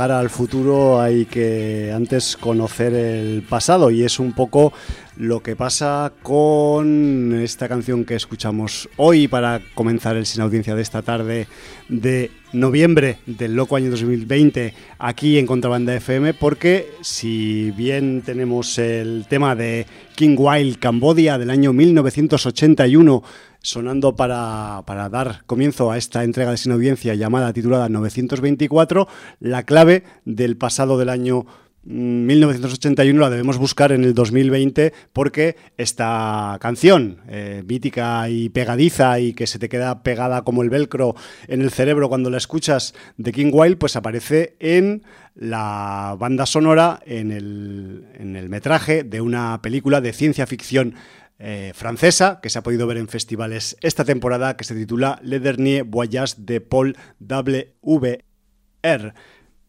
[0.00, 4.72] viajar al futuro hay que antes conocer el pasado y es un poco
[5.20, 10.80] lo que pasa con esta canción que escuchamos hoy para comenzar el sin audiencia de
[10.80, 11.46] esta tarde
[11.90, 19.26] de noviembre del loco año 2020 aquí en Contrabanda FM porque si bien tenemos el
[19.28, 19.86] tema de
[20.16, 23.22] King Wild Cambodia del año 1981
[23.60, 29.06] sonando para, para, dar comienzo a esta entrega de sin audiencia llamada titulada 924,
[29.40, 31.44] la clave del pasado del año
[31.82, 39.18] 1981 mm, la debemos buscar en el 2020 porque esta canción eh, mítica y pegadiza
[39.18, 41.14] y que se te queda pegada como el velcro
[41.48, 45.02] en el cerebro cuando la escuchas de King Wild pues aparece en
[45.34, 50.94] la banda sonora en el, en el metraje de una película de ciencia ficción
[51.42, 55.40] eh, francesa que se ha podido ver en festivales esta temporada que se titula Le
[55.40, 57.72] Dernier Voyage de Paul W.R.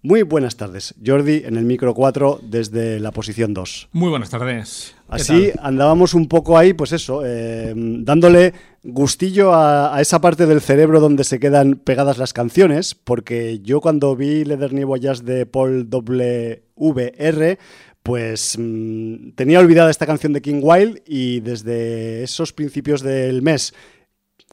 [0.03, 3.89] Muy buenas tardes, Jordi, en el micro 4 desde la posición 2.
[3.91, 4.95] Muy buenas tardes.
[5.07, 10.99] Así andábamos un poco ahí, pues eso, eh, dándole gustillo a, esa parte del cerebro
[10.99, 15.87] donde se quedan pegadas las canciones, porque yo cuando vi Le Dernier Voyage de Paul
[15.87, 17.59] W.R.,
[18.01, 23.75] pues mm, tenía olvidada esta canción de King Wild y desde esos principios del mes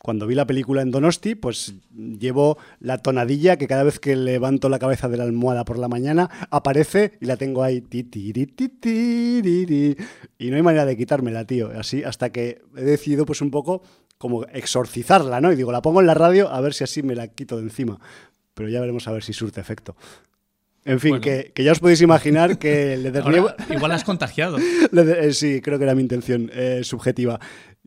[0.02, 4.68] cuando vi la película en Donosti, pues llevo la tonadilla que cada vez que levanto
[4.68, 7.84] la cabeza de la almohada por la mañana aparece y la tengo ahí.
[10.38, 11.70] Y no hay manera de quitármela, tío.
[11.78, 13.82] Así hasta que he decidido pues un poco
[14.18, 15.52] como exorcizarla, ¿no?
[15.52, 17.62] Y digo, la pongo en la radio a ver si así me la quito de
[17.62, 18.00] encima.
[18.54, 19.96] Pero ya veremos a ver si surte efecto.
[20.84, 23.10] En fin, que, ya os podéis imaginar que le
[23.74, 24.58] Igual has contagiado.
[24.92, 27.38] Eh, sí, creo que era mi intención eh, subjetiva.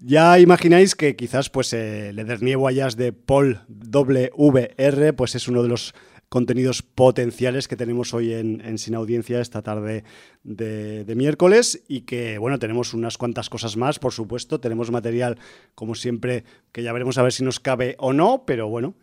[0.04, 5.62] Ya imagináis que quizás pues eh, Le Dernier Voyage de Paul WR pues es uno
[5.62, 5.94] de los
[6.28, 10.04] contenidos potenciales que tenemos hoy en, Sin Audiencia esta tarde
[10.44, 14.60] de, miércoles y que, bueno, tenemos unas cuantas cosas más, por supuesto.
[14.60, 15.38] Tenemos material,
[15.76, 18.96] como siempre, que ya veremos a ver si nos cabe o no, pero bueno,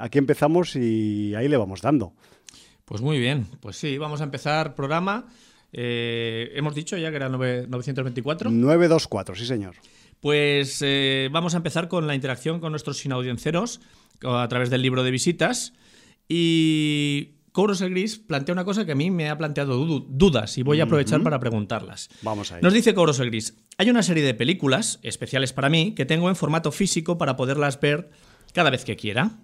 [0.00, 2.12] aquí empezamos y ahí le vamos dando.
[2.84, 5.26] Pues muy bien, pues sí, vamos a empezar programa.
[5.72, 8.50] Eh, hemos dicho ya que era 924.
[8.50, 9.74] 924, sí señor.
[10.20, 13.80] Pues eh, vamos a empezar con la interacción con nuestros sinaudiencios
[14.22, 15.72] a través del libro de visitas.
[16.28, 20.62] Y Kouros el Gris plantea una cosa que a mí me ha planteado dudas y
[20.62, 22.10] voy a aprovechar para preguntarlas.
[22.22, 25.94] Vamos a Nos dice Kouros el Gris, hay una serie de películas especiales para mí
[25.94, 28.10] que tengo en formato físico para poderlas ver
[28.52, 29.38] cada vez que quiera.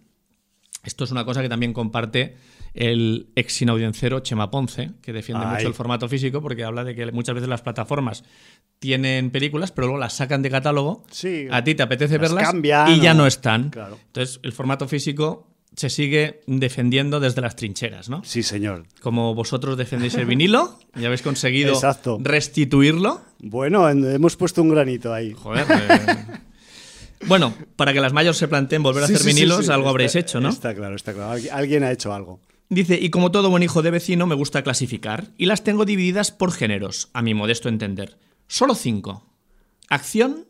[0.85, 2.37] Esto es una cosa que también comparte
[2.75, 7.11] el ex sinaudiencero Chema Ponce, que defiende mucho el formato físico porque habla de que
[7.13, 8.25] muchas veces las plataformas
[8.79, 11.05] tienen películas, pero luego las sacan de catálogo.
[11.51, 12.55] a ti te apetece verlas
[12.89, 13.71] y ya no están.
[14.07, 18.23] Entonces, el formato físico se sigue defendiendo desde las trincheras, ¿no?
[18.25, 18.85] Sí, señor.
[19.01, 21.81] Como vosotros defendéis el vinilo y habéis conseguido
[22.21, 23.23] restituirlo.
[23.39, 25.33] Bueno, hemos puesto un granito ahí.
[25.33, 25.67] Joder.
[25.71, 26.17] Eh.
[27.27, 30.51] bueno, para que las mayores se planteen volver a hacer vinilos, algo habréis hecho, ¿no?
[30.51, 31.41] Está claro, está claro.
[31.53, 32.41] Alguien ha hecho algo.
[32.73, 36.31] Dice, y como todo buen hijo de vecino me gusta clasificar, y las tengo divididas
[36.31, 38.19] por géneros, a mi modesto entender.
[38.47, 39.27] Solo cinco.
[39.91, 40.49] Acción,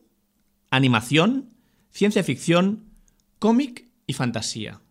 [0.70, 1.48] animación,
[1.90, 2.84] ciencia ficción,
[3.40, 4.81] cómic y fantasía.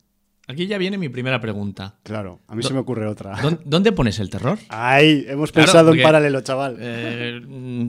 [0.52, 1.96] Aquí ya viene mi primera pregunta.
[2.04, 3.40] Claro, a mí se me ocurre otra.
[3.66, 4.60] ¿Dónde pones el terror?
[4.68, 6.78] Ay, hemos pensado en paralelo, chaval.
[6.80, 7.42] Eh,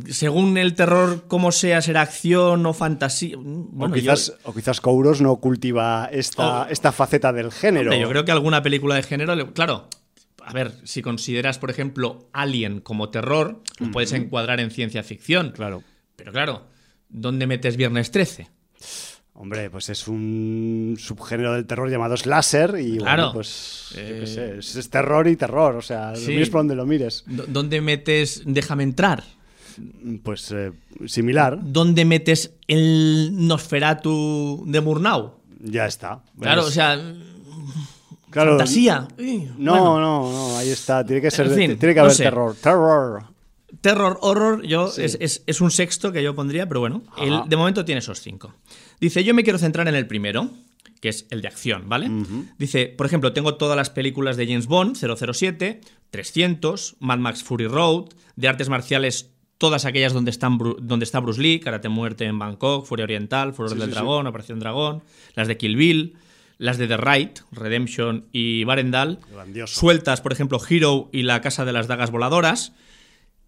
[0.08, 3.36] según el terror, como sea, será acción o fantasía.
[3.36, 7.92] o, quizás, o quizás Kouros no cultiva esta, esta faceta del género.
[7.94, 9.52] yo creo que alguna película de género.
[9.52, 9.88] Claro,
[10.44, 15.50] a ver, si consideras, por ejemplo, Alien como terror, lo puedes encuadrar en ciencia ficción.
[15.50, 15.82] Claro.
[16.16, 16.66] Pero claro,
[17.08, 18.48] ¿dónde metes Viernes 13?
[19.34, 25.26] Hombre, pues es un subgénero del terror llamado slasher y claro, pues eh, es, terror
[25.26, 27.24] y terror, o sea, lo mires por donde lo mires.
[27.26, 29.24] ¿Dónde metes Déjame entrar?
[30.22, 30.72] Pues eh,
[31.06, 31.58] similar.
[31.62, 35.32] ¿Dónde metes el Nosferatu de Murnau?
[35.60, 36.20] Ya está.
[36.38, 37.00] Claro, o sea,
[38.30, 39.08] fantasía.
[39.56, 42.54] No, no, no, ahí está, tiene que ser, tiene que haber terror.
[42.60, 43.24] Terror.
[43.80, 47.02] Terror, horror, yo es, un sexto que yo pondría, pero bueno,
[47.46, 48.52] de momento tiene esos cinco.
[49.02, 50.48] Dice, yo me quiero centrar en el primero,
[51.00, 52.08] que es el de acción, ¿vale?
[52.56, 57.66] Dice, por ejemplo, tengo todas las películas de James Bond, 007, 300, Mad Max Fury
[57.66, 62.38] Road, de artes marciales, todas aquellas donde, están, donde está Bruce Lee, Karate Muerte en
[62.38, 65.02] Bangkok, Furia Oriental, Furor del Dragón, Operación Dragón,
[65.34, 66.14] las de Kill Bill,
[66.58, 69.18] las de The Right, Redemption y Barendal,
[69.66, 72.72] sueltas, por ejemplo, Hero y La Casa de las Dagas Voladoras,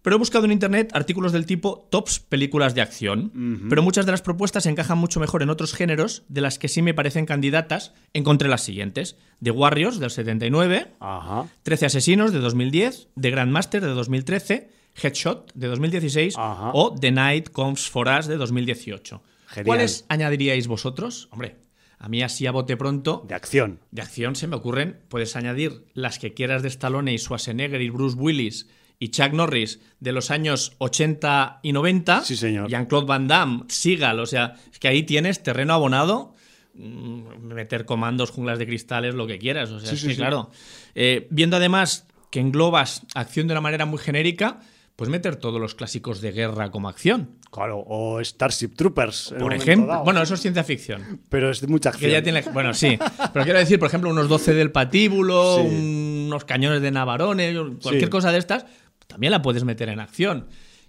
[0.05, 3.31] Pero he buscado en internet artículos del tipo tops películas de acción.
[3.67, 6.83] Pero muchas de las propuestas encajan mucho mejor en otros géneros, de las que sí
[6.83, 7.91] me parecen candidatas.
[8.13, 11.47] Encontré las siguientes: The Warriors del 79, Ajá.
[11.63, 14.69] 13 Asesinos de 2010, The Grandmaster de 2013,
[15.01, 16.69] Headshot de 2016 Ajá.
[16.75, 19.23] o The Night Comes for Us de 2018.
[19.47, 19.65] Genial.
[19.65, 21.29] ¿Cuáles añadiríais vosotros?
[21.31, 21.55] Hombre,
[21.97, 23.79] a mí así a bote pronto De acción.
[23.89, 27.89] de acción se me ocurren, puedes añadir las que quieras de Stallone y Schwarzenegger y
[27.89, 28.67] Bruce Willis
[28.99, 32.23] y Chuck Norris de los años 80 y 90.
[32.23, 32.69] Sí, señor.
[32.69, 36.33] Jean-Claude Van Damme, Seagal, o sea, es que ahí tienes terreno abonado,
[36.75, 39.69] mm, meter comandos, junglas de cristales, lo que quieras.
[39.71, 40.19] O sea, Sí, es sí, que, sí.
[40.19, 40.49] claro,
[40.95, 44.59] eh, viendo además que englobas acción de una manera muy genérica,
[44.97, 47.31] pues meter todos los clásicos de guerra como acción.
[47.51, 49.33] Claro, o Starship Troopers.
[49.37, 50.03] Por ejemplo, dado.
[50.05, 51.21] bueno, eso es ciencia ficción.
[51.29, 52.11] pero es de mucha Que acción.
[52.11, 52.97] ya tiene, bueno, sí.
[53.33, 55.67] Pero quiero decir, por ejemplo, unos 12 del patíbulo, Sí.
[55.67, 58.09] unos cañones de Navarone, cualquier Sí.
[58.09, 58.65] cosa de estas,
[59.07, 60.47] también la puedes meter en acción.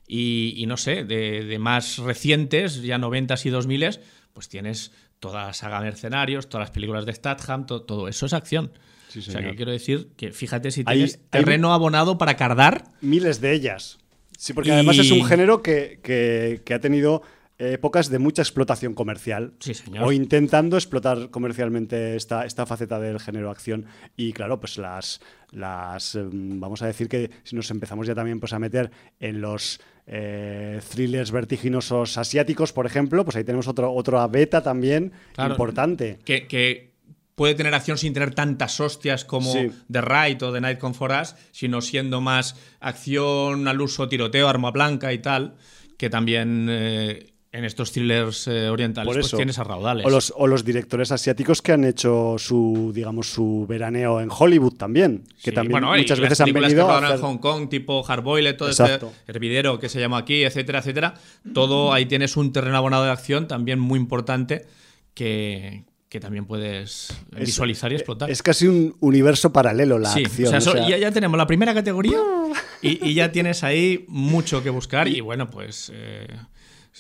[0.08, 4.00] Y, y no sé, de, de más recientes, ya 90s y 2000s,
[4.32, 8.32] pues tienes toda la saga Mercenarios, todas las películas de Statham, to- todo eso es
[8.32, 8.70] acción.
[9.08, 12.36] Sí, o sea, que quiero decir que fíjate si Hay- tienes hay- terreno abonado para
[12.36, 12.84] cardar.
[13.00, 13.98] Miles de ellas.
[14.38, 17.22] Sí, porque Y- además es un género que, que- que ha tenido
[17.58, 19.53] épocas de mucha explotación comercial.
[19.60, 20.05] Sí, señor.
[20.05, 23.86] O intentando explotar comercialmente esta, esta faceta del género acción.
[24.17, 25.20] Y claro, pues las,
[25.53, 29.41] las em, vamos a decir que si nos empezamos ya también pues, a meter en
[29.41, 35.53] los eh, thrillers vertiginosos asiáticos, por ejemplo, pues ahí tenemos otro, otra beta también Claro.
[35.55, 36.19] importante.
[36.25, 36.94] que, que
[37.34, 39.70] puede tener acción sin tener tantas hostias como Sí.
[39.91, 44.48] The Right o The Night Come For Us, sino siendo más acción al uso, tiroteo,
[44.48, 45.56] arma blanca y tal,
[45.98, 50.05] que también eh, en estos thrillers eh, orientales Por pues tienes a raudales.
[50.05, 54.75] O los, o los directores asiáticos que han hecho su, digamos, su veraneo en Hollywood
[54.75, 55.25] también.
[55.43, 58.03] Que Sí, también bueno, muchas veces han venido que a hacer- en Hong Kong, tipo
[58.03, 59.13] Hardboiled, todo Exacto.
[59.17, 61.15] este hervidero que se llama aquí, etcétera, etcétera.
[61.55, 64.67] Todo ahí tienes un terreno abonado de acción también muy importante
[65.15, 68.31] que, que también puedes Es- visualizar y explotar.
[68.31, 70.48] Es casi un universo paralelo la Sí, acción.
[70.48, 72.19] o sea, o so- sea, Ya, ya tenemos la primera categoría
[72.82, 75.08] y, y ya tienes ahí mucho que buscar.
[75.08, 76.27] Y bueno, pues eh,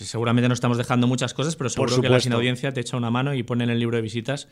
[0.04, 3.10] seguramente no estamos dejando muchas cosas, pero seguro que la sin audiencia te echa una
[3.10, 4.48] mano y pone en el libro de visitas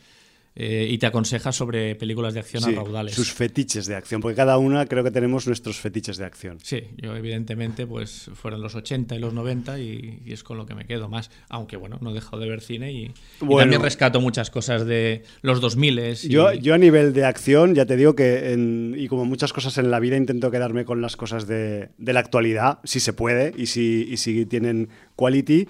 [0.55, 3.13] eh, y te aconseja sobre películas de acción sí, a raudales.
[3.13, 6.57] sus fetiches de acción, porque cada una creo que tenemos nuestros fetiches de acción.
[6.63, 10.65] Sí, yo evidentemente pues fueron los 80 y los 90 y, y es con lo
[10.65, 11.29] que me quedo más.
[11.49, 13.59] Aunque bueno, no he dejado de ver cine y, y Bueno.
[13.63, 17.85] también rescato muchas cosas de los 2000 y, Yo, yo a nivel de acción, ya
[17.85, 21.15] te digo que, en- y como muchas cosas en la vida, intento quedarme con las
[21.17, 25.67] cosas de, de la actualidad, si se puede, y si, y si tienen quality.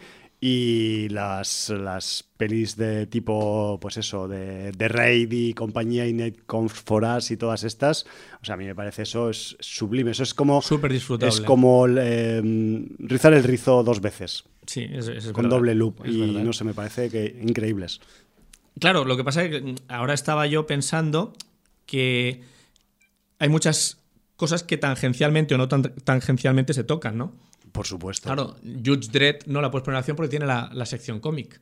[0.47, 6.71] Y las, las pelis de tipo, pues eso, de, de Raid y compañía y Comes
[6.71, 8.05] for Us y todas estas,
[8.43, 10.11] o sea, a mí me parece eso es sublime.
[10.11, 11.33] Eso es como, Súper disfrutable.
[11.33, 12.43] es como eh,
[12.99, 16.05] rizar el rizo dos veces, Sí, es, es con verdad, doble loop.
[16.05, 16.41] es Y verdad.
[16.43, 17.99] no sé, me parece que increíbles.
[18.79, 21.33] Claro, lo que pasa es que ahora estaba yo pensando
[21.87, 22.41] que
[23.39, 23.97] hay muchas
[24.35, 27.33] cosas que tangencialmente o no tan tangencialmente se tocan, ¿no?
[27.75, 28.25] Por supuesto.
[28.27, 31.59] Claro, Judge Dredd no la puedes poner en acción porque tiene la, la sección cómic.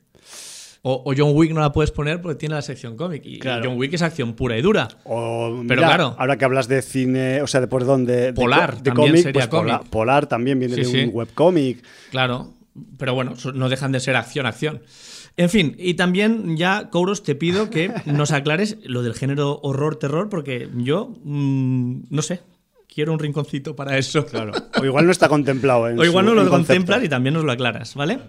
[0.86, 3.22] O, o John Wick no la puedes poner porque tiene la sección cómic.
[3.24, 3.62] Y, Claro.
[3.64, 4.88] John Wick es acción pura y dura.
[5.04, 6.14] O, Pero mira, claro.
[6.18, 9.22] ahora que hablas de cine, o sea, de perdón, de, de Polar de también cómic,
[9.22, 11.04] sería pues Polar, también viene Sí, de sí.
[11.04, 11.82] un webcómic.
[12.10, 12.52] Claro,
[12.98, 14.82] pero bueno, no dejan de ser acción, acción.
[15.38, 20.28] En fin, y también ya, Kouros, te pido que nos aclares lo del género horror-terror,
[20.28, 22.40] porque yo, mm, no sé,
[22.94, 24.24] quiero un rinconcito para eso.
[24.26, 24.52] Claro.
[24.80, 25.88] O igual no está contemplado.
[25.88, 28.20] En O igual no lo contemplas y también nos lo aclaras, ¿vale?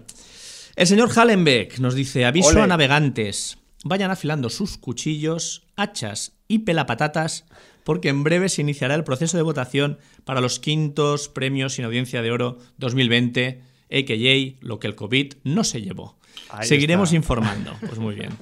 [0.74, 2.62] El señor Hallenbeck nos dice, aviso Ole.
[2.62, 7.44] a navegantes, vayan afilando sus cuchillos, hachas y pelapatatas,
[7.84, 12.20] porque en breve se iniciará el proceso de votación para los quintos premios sin audiencia
[12.20, 14.66] de oro 2020, a.k.a.
[14.66, 16.18] lo que el COVID no se llevó.
[16.50, 17.16] Ahí Seguiremos está.
[17.16, 17.74] informando.
[17.80, 18.30] Pues muy bien.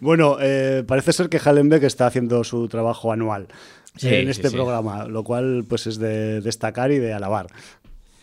[0.00, 3.48] Bueno, eh, parece ser que Hallenbeck está haciendo su trabajo anual
[3.96, 4.54] Sí, en este sí.
[4.54, 7.46] programa, lo cual pues es de destacar y de alabar.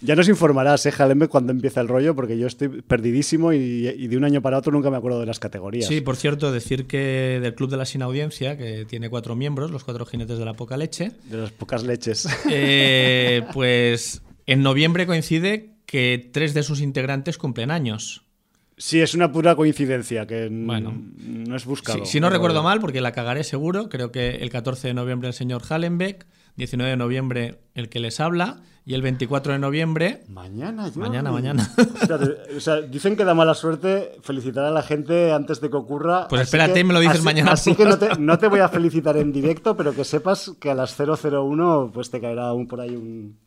[0.01, 4.07] Ya nos informarás, eh, Hallenbeck, cuando empieza el rollo, porque yo estoy perdidísimo y, y
[4.07, 5.87] de un año para otro nunca me acuerdo de las categorías.
[5.87, 9.71] Sí, por cierto, decir que del Club de la Sin Audiencia, que tiene cuatro miembros,
[9.71, 12.27] los cuatro jinetes de la poca leche, De las pocas leches.
[12.49, 18.22] Eh, pues en noviembre coincide que tres de sus integrantes cumplen años.
[18.85, 20.93] Sí, es una pura coincidencia, que Bueno.
[21.17, 22.03] no es buscado.
[22.03, 24.93] Si, si no Pero- recuerdo mal, porque la cagaré seguro, creo que el 14 de
[24.93, 26.25] noviembre el señor Hallenbeck,
[26.57, 30.23] 19 de noviembre el que les habla, y el 24 de noviembre.
[30.27, 30.99] Mañana, yo.
[30.99, 31.71] Mañana, mañana.
[32.57, 36.27] o sea, dicen que da mala suerte felicitar a la gente antes de que ocurra.
[36.27, 37.53] Pues espérate y me lo dices mañana.
[37.53, 40.69] Así que no te, no te, voy a felicitar en directo, pero que sepas que
[40.69, 43.37] a las 001 pues te caerá un, por ahí un,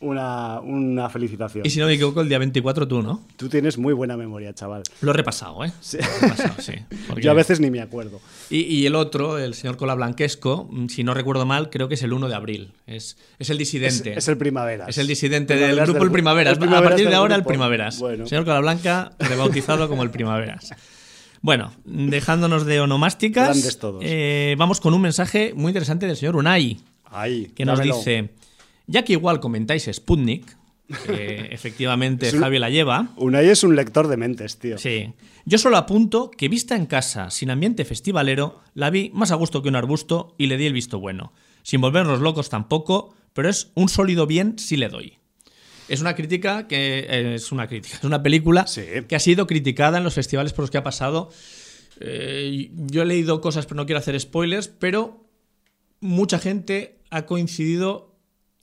[0.00, 1.64] una, una, felicitación.
[1.64, 3.24] Y si no me equivoco, el día 24 tú, ¿no?
[3.36, 4.82] Tú tienes muy buena memoria, chaval.
[5.02, 5.72] Lo he repasado, ¿eh?
[5.80, 5.98] Sí.
[5.98, 6.72] Lo he repasado, sí.
[7.20, 8.20] Yo a veces ni me acuerdo.
[8.48, 12.02] Y, y, el otro, el señor Cola Blanquesco, si no recuerdo mal, creo que es
[12.02, 12.72] el 1 de abril.
[12.88, 14.12] Es, es el disidente.
[14.12, 14.86] Es, es el primavera.
[14.88, 16.58] Es el disidente del grupo El Primaveras.
[16.58, 17.98] a partir de ahora, el Primaveras.
[17.98, 18.26] Bueno.
[18.26, 20.70] Señor Calablanca, rebautizado como el Primaveras.
[21.42, 27.50] Bueno, dejándonos de onomásticas, eh, vamos con un mensaje muy interesante del señor Unai, Ay,
[27.54, 27.96] que nos dámelo.
[27.96, 28.30] dice,
[28.86, 30.54] ya que igual comentáis Sputnik,
[31.06, 33.08] que efectivamente un, Javi la lleva.
[33.16, 34.76] Unai es un lector de mentes, tío.
[34.76, 35.14] Sí.
[35.46, 39.62] Yo solo apunto que vista en casa, sin ambiente festivalero, la vi más a gusto
[39.62, 41.32] que un arbusto y le di el visto bueno.
[41.62, 45.18] Sin volvernos locos tampoco, pero es un sólido bien si le doy.
[45.88, 48.82] Es una crítica que eh, es una crítica, es una película sí.
[49.08, 51.30] que ha sido criticada en los festivales por los que ha pasado.
[51.98, 55.26] Eh, yo he leído cosas, pero no quiero hacer spoilers, pero
[56.00, 58.16] mucha gente ha coincidido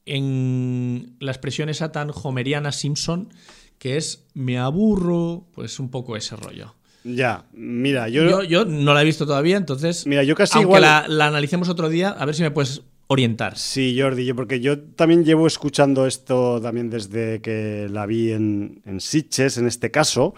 [0.05, 3.29] en la expresión esa tan homeriana Simpson,
[3.77, 6.75] que es me aburro, pues un poco ese rollo.
[7.03, 8.23] Ya, mira, yo...
[8.23, 8.43] yo...
[8.43, 10.07] Yo, no la he visto todavía, entonces...
[10.07, 10.81] Mira, yo casi aunque igual...
[10.81, 13.57] la, la analicemos otro día, a ver si me puedes orientar.
[13.57, 18.81] Sí, Jordi, yo, porque yo también llevo escuchando esto también desde que la vi en,
[18.85, 20.35] en Sitges, en este caso,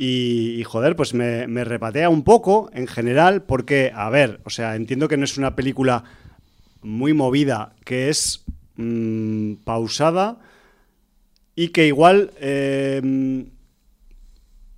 [0.00, 5.08] y, joder, pues me, repatea un poco en general, porque, a ver, o sea, entiendo
[5.08, 6.04] que no es una película
[6.82, 8.44] muy movida, que es
[8.76, 10.38] mmm, pausada
[11.56, 13.48] y que igual, eh,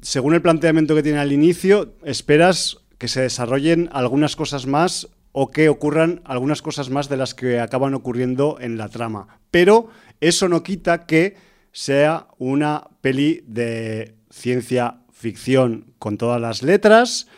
[0.01, 5.51] según el planteamiento que tiene al inicio, esperas que se desarrollen algunas cosas más o
[5.51, 9.41] que ocurran algunas cosas más de las que acaban ocurriendo en la trama.
[9.51, 9.89] Pero
[10.21, 11.37] eso no quita que
[11.73, 17.29] sea una peli de ciencia ficción con todas las letras,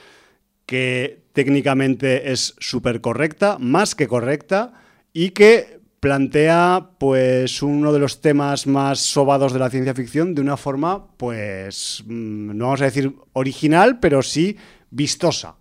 [0.67, 4.73] que técnicamente es súper correcta, más que correcta,
[5.13, 10.41] y que plantea pues uno de los temas más sobados de la ciencia ficción de
[10.41, 14.57] una forma pues no vamos a decir original, pero sí
[14.91, 15.55] vistosa.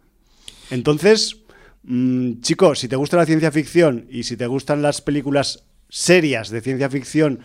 [0.71, 1.40] Entonces,
[1.83, 6.49] Mm, chico, si te gusta la ciencia ficción y si te gustan las películas serias
[6.49, 7.39] de ciencia ficción,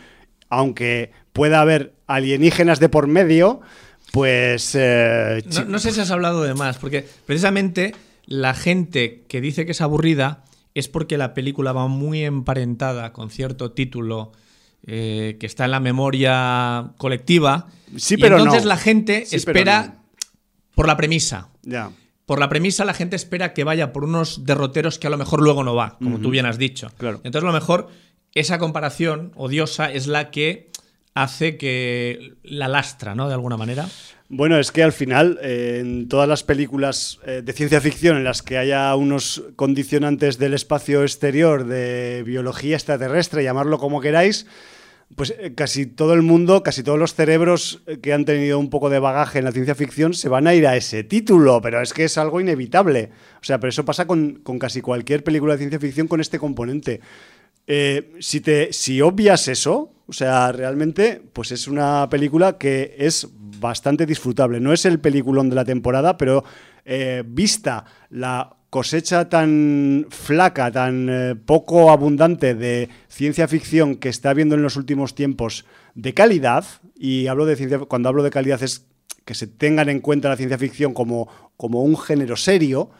[0.48, 3.60] aunque pueda haber alienígenas de por medio,
[4.12, 4.72] pues...
[4.74, 7.94] Eh, no, no, sé si has hablado de más, porque precisamente
[8.26, 13.30] la gente que dice que es aburrida es porque la película va muy emparentada con
[13.30, 14.32] cierto título
[14.86, 17.68] eh, que está en la memoria colectiva.
[17.96, 18.68] Sí, pero y entonces no.
[18.68, 19.96] la gente Sí, espera
[20.74, 21.48] por la premisa.
[21.62, 21.90] Ya.
[22.26, 25.40] Por la premisa la gente espera que vaya por unos derroteros que a lo mejor
[25.40, 26.90] luego no va, como tú bien has dicho.
[26.98, 27.20] Claro.
[27.24, 27.88] Entonces a lo mejor
[28.34, 30.70] esa comparación odiosa es la que
[31.14, 33.28] hace que la lastra, ¿no?
[33.28, 33.88] De alguna manera.
[34.28, 38.24] Bueno, es que al final, eh, en todas las películas eh, de ciencia ficción en
[38.24, 44.46] las que haya unos condicionantes del espacio exterior, de biología extraterrestre, llamarlo como queráis,
[45.14, 48.70] pues eh, casi todo el mundo, casi todos los cerebros eh, que han tenido un
[48.70, 51.80] poco de bagaje en la ciencia ficción se van a ir a ese título, pero
[51.80, 53.10] es que es algo inevitable.
[53.40, 56.38] O sea, pero eso pasa con, con casi cualquier película de ciencia ficción con este
[56.38, 57.00] componente.
[57.68, 63.28] Eh, si, te, si obvias eso, o sea, realmente, pues es una película que es
[63.60, 64.60] bastante disfrutable.
[64.60, 66.44] No es el peliculón de la temporada, pero
[67.24, 74.54] vista la cosecha tan flaca, tan eh, poco abundante de ciencia ficción que está habiendo
[74.54, 75.64] en los últimos tiempos
[75.94, 78.84] de calidad, y hablo de ciencia, cuando hablo de calidad es
[79.24, 82.90] que se tengan en cuenta la ciencia ficción como, como un género serio,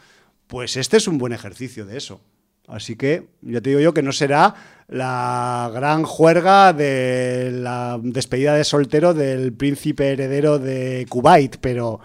[0.47, 2.21] pues este es un buen ejercicio de eso.
[2.67, 4.55] Así que ya te digo yo que no será
[4.87, 11.99] la gran juerga de la despedida de soltero del príncipe heredero de Kuwait, pero,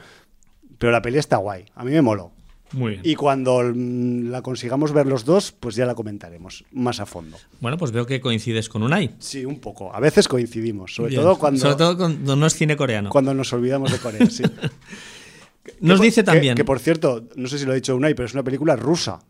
[0.76, 1.64] pero la peli está guay.
[1.74, 2.32] A mí me moló.
[2.72, 3.02] Muy bien.
[3.04, 7.36] Y cuando mm, la consigamos ver los dos, pues ya la comentaremos más a fondo.
[7.60, 9.14] Bueno, pues veo que coincides con Unai.
[9.18, 9.94] Sí, un poco.
[9.94, 11.22] A veces coincidimos, sobre Bien.
[11.22, 13.10] todo cuando, Sobre todo cuando no es cine coreano.
[13.10, 14.28] cuando nos olvidamos de Corea.
[14.30, 14.42] Sí.
[15.80, 16.56] Nos Que- dice que- también.
[16.56, 19.20] Que, por cierto, no sé si lo ha dicho Unai, pero es una película rusa.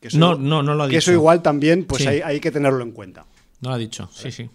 [0.00, 1.10] Que eso No, no, no lo ha Que dicho.
[1.10, 2.08] eso igual también, pues Sí.
[2.08, 3.26] hay, hay que tenerlo en cuenta.
[3.60, 4.48] No lo ha dicho, sí, sí.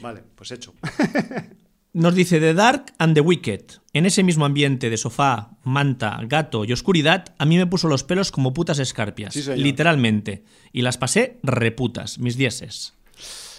[0.00, 0.72] Vale, pues hecho.
[1.94, 3.60] Nos dice The Dark and the Wicked.
[3.92, 8.02] En ese mismo ambiente de sofá, manta, gato y oscuridad, a mí me puso los
[8.02, 9.32] pelos como putas escarpias.
[9.34, 10.42] Sí, literalmente.
[10.72, 12.94] Y las pasé reputas, mis dieces.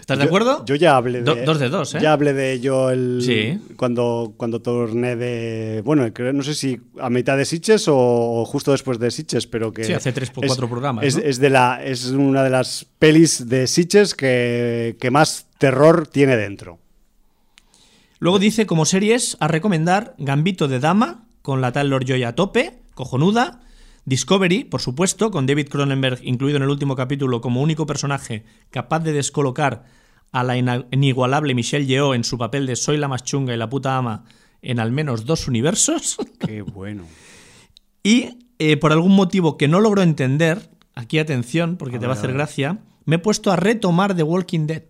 [0.02, 0.66] ¿Estás de acuerdo?
[0.66, 1.24] Yo, ya hablé de.
[1.24, 2.00] Do- dos de dos, ¿eh?
[2.02, 3.58] Ya hablé de ello el, Sí.
[3.78, 5.82] cuando, cuando torné de.
[5.86, 9.86] Bueno, no sé si a mitad de Sitches o, justo después de Sitches, pero que.
[9.86, 11.24] Sí, hace tres o cuatro programas, Es, ¿no?
[11.24, 16.36] es de la, es una de las pelis de Sitches que, que más terror tiene
[16.36, 16.80] dentro.
[18.20, 22.36] Luego dice como series a recomendar Gambito de Dama con la tal Lord Joy a
[22.36, 23.62] tope, cojonuda.
[24.06, 29.00] Discovery, por supuesto, con David Cronenberg incluido en el último capítulo como único personaje capaz
[29.00, 29.86] de descolocar
[30.32, 33.70] a la inigualable Michelle Yeoh en su papel de Soy la más chunga y la
[33.70, 34.26] puta ama
[34.62, 36.18] en al menos dos universos.
[36.40, 37.04] Qué bueno.
[38.04, 42.14] Y eh, por algún motivo que no logro entender, aquí atención, porque A te va
[42.14, 44.84] a hacer a gracia, me he puesto a retomar The Walking Dead.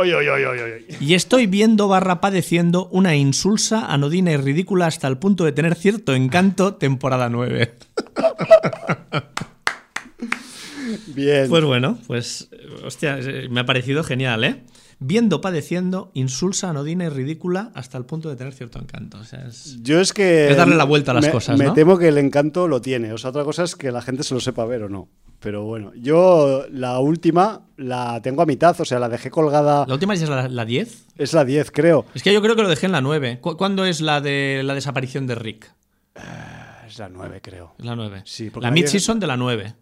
[0.00, 0.86] Oy, oy, oy, oy, oy.
[1.00, 5.74] Y estoy viendo barra padeciendo una insulsa, anodina y ridícula hasta el punto de tener
[5.74, 7.74] cierto encanto, temporada 9.
[11.14, 11.48] Bien.
[11.48, 12.48] Pues bueno, pues,
[12.84, 14.62] hostia, eh, me ha parecido genial, ¿eh?
[14.98, 19.18] Viendo padeciendo, insulsa, anodina y ridícula hasta el punto de tener cierto encanto.
[19.18, 19.78] O sea, es...
[19.82, 20.50] Yo es que.
[20.50, 21.72] Es darle la vuelta a las me- cosas, Me ¿no?
[21.74, 23.12] temo que el encanto lo tiene.
[23.12, 25.08] O sea, otra cosa es que la gente se lo sepa ver o no.
[25.40, 29.86] Pero bueno, yo la última la tengo a mitad, o sea, la dejé colgada.
[29.88, 31.06] La última es la, la 10.
[31.16, 32.04] Es la 10, creo.
[32.14, 33.38] Es que yo creo que lo dejé en la 9.
[33.40, 35.72] ¿Cu- ¿Cuándo es la de la desaparición de Rick?
[36.86, 37.74] Es la 9, creo.
[37.78, 38.22] Es la 9.
[38.26, 39.74] Sí, porque la la 10 mid-season de la 9.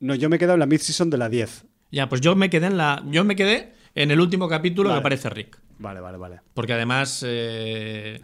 [0.00, 1.64] No, yo me he quedado en la mid-season de la 10.
[1.90, 3.02] Ya, pues yo me quedé en la.
[3.06, 4.98] Yo me quedé en el último capítulo Vale.
[4.98, 5.58] que aparece Rick.
[5.82, 6.40] Vale, vale, vale.
[6.54, 7.24] Porque además.
[7.26, 8.20] eh,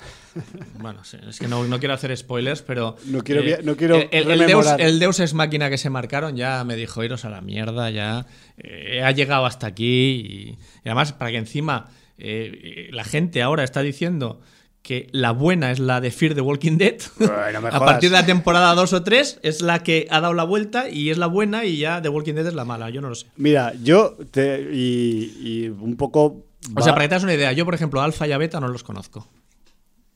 [0.79, 2.97] bueno, es que no, no quiero hacer spoilers, pero.
[3.07, 6.63] No quiero eh, no quiero el, Deus, el Deus es máquina que se marcaron ya
[6.65, 8.27] me dijo: iros a la mierda, ya.
[8.57, 9.85] eh, ha llegado hasta aquí.
[9.85, 14.41] Y, y además, para que encima eh, la gente ahora está diciendo
[14.83, 16.95] que la buena es la de Fear the Walking Dead.
[17.19, 20.33] Bueno, me a partir de la temporada 2 o 3 es la que ha dado
[20.35, 22.89] la vuelta y es la buena y ya The Walking Dead es la mala.
[22.89, 23.27] Yo no lo sé.
[23.37, 26.45] Mira, yo te, y, y un poco.
[26.75, 28.61] O sea, para que te hagas una idea, yo, por ejemplo, Alpha y a Beta
[28.61, 29.27] no los conozco.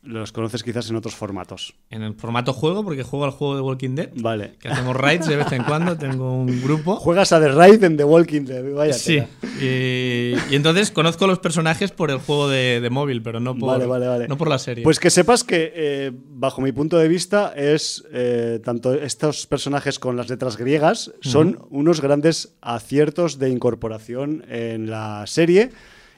[0.05, 1.75] Los conoces quizás en otros formatos.
[1.89, 4.11] En el formato juego, porque juego al juego de Walking Dead.
[4.17, 4.57] Vale.
[4.59, 6.97] Que hacemos raids de vez en cuando, tengo un grupo.
[6.97, 8.75] Juegas a The Raid en The Walking Dead.
[8.75, 9.23] Vaya Sí.
[9.61, 13.69] Y, y entonces conozco los personajes por el juego de, de móvil, pero no por,
[13.69, 14.27] Vale, vale, vale.
[14.27, 14.83] No por la serie.
[14.83, 20.01] Pues que sepas que, eh, bajo mi punto de vista, es eh, tanto estos personajes
[20.01, 25.71] con las letras griegas son unos grandes aciertos de incorporación en la serie.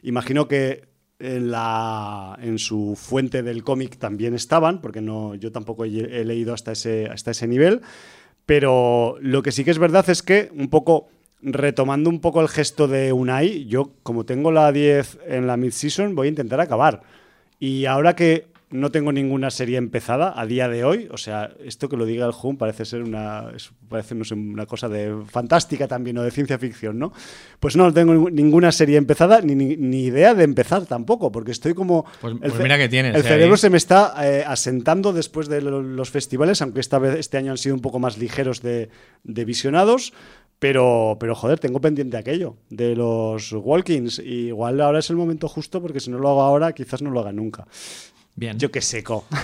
[0.05, 0.85] Imagino que
[1.19, 6.53] en, la, en su fuente del cómic también estaban, porque no, yo tampoco he, leído
[6.53, 7.81] hasta ese, hasta ese nivel.
[8.45, 11.09] Pero lo que sí que es verdad es que, un poco
[11.41, 16.15] retomando un poco el gesto de Unai, yo como tengo la 10 en la mid-season,
[16.15, 17.03] voy a intentar acabar.
[17.59, 21.89] Y ahora que no tengo ninguna serie empezada a día de hoy, o sea, esto
[21.89, 25.15] que lo diga el Hum parece ser una, es- parece, no sé, una cosa de
[25.27, 27.13] fantástica también o de ciencia ficción, ¿no?
[27.61, 31.53] Pues no tengo ningú- ninguna serie empezada ni, ni- ni idea de empezar tampoco, porque
[31.53, 32.05] estoy como...
[32.21, 35.49] Pues- el pues mira que tienes, El eh, cerebro se me está eh, asentando después
[35.49, 38.61] de lo- los festivales, aunque esta vez, este año han sido un poco más ligeros
[38.61, 38.91] de,
[39.23, 40.13] de visionados.
[40.61, 44.21] Pero, pero joder, tengo pendiente aquello de los Walkings.
[44.21, 47.11] Y igual ahora es el momento justo porque si no lo hago ahora, quizás no
[47.11, 47.67] lo haga nunca.
[48.37, 48.59] Bien.
[48.59, 49.25] Yo qué seco.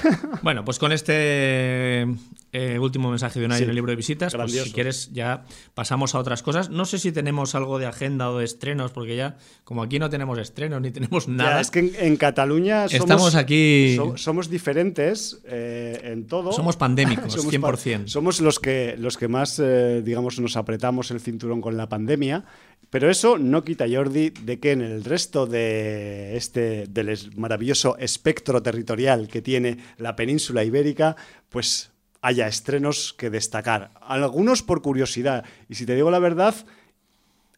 [0.42, 2.06] Bueno, pues con este
[2.52, 3.64] eh, último mensaje de Unai Sí.
[3.64, 6.70] en el libro de visitas, pues si quieres ya pasamos a otras cosas.
[6.70, 10.08] No sé si tenemos algo de agenda o de estrenos, porque ya, como aquí no
[10.08, 14.16] tenemos estrenos ni tenemos nada, Ya, es que en, en Cataluña somos, Estamos aquí- so-
[14.16, 16.52] somos diferentes eh, en todo.
[16.52, 17.60] somos pandémicos, Somos 100%.
[18.04, 21.88] pa- Somos los que, los que más, eh, digamos, nos apretamos el cinturón con la
[21.90, 22.44] pandemia.
[22.90, 28.60] Pero eso no quita, Jordi, de que en el resto de este del maravilloso espectro
[28.62, 31.14] territorial que tiene la península ibérica,
[31.50, 33.92] pues haya estrenos que destacar.
[34.00, 35.44] Algunos por curiosidad.
[35.68, 36.54] Y si te digo la verdad,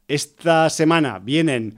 [0.08, 1.76] esta semana vienen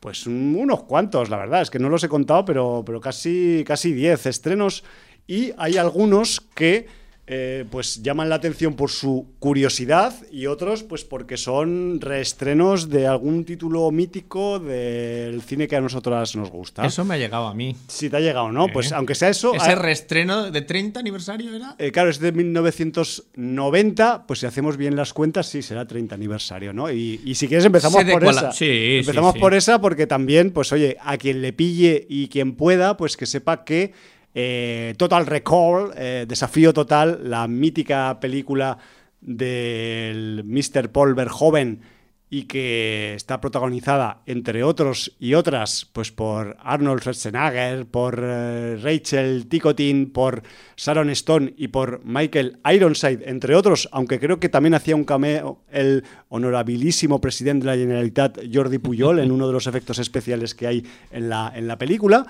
[0.00, 3.64] pues un- unos cuantos, la verdad, es que no los he contado, pero, pero casi,
[3.66, 4.84] casi 10 estrenos.
[5.26, 6.86] Y hay algunos que
[7.28, 13.08] eh, pues llaman la atención por su curiosidad y otros pues porque son reestrenos de
[13.08, 16.86] algún título mítico del cine que a nosotras nos gusta.
[16.86, 17.74] Eso me ha llegado a mí.
[17.88, 18.66] Si te ha llegado, ¿no?
[18.66, 18.70] Sí.
[18.72, 19.54] Pues aunque sea eso...
[19.54, 21.74] Ese reestreno de 30 aniversario era.
[21.78, 26.72] eh, claro, es de 1990, pues si hacemos bien las cuentas, sí, será 30 aniversario,
[26.72, 26.92] ¿no?
[26.92, 28.52] Y, y si quieres empezamos por esa.
[28.52, 29.40] sí, empezamos sí, sí.
[29.40, 33.26] por esa porque también, pues oye, a quien le pille y quien pueda, pues que
[33.26, 33.92] sepa que
[34.38, 38.76] eh, Total Recall, eh, Desafío Total, la mítica película
[39.18, 40.92] del Mr.
[40.92, 41.80] Paul Verhoeven
[42.28, 49.46] y que está protagonizada, entre otros y otras, pues por Arnold Schwarzenegger, por eh, Rachel
[49.46, 50.42] Ticotin, por
[50.76, 55.62] Sharon Stone y por Michael Ironside, entre otros, aunque creo que también hacía un cameo
[55.70, 60.66] el honorabilísimo presidente de la Generalitat, Jordi Puyol, en uno de los efectos especiales que
[60.66, 62.26] hay en la, en la película.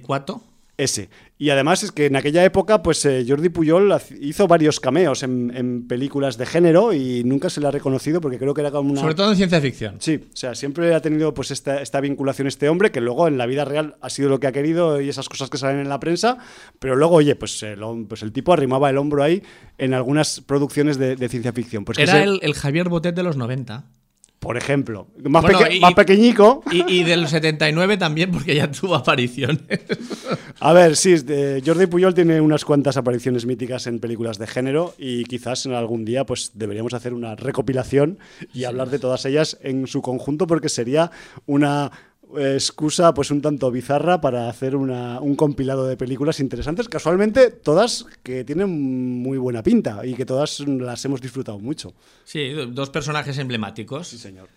[0.00, 0.51] 4.
[0.82, 1.10] Ese.
[1.38, 5.86] Y además es que en aquella época, pues eh, Jordi Puyol hizo varios cameos en,
[5.88, 9.00] películas de género y nunca se le ha reconocido porque creo que era como una...
[9.00, 9.96] Sobre todo en ciencia ficción.
[9.98, 13.38] Sí, o sea, siempre ha tenido pues esta, esta vinculación este hombre que luego en
[13.38, 15.88] la vida real ha sido lo que ha querido y esas cosas que salen en
[15.88, 16.38] la prensa,
[16.78, 19.42] pero luego, oye, pues, el, pues el tipo arrimaba el hombro ahí
[19.78, 21.84] en algunas producciones de, ciencia ficción.
[21.84, 23.84] Pues era el, el Javier Botet de los 90
[24.42, 25.06] por ejemplo.
[25.22, 25.44] Más,
[25.94, 26.64] pequeñico.
[26.72, 29.60] Y, del 79 también, porque ya tuvo apariciones.
[30.58, 31.14] A ver, sí,
[31.64, 36.04] Jordi Puyol tiene unas cuantas apariciones míticas en películas de género y quizás en algún
[36.04, 38.18] día pues deberíamos hacer una recopilación
[38.52, 41.12] y hablar de todas ellas en su conjunto porque sería
[41.46, 41.92] una
[42.38, 48.44] excusa pues un tanto bizarra para hacer un compilado de películas interesantes, casualmente todas que
[48.44, 48.70] tienen
[49.22, 51.92] muy buena pinta y que todas las hemos disfrutado mucho.
[52.24, 54.08] Sí, dos personajes emblemáticos.
[54.08, 54.48] Sí, señor.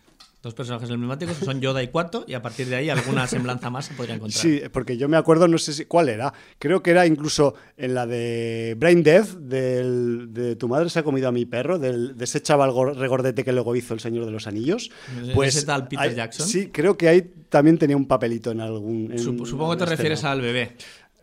[0.46, 3.86] Dos personajes emblemáticos son Yoda y Cuato, y a partir de ahí alguna semblanza más
[3.86, 4.40] se podría encontrar.
[4.40, 7.96] Sí, porque yo me acuerdo, no sé si, cuál era, creo que era incluso en
[7.96, 12.16] la de Brain Death, del, de Tu madre se ha comido a mi perro, del,
[12.16, 14.92] de ese chaval regordete que luego hizo El Señor de los Anillos.
[15.34, 16.48] Pues, ¿Ese tal Peter Jackson?
[16.48, 19.18] Sí, creo que ahí también tenía un papelito en algún...
[19.18, 20.78] Supongo que te refieres al bebé.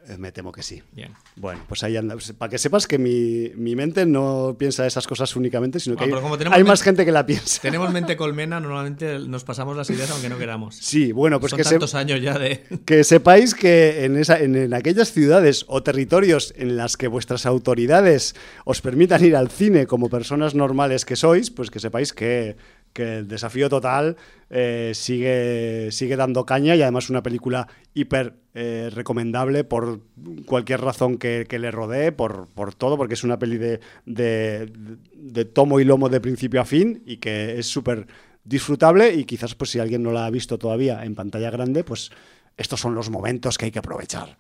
[0.09, 0.83] Eh, me temo que sí.
[0.93, 1.13] Bien.
[1.37, 2.17] Bueno, pues ahí anda.
[2.37, 6.05] Para que sepas que mi, mente no piensa esas cosas únicamente, sino que
[6.51, 7.63] hay, más gente que la piensa.
[7.63, 10.77] Tenemos mente colmena, normalmente nos pasamos las ideas aunque no queramos.
[10.77, 12.65] Sí, bueno, pues Son que tantos años ya de.
[12.85, 18.35] Que sepáis que en, esa, en, aquellas ciudades o territorios en las que vuestras autoridades
[18.65, 22.57] os permitan ir al cine como personas normales que sois, pues que sepáis que
[22.93, 24.17] que el desafío total
[24.51, 30.01] eh, sigue, sigue dando caña y además una película hiper eh, recomendable por
[30.47, 35.81] cualquier razón que, le rodee, por, por, todo, porque es una peli de, de, tomo
[35.81, 38.07] y lomo de principio a fin y que es súper
[38.45, 42.11] disfrutable y quizás pues si alguien no la ha visto todavía en pantalla grande, pues
[42.57, 44.37] estos son los momentos que hay que aprovechar,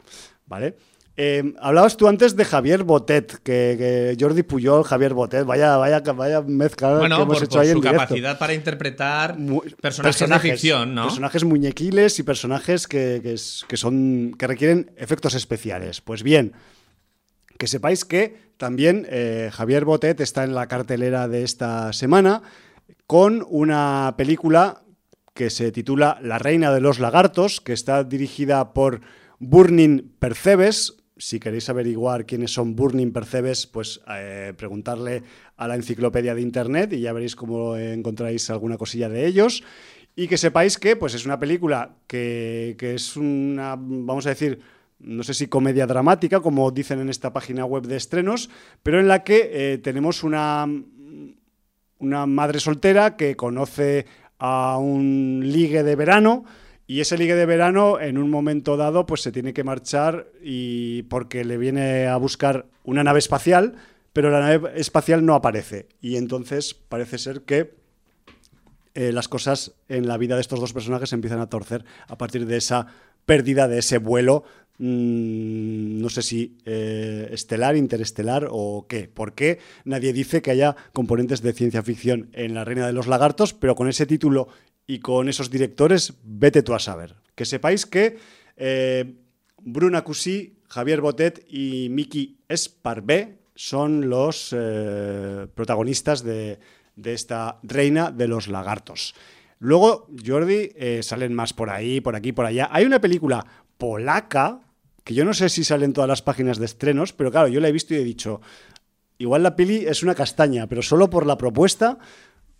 [0.46, 0.76] ¿vale?
[1.16, 6.40] Eh, hablabas tú antes de Javier Botet, que, Jordi Puyol, Javier Botet, vaya, vaya, vaya
[6.40, 9.36] mezcla que hemos por, hecho ahí su en capacidad para interpretar
[9.80, 11.04] personajes, de ficción, ¿no?
[11.04, 16.00] Personajes muñequiles y personajes que, son, que requieren efectos especiales.
[16.00, 16.54] Pues bien,
[17.58, 22.42] que sepáis que también eh, Javier Botet está en la cartelera de esta semana
[23.06, 24.82] con una película
[25.34, 29.00] que se titula La Reina de los Lagartos, que está dirigida por
[29.38, 35.22] Burning Percebes, si queréis averiguar quiénes son Burning Percebes, pues eh, preguntarle
[35.56, 39.62] a la enciclopedia de Internet y ya veréis cómo encontráis alguna cosilla de ellos.
[40.14, 44.60] Y que sepáis que pues, es una película que, es una, vamos a decir,
[44.98, 48.50] no sé si comedia dramática, como dicen en esta página web de estrenos,
[48.82, 50.66] pero en la que eh, tenemos una,
[51.98, 54.06] una madre soltera que conoce
[54.38, 56.44] a un ligue de verano
[56.86, 61.02] y ese ligue de verano, en un momento dado, pues se tiene que marchar y
[61.04, 63.74] porque le viene a buscar una nave espacial,
[64.12, 65.88] pero la nave espacial no aparece.
[66.00, 67.74] Y entonces parece ser que
[68.94, 72.18] eh, las cosas en la vida de estos dos personajes se empiezan a torcer a
[72.18, 72.88] partir de esa
[73.24, 74.44] pérdida de ese vuelo,
[74.78, 79.08] mm, no sé si eh, estelar, interestelar o qué.
[79.08, 83.06] ¿Por qué nadie dice que haya componentes de ciencia ficción en La Reina de los
[83.06, 84.48] Lagartos, pero con ese título
[84.86, 87.14] y con esos directores, vete tú a saber.
[87.34, 88.18] Que sepáis que
[88.56, 89.14] eh,
[89.58, 96.58] Bruna Cusí, Javier Botet y Miki Esparvé son los eh, protagonistas de,
[97.04, 99.14] esta Reina de los Lagartos.
[99.58, 102.68] Luego, Jordi, eh, salen más por ahí, por aquí, por allá.
[102.72, 103.46] Hay una película
[103.78, 104.60] polaca,
[105.04, 107.60] que yo no sé si sale en todas las páginas de estrenos, pero claro, yo
[107.60, 108.40] la he visto y he dicho,
[109.18, 111.98] igual la peli es una castaña, pero solo por la propuesta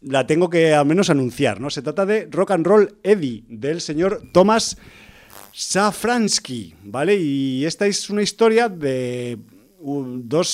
[0.03, 1.71] la tengo que al menos anunciar, ¿no?
[1.71, 4.77] Se trata de Rock and Roll Eddie, del señor Thomas
[5.53, 7.17] Safransky, ¿vale?
[7.17, 9.39] Y esta es una historia de
[9.79, 10.49] dos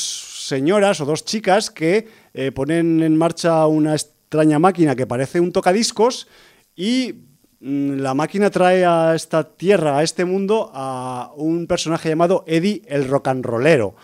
[0.47, 5.53] señoras o dos chicas que eh, ponen en marcha una extraña máquina que parece un
[5.53, 6.29] tocadiscos
[6.75, 7.15] y
[7.61, 12.83] mm, la máquina trae a esta tierra, a este mundo, a un personaje llamado Eddie
[12.87, 13.95] el rock and rollero.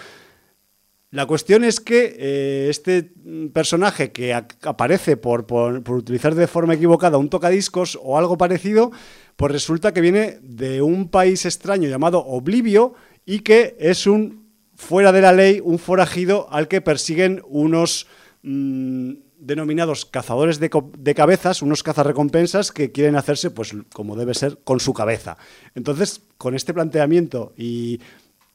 [1.15, 3.13] La cuestión es que eh, este
[3.53, 5.47] personaje que aparece por,
[5.89, 8.91] utilizar de forma equivocada un tocadiscos o algo parecido,
[9.37, 15.13] pues resulta que viene de un país extraño llamado Oblivio y que es un fuera
[15.13, 18.09] de la ley, un forajido al que persiguen unos
[18.43, 24.59] mm, denominados cazadores de, de cabezas, unos cazarrecompensas que quieren hacerse, pues como debe ser,
[24.65, 25.37] con su cabeza.
[25.77, 28.01] Entonces, con este planteamiento y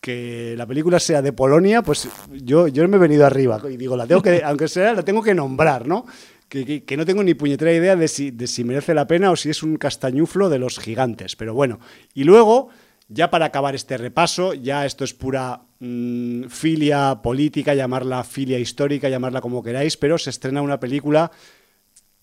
[0.01, 3.97] que la película sea de Polonia, pues yo, yo me he venido arriba y digo,
[3.97, 6.05] la tengo que, aunque sea, la tengo que nombrar, ¿no?
[6.47, 9.35] Que, que, no tengo ni puñetera idea de si, de si merece la pena o
[9.35, 11.35] si es un castañuflo de los gigantes.
[11.35, 11.79] Pero bueno,
[12.15, 12.69] y luego,
[13.07, 19.09] ya para acabar este repaso, ya esto es pura mmm, filia política, llamarla filia histórica,
[19.09, 21.31] llamarla como queráis, pero se estrena una película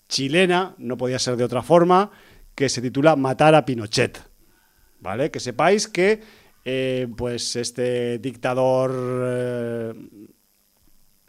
[0.09, 2.11] chilena, no podía ser de otra forma,
[2.53, 4.19] que se titula Matar a Pinochet.
[4.99, 5.29] ¿Vale?
[5.29, 6.21] Que sepáis que
[6.69, 9.93] eh, pues este dictador eh,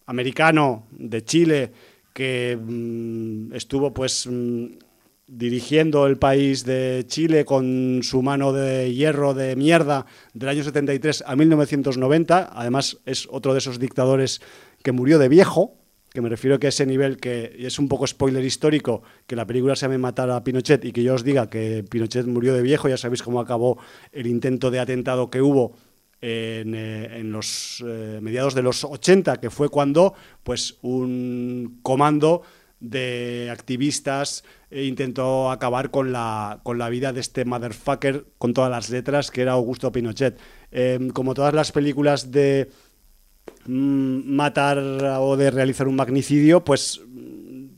[0.07, 1.72] americano de Chile
[2.12, 4.66] que mmm, estuvo pues mmm,
[5.29, 11.22] dirigiendo el país de Chile con su mano de hierro de mierda del año 73
[11.24, 14.40] a 1990, además es otro de esos dictadores
[14.83, 15.77] que murió de viejo,
[16.12, 19.47] que me refiero que a ese nivel que es un poco spoiler histórico, que la
[19.47, 22.62] película se llame Matar a Pinochet y que yo os diga que Pinochet murió de
[22.62, 23.79] viejo, ya sabéis cómo acabó
[24.12, 25.77] el intento de atentado que hubo
[26.21, 32.42] en, eh, en los eh, mediados de los 80, que fue cuando pues un comando
[32.81, 38.71] de activistas eh, intentó acabar con la, con la vida de este motherfucker con todas
[38.71, 40.38] las letras que era Augusto Pinochet.
[40.71, 42.71] Eh, como todas las películas de
[43.66, 47.00] matar o de realizar un magnicidio, pues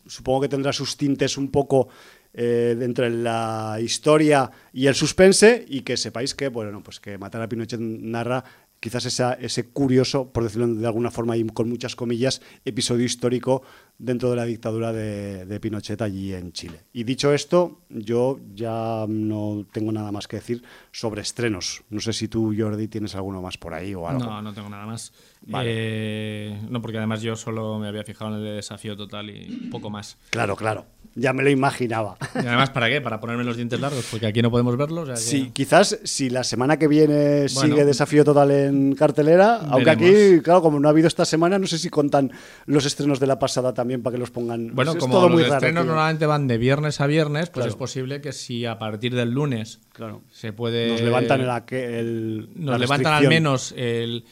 [0.07, 1.89] supongo que tendrá sus tintes un poco
[2.33, 7.43] eh, entre la historia y el suspense y que sepáis que, bueno, pues que Matar
[7.43, 8.45] a Pinochet narra
[8.79, 13.63] quizás esa, ese curioso, por decirlo de alguna forma y con muchas comillas, episodio histórico
[14.01, 16.81] dentro de la dictadura de, de, Pinochet allí en Chile.
[16.93, 21.83] Y dicho esto, yo ya no tengo nada más que decir sobre estrenos.
[21.91, 24.25] No sé si tú, Jordi, tienes alguno más por ahí o algo.
[24.25, 25.13] No, no tengo nada más.
[25.43, 25.71] Vale.
[25.73, 29.91] Eh, no, porque además yo solo me había fijado en el desafío total y poco
[29.91, 30.17] más.
[30.31, 30.87] Claro, claro.
[31.15, 32.17] Ya me lo imaginaba.
[32.37, 33.01] Y además, ¿para qué?
[33.01, 35.03] Para ponerme los dientes largos, porque aquí no podemos verlos.
[35.03, 35.21] O sea que...
[35.21, 39.73] Sí, quizás si la semana que viene bueno, sigue Desafío Total en cartelera, veremos.
[39.73, 42.31] aunque aquí, claro, como no ha habido esta semana, no sé si contan
[42.67, 44.75] los estrenos de la pasada también para que los pongan.
[44.75, 47.65] Bueno, es como todo los muy estrenos raro, normalmente van de viernes a viernes, pues
[47.65, 47.69] Claro.
[47.71, 50.23] es posible que si a partir del lunes Claro.
[50.31, 50.89] se puede.
[50.93, 54.25] Nos levantan el, el Nos la levantan al menos el,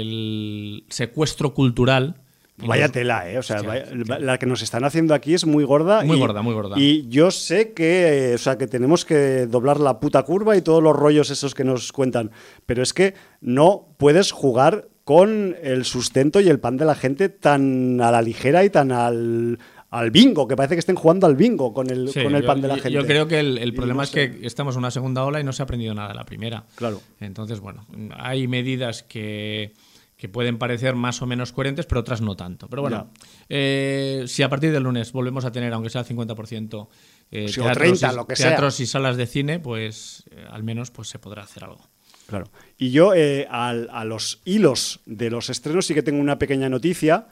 [0.00, 2.16] el secuestro cultural.
[2.62, 3.38] Vaya nos- tela, ¿eh?
[3.38, 3.68] O sea, Hostia,
[4.04, 6.04] vaya- la que nos están haciendo aquí es muy gorda.
[6.04, 6.78] Muy y- gorda, muy gorda.
[6.78, 10.60] Y yo sé que, eh, o sea, que tenemos que doblar la puta curva y
[10.60, 12.30] todos los rollos esos que nos cuentan.
[12.66, 17.28] Pero es que no puedes jugar con el sustento y el pan de la gente
[17.28, 19.58] tan a la ligera y tan al,
[19.90, 22.46] al bingo, que parece que estén jugando al bingo con el, Sí, con el yo-
[22.46, 22.92] pan de la gente.
[22.92, 24.30] Yo creo que el, el problema no es sé.
[24.38, 26.64] que estamos en una segunda ola y no se ha aprendido nada de la primera.
[26.76, 27.00] Claro.
[27.18, 27.86] Entonces, bueno,
[28.16, 29.72] hay medidas que,
[30.16, 32.68] que pueden parecer más o menos coherentes, pero otras no tanto.
[32.68, 33.10] Pero bueno,
[33.48, 36.88] eh, si a partir del lunes volvemos a tener, aunque sea el 50%,
[37.32, 38.48] eh, o teatros, 30, y, lo que sea.
[38.50, 41.88] teatros y salas de cine, pues eh, al menos pues, se podrá hacer algo.
[42.30, 42.46] Claro.
[42.78, 46.68] Y yo eh, al- a, los hilos de los estrenos sí que tengo una pequeña
[46.68, 47.26] noticia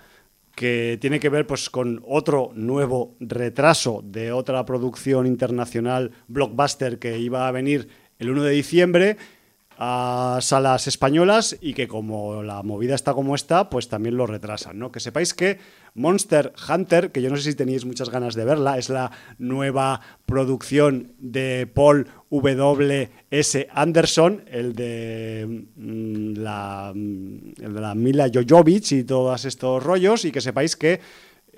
[0.56, 7.16] que tiene que ver pues con otro nuevo retraso de otra producción internacional blockbuster que
[7.20, 9.16] iba a venir el 1 de diciembre
[9.80, 14.76] a salas españolas y que como la movida está como está, pues también lo retrasan,
[14.76, 14.90] ¿no?
[14.90, 15.58] Que sepáis que
[15.94, 20.00] Monster Hunter, que yo no sé si teníais muchas ganas de verla, es la nueva
[20.26, 23.08] producción de Paul W.
[23.30, 23.68] S.
[23.70, 30.24] Anderson, el de mm, la, mm, el de la Mila Jojovic y todos estos rollos,
[30.24, 31.00] y que sepáis que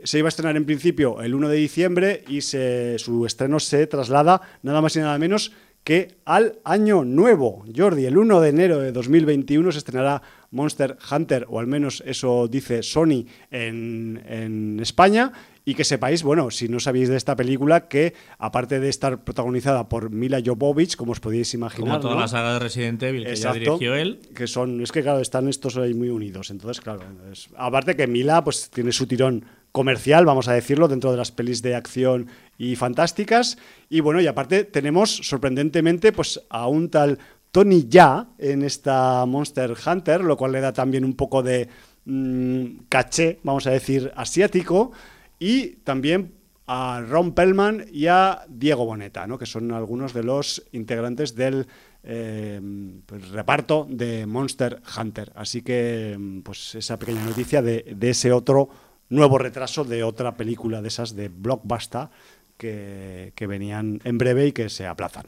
[0.04, 3.87] se iba a estrenar en principio el 1 de diciembre y se, su estreno se
[3.87, 5.52] traslada nada más y nada menos
[5.84, 7.64] que al año nuevo.
[7.74, 12.48] Jordi, el 1 de enero de 2021 se estrenará Monster Hunter, o al menos eso
[12.48, 15.32] dice Sony en, en España.
[15.62, 19.88] Y que sepáis, bueno, si no sabéis de esta película, que aparte de estar protagonizada
[19.90, 22.20] por Mila Jovovich, como os podéis imaginar, Como toda ¿no?
[22.20, 24.20] la saga de Resident Evil que Exacto, ya dirigió él.
[24.34, 26.50] Que son, es que claro, están estos ahí muy unidos.
[26.50, 31.11] Entonces, claro, es- aparte que Mila pues tiene su tirón comercial, vamos a decirlo, dentro
[31.11, 32.28] de las pelis de acción
[32.59, 33.59] y fantásticas.
[33.88, 37.18] Y bueno, y aparte tenemos sorprendentemente pues a un tal
[37.52, 41.68] Tony Ya en esta Monster Hunter, lo cual le da también un poco de
[42.04, 44.92] mm, caché, vamos a decir, asiático.
[45.38, 46.35] Y también
[46.66, 49.38] a Ron Pellman y a Diego Boneta, ¿no?
[49.38, 51.66] que son algunos de los integrantes del
[52.04, 52.61] eh,
[53.06, 55.33] pues, reparto de Monster Hunter.
[55.35, 58.68] Así que, mm, pues esa pequeña noticia de, de ese otro
[59.11, 62.09] nuevo retraso de otra película de esas de Blockbuster
[62.57, 65.27] que, que venían en breve y que se aplazan.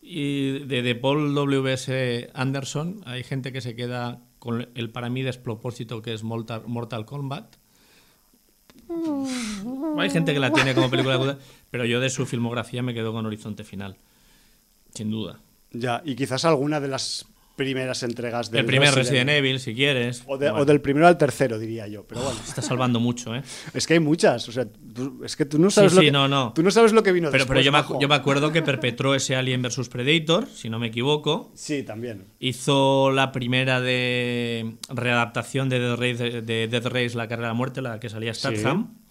[0.00, 2.30] Y de, de Paul W.S.
[2.34, 7.04] Anderson hay gente que se queda con el para mí despropósito que es Mortal, Mortal
[7.04, 7.56] Kombat.
[9.98, 11.36] Hay gente que la tiene como película de
[11.70, 13.96] pero yo de su filmografía me quedo con Horizonte Final.
[14.92, 15.40] Sin duda.
[15.70, 20.22] Ya, y quizás alguna de las primeras entregas del El primer Resident, Evil, si quieres.
[20.26, 22.04] O, del primero al tercero, diría yo.
[22.06, 22.38] Pero bueno.
[22.46, 23.42] Está salvando mucho, ¿eh?
[23.74, 24.48] Es que hay muchas.
[24.48, 24.66] O sea,
[25.24, 26.52] es que tú no sabes, lo, que, no, no.
[26.54, 27.58] Tú no sabes lo que vino pero, después.
[27.58, 30.88] Pero yo me, yo me, acuerdo que perpetró ese Alien vs Predator, si no me
[30.88, 31.50] equivoco.
[31.54, 32.26] Sí, también.
[32.38, 37.54] Hizo la primera de readaptación de Death Race, de Death Race La Carrera de la
[37.54, 39.01] Muerte, la que salía Statham.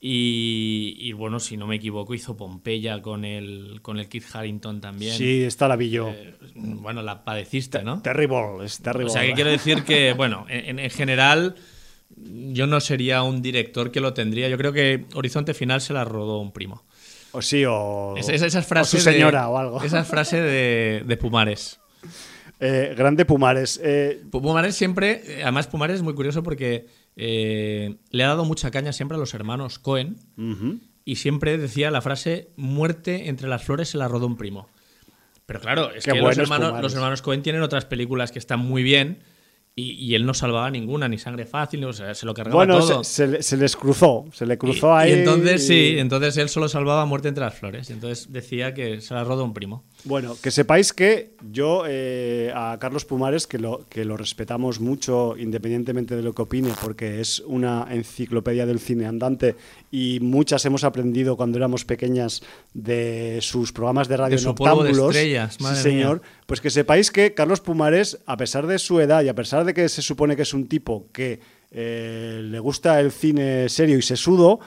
[0.00, 5.16] Y, bueno, si no me equivoco, hizo Pompeya con el, con el Keith Harrington también.
[5.16, 6.10] Sí, está la vi yo.
[6.10, 8.00] Eh, bueno, la padeciste, ¿no?
[8.00, 9.10] Terrible, es terrible.
[9.10, 11.56] O sea, que quiero decir que, bueno, en, en, general,
[12.16, 14.48] yo no sería un director que lo tendría.
[14.48, 16.84] Yo creo que Horizonte Final se la rodó un primo.
[17.32, 18.14] O sí, o,
[18.66, 19.82] frase su señora o algo.
[19.82, 21.80] Esa frase de, de Pumares.
[22.60, 23.80] Eh, grande Pumares.
[23.82, 26.86] Eh, Pumares siempre, además Pumares es muy curioso porque
[27.20, 30.18] eh, le ha dado mucha caña siempre a los hermanos Cohen
[31.04, 34.68] y siempre decía la frase muerte entre las flores se la rodó un primo.
[35.44, 38.84] Pero claro, es que los hermanos, los hermanos Cohen tienen otras películas que están muy
[38.84, 39.24] bien
[39.80, 43.04] y, él no salvaba ninguna, ni sangre fácil, o sea, se lo cargaba bueno, todo.
[43.04, 45.10] Se, se, les cruzó, se le cruzó ahí.
[45.10, 47.88] Y entonces sí, entonces él solo salvaba muerte entre las flores.
[47.88, 49.84] Y entonces decía que se la rodó un primo.
[50.04, 55.36] Bueno, que sepáis que yo eh, a Carlos Pumares, que lo, que lo respetamos mucho
[55.36, 59.56] independientemente de lo que opine, porque es una enciclopedia del cine andante
[59.90, 62.42] y muchas hemos aprendido cuando éramos pequeñas
[62.74, 64.96] de sus programas de radio de su noctámbulos.
[64.96, 66.20] De estrellas, madre sí, señor.
[66.20, 66.30] Mía.
[66.46, 69.74] Pues que sepáis que Carlos Pumares, a pesar de su edad y a pesar de
[69.74, 74.02] que se supone que es un tipo que eh, le gusta el cine serio y
[74.02, 74.60] sesudo,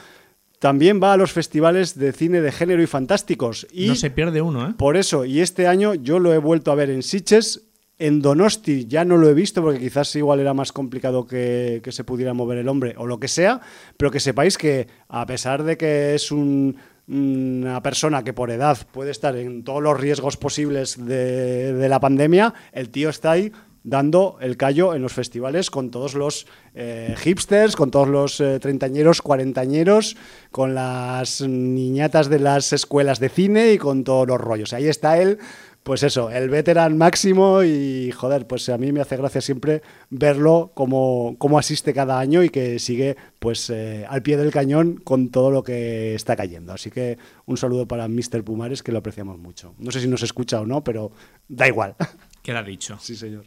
[0.62, 3.66] también va a los festivales de cine de género y fantásticos.
[3.72, 4.74] Y no se pierde uno, ¿eh?
[4.78, 7.64] Por eso, y este año yo lo he vuelto a ver en Sitges.
[7.98, 11.92] En Donosti ya no lo he visto porque quizás igual era más complicado que, que
[11.92, 13.60] se pudiera mover el hombre o lo que sea,
[13.98, 18.78] pero que sepáis que a pesar de que es un, una persona que por edad
[18.92, 23.52] puede estar en todos los riesgos posibles de, de la pandemia, el tío está ahí
[23.84, 28.60] dando el callo en los festivales con todos los eh, hipsters, con todos los eh,
[28.60, 30.16] treintañeros, cuarentañeros,
[30.52, 34.74] con las niñatas de las escuelas de cine y con todos los rollos.
[34.74, 35.40] Ahí está él,
[35.84, 40.72] pues eso, el veterán máximo y joder, pues a mí me hace gracia siempre verlo
[40.76, 45.30] como, como asiste cada año y que sigue pues eh, al pie del cañón con
[45.30, 46.72] todo lo que está cayendo.
[46.72, 47.18] Así que
[47.48, 48.44] un saludo para Mr.
[48.44, 49.74] Pumares que lo apreciamos mucho.
[49.80, 51.12] No sé si nos escucha o no, pero
[51.48, 51.96] da igual.
[52.42, 52.98] Queda dicho.
[53.00, 53.46] Sí, señor.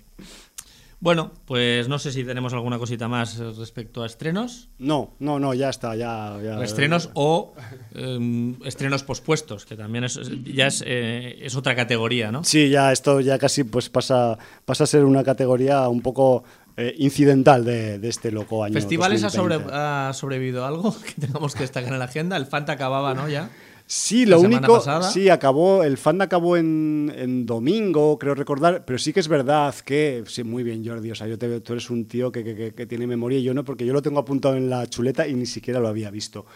[1.04, 4.70] Bueno, pues no sé si tenemos alguna cosita más respecto a estrenos.
[4.78, 6.38] No, no, no, ya está, ya.
[6.42, 7.52] ya estrenos o
[7.94, 12.42] eh, estrenos pospuestos, que también es, ya es, eh, es, otra categoría, ¿no?
[12.42, 16.44] Sí, ya esto ya casi pues pasa, pasa a ser una categoría un poco
[16.78, 18.72] eh, incidental de, de, este loco año.
[18.72, 22.38] ¿Festivales ha, sobre, ha sobrevivido algo que tengamos que destacar en la agenda?
[22.38, 23.28] El Fanta acababa, ¿no?
[23.28, 23.50] Ya.
[23.86, 29.12] Sí, lo único, sí, acabó, el fan acabó en, en, domingo, creo recordar, pero sí
[29.12, 32.06] que es verdad que, sí, muy bien Jordi, o sea, yo te, tú eres un
[32.06, 34.70] tío que, que, que, tiene memoria y yo no, porque yo lo tengo apuntado en
[34.70, 36.46] la chuleta y ni siquiera lo había visto.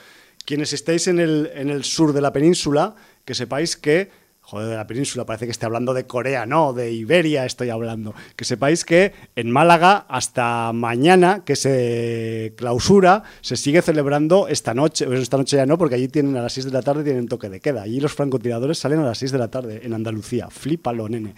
[0.47, 2.95] Quienes estáis en el, en el sur de la península,
[3.27, 4.11] que sepáis que
[4.49, 8.15] joder, de la península, parece que esté hablando de Corea, no, de Iberia estoy hablando.
[8.35, 15.05] Que sepáis que en Málaga, hasta mañana, que se clausura, se sigue celebrando esta noche,
[15.05, 17.29] pues esta noche ya no, porque allí tienen a las 6 de la tarde, tienen
[17.29, 17.83] toque de queda.
[17.83, 20.49] Allí los francotiradores salen a las 6 de la tarde, en Andalucía.
[20.49, 21.35] Flípalo, nene.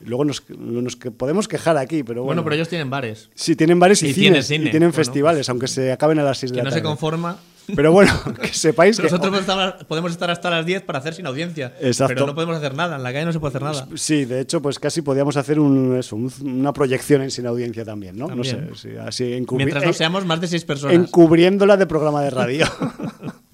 [0.00, 2.40] Luego nos, nos podemos quejar aquí, pero bueno.
[2.40, 3.28] Bueno, pero ellos tienen bares.
[3.34, 4.68] Sí, tienen bares y, y cines, cine.
[4.68, 6.70] y tienen bueno, festivales, pues, aunque se acaben a las 6 de que la no
[6.70, 6.80] tarde.
[6.80, 7.36] se conforma.
[7.74, 8.12] Pero bueno,
[8.42, 9.04] que sepáis que...
[9.04, 9.44] Nosotros
[9.88, 11.74] podemos estar hasta las 10 para hacer sin audiencia.
[11.80, 12.14] Exacto.
[12.14, 13.88] Pero no podemos hacer nada, en la calle no se puede hacer nada.
[13.94, 17.84] Sí, de hecho, pues casi podíamos hacer un, eso, un, una proyección en sin audiencia
[17.84, 18.26] también, ¿no?
[18.28, 18.68] También.
[18.68, 20.94] No sé, sí, así encubri- Mientras no seamos más de 6 personas.
[20.96, 22.66] encubriéndola de programa de radio.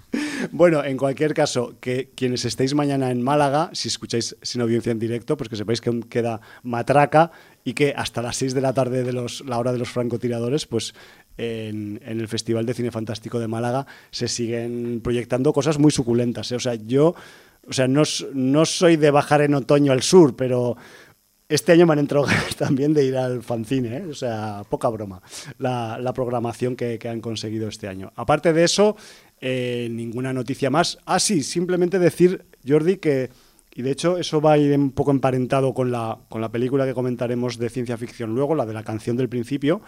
[0.52, 4.98] Bueno, en cualquier caso, que quienes estéis mañana en Málaga, si escucháis sin audiencia en
[4.98, 7.30] directo, pues que sepáis que aún queda matraca
[7.62, 10.66] y que hasta las 6 de la tarde de los, la hora de los francotiradores,
[10.66, 10.94] pues
[11.40, 16.52] en, en el Festival de Cine Fantástico de Málaga se siguen proyectando cosas muy suculentas.
[16.52, 16.56] ¿eh?
[16.56, 17.14] O sea, yo
[17.68, 18.02] o sea, no,
[18.34, 20.76] no soy de bajar en otoño al sur, pero
[21.48, 24.06] este año me han entrado ganas también de ir al fanzine, ¿eh?
[24.10, 25.22] o sea, poca broma,
[25.58, 28.12] la, la programación que, que han conseguido este año.
[28.16, 28.96] Aparte de eso,
[29.40, 30.98] eh, ninguna noticia más.
[31.06, 33.30] Ah, sí, simplemente decir, Jordi, que,
[33.74, 36.86] y de hecho eso va a ir un poco emparentado con la, con la película
[36.86, 39.82] que comentaremos de ciencia ficción luego, la de la canción del principio,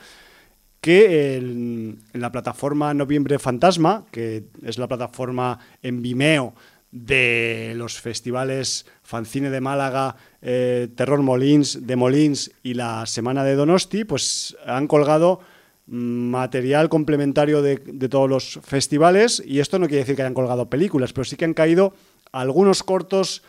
[0.83, 6.55] que en, la plataforma Noviembre Fantasma, que es la plataforma en Vimeo
[6.91, 13.55] de los festivales Fancine de Málaga, eh, Terror Molins, de Molins y la Semana de
[13.55, 15.41] Donosti, pues han colgado
[15.87, 20.68] material complementario de, de todos los festivales y esto no quiere decir que hayan colgado
[20.68, 21.95] películas, pero sí que han caído
[22.33, 23.45] algunos cortos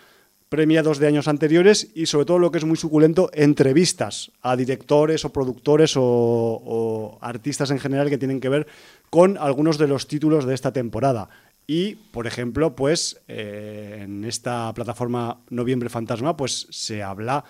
[0.54, 5.26] premiados de años anteriores y sobre todo lo que es muy suculento, entrevistas a directores
[5.26, 8.68] o productores o, artistas en general que tienen que ver
[9.10, 11.28] con algunos de los títulos de esta temporada.
[11.66, 17.45] Y, por ejemplo, pues eh, en esta plataforma Noviembre Fantasma, pues se habla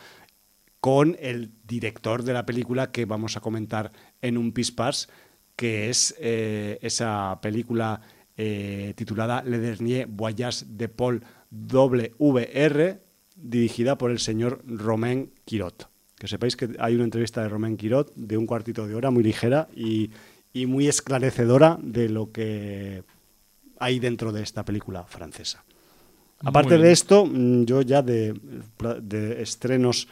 [0.80, 3.92] con el director de la película que vamos a comentar
[4.22, 5.10] en un Pispas,
[5.58, 8.00] que es eh, esa película
[8.38, 11.22] eh, titulada Le Dernier Voyage de Paul
[11.54, 13.02] WR,
[13.36, 15.90] dirigida por el señor Romain Quirot.
[16.18, 19.24] Que sepáis que hay una entrevista de Romain Quirot de un cuartito de hora, muy
[19.24, 20.12] ligera y,
[20.54, 23.04] y muy esclarecedora de lo que
[23.80, 25.64] hay dentro de esta película francesa.
[26.46, 28.34] Aparte de esto, mm, yo ya de,
[29.02, 30.08] de, estrenos,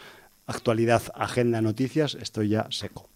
[0.48, 3.10] actualidad, agenda, noticias, estoy ya seco.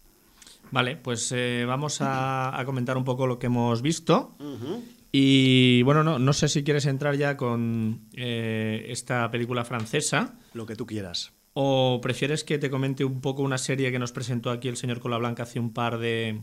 [0.70, 4.34] Vale, pues eh, vamos a, a, comentar un poco lo que hemos visto.
[4.38, 4.82] Uh -huh.
[5.18, 10.34] Y bueno, no, no, sé si quieres entrar ya con eh, esta película francesa.
[10.52, 11.32] Lo que tú quieras.
[11.54, 15.00] ¿O prefieres que te comente un poco una serie que nos presentó aquí el señor
[15.00, 16.42] Cola Blanca hace un par de,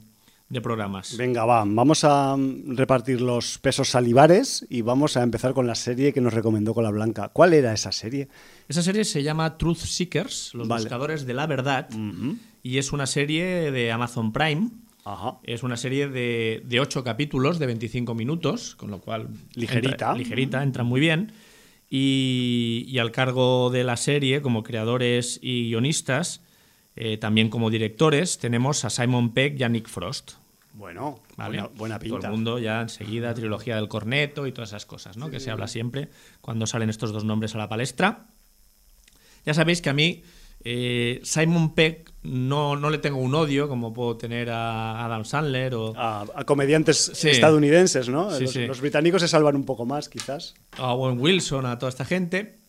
[0.49, 1.15] de programas?
[1.17, 6.11] Venga, va, vamos a repartir los pesos salivares y vamos a empezar con la serie
[6.11, 7.29] que nos recomendó Cola Blanca.
[7.29, 8.27] ¿Cuál era esa serie?
[8.67, 10.81] Esa serie se llama Truth Seekers, los vale.
[10.81, 12.37] buscadores de la verdad, uh -huh.
[12.63, 14.71] y es una serie de Amazon Prime.
[15.05, 15.39] Ajá.
[15.43, 20.13] Es una serie de, de 8 capítulos de 25 minutos, con lo cual ligerita, entra,
[20.15, 21.33] ligerita, entra muy bien.
[21.89, 26.41] Y, y, al cargo de la serie, como creadores y guionistas,
[26.95, 30.33] eh, también como directores, tenemos a Simon Peck y a Nick Frost.
[30.73, 31.59] Bueno, ¿vale?
[31.59, 32.17] buena, buena, pinta.
[32.17, 35.27] Todo el mundo ya enseguida, trilogía del corneto y todas esas cosas, ¿no?
[35.27, 35.33] Sí.
[35.33, 36.09] Que se habla siempre
[36.41, 38.27] cuando salen estos dos nombres a la palestra.
[39.45, 40.23] Ya sabéis que a mí
[40.63, 45.75] eh, Simon Peck no, no, le tengo un odio como puedo tener a Adam Sandler
[45.75, 47.29] o a, a comediantes sí.
[47.29, 48.31] estadounidenses, ¿no?
[48.31, 50.55] Sí, los, los, británicos se salvan un poco más, quizás.
[50.77, 52.59] A Owen Wilson, a toda esta gente,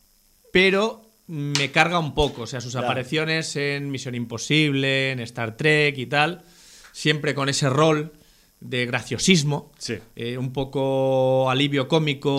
[0.52, 2.88] pero me carga un poco, o sea, sus claro.
[2.88, 6.42] apariciones en Misión Imposible, en Star Trek y tal,
[6.92, 8.12] siempre con ese rol
[8.60, 9.98] de graciosismo, sí.
[10.16, 12.38] eh, un poco alivio cómico.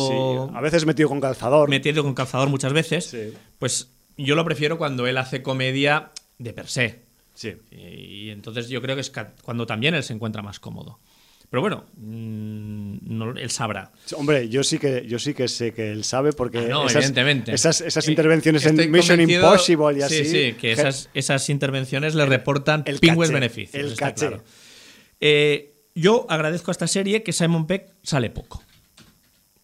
[0.50, 1.70] Sí, a veces metido con calzador.
[1.70, 3.06] Metido con calzador muchas veces.
[3.06, 3.34] Sí.
[3.60, 7.05] Pues yo lo prefiero cuando él hace comedia de per se.
[7.36, 7.54] Sí.
[7.72, 9.12] Y, entonces yo creo que es
[9.44, 11.00] cuando también él se encuentra más cómodo.
[11.50, 13.92] Pero bueno, mmm, no, él sabrá.
[14.16, 16.96] Hombre, yo sí que yo sí que sé que él sabe porque ah, no, esas,
[16.96, 17.54] evidentemente.
[17.54, 20.26] esas, esas intervenciones en Mission Impossible y así.
[20.26, 23.92] Sí, sí, que esas, esas intervenciones le reportan el pingües caché, beneficios.
[23.92, 24.28] El caché.
[24.28, 24.44] Claro.
[25.20, 28.64] Eh, yo agradezco a esta serie que Simon Peck sale poco.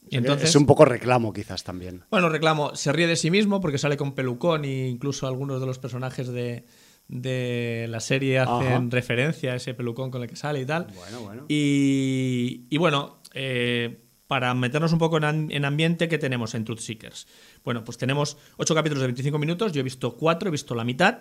[0.09, 2.03] Y entonces, es un poco reclamo, quizás también.
[2.11, 5.65] Bueno, reclamo, se ríe de sí mismo porque sale con pelucón e incluso algunos de
[5.65, 6.65] los personajes de,
[7.11, 8.87] de la serie hacen Ajá.
[8.89, 10.87] referencia a ese pelucón con el que sale y tal.
[10.95, 11.45] Bueno, bueno.
[11.49, 16.79] Y, y bueno, eh, para meternos un poco en, en, ambiente, ¿qué tenemos en Truth
[16.79, 17.27] Seekers?
[17.65, 20.85] Bueno, pues tenemos ocho capítulos de 25 minutos, yo he visto cuatro, he visto la
[20.85, 21.19] mitad.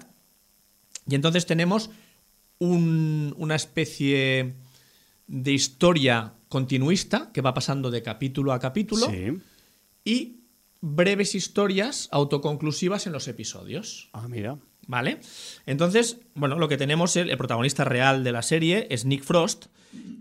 [1.09, 1.91] Y entonces tenemos
[2.61, 4.55] un, una especie
[5.27, 9.39] de historia continuista que va pasando de capítulo a capítulo sí.
[10.05, 10.45] y
[10.81, 14.09] breves historias autoconclusivas en los episodios.
[14.13, 14.57] Ah, mira.
[14.87, 15.19] ¿Vale?
[15.67, 19.67] Entonces, bueno, lo que tenemos, el, el protagonista real de la serie es Nick Frost,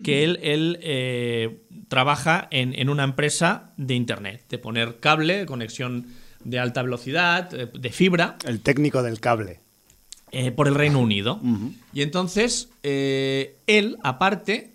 [0.03, 6.07] que él, él eh, trabaja en, en, una empresa de Internet, de poner cable, conexión
[6.43, 8.37] de alta velocidad, eh, de fibra.
[8.45, 9.59] El técnico del cable.
[10.31, 11.39] Eh, por el Reino Unido.
[11.41, 11.73] Uh -huh.
[11.93, 14.73] Y entonces, eh, él, aparte,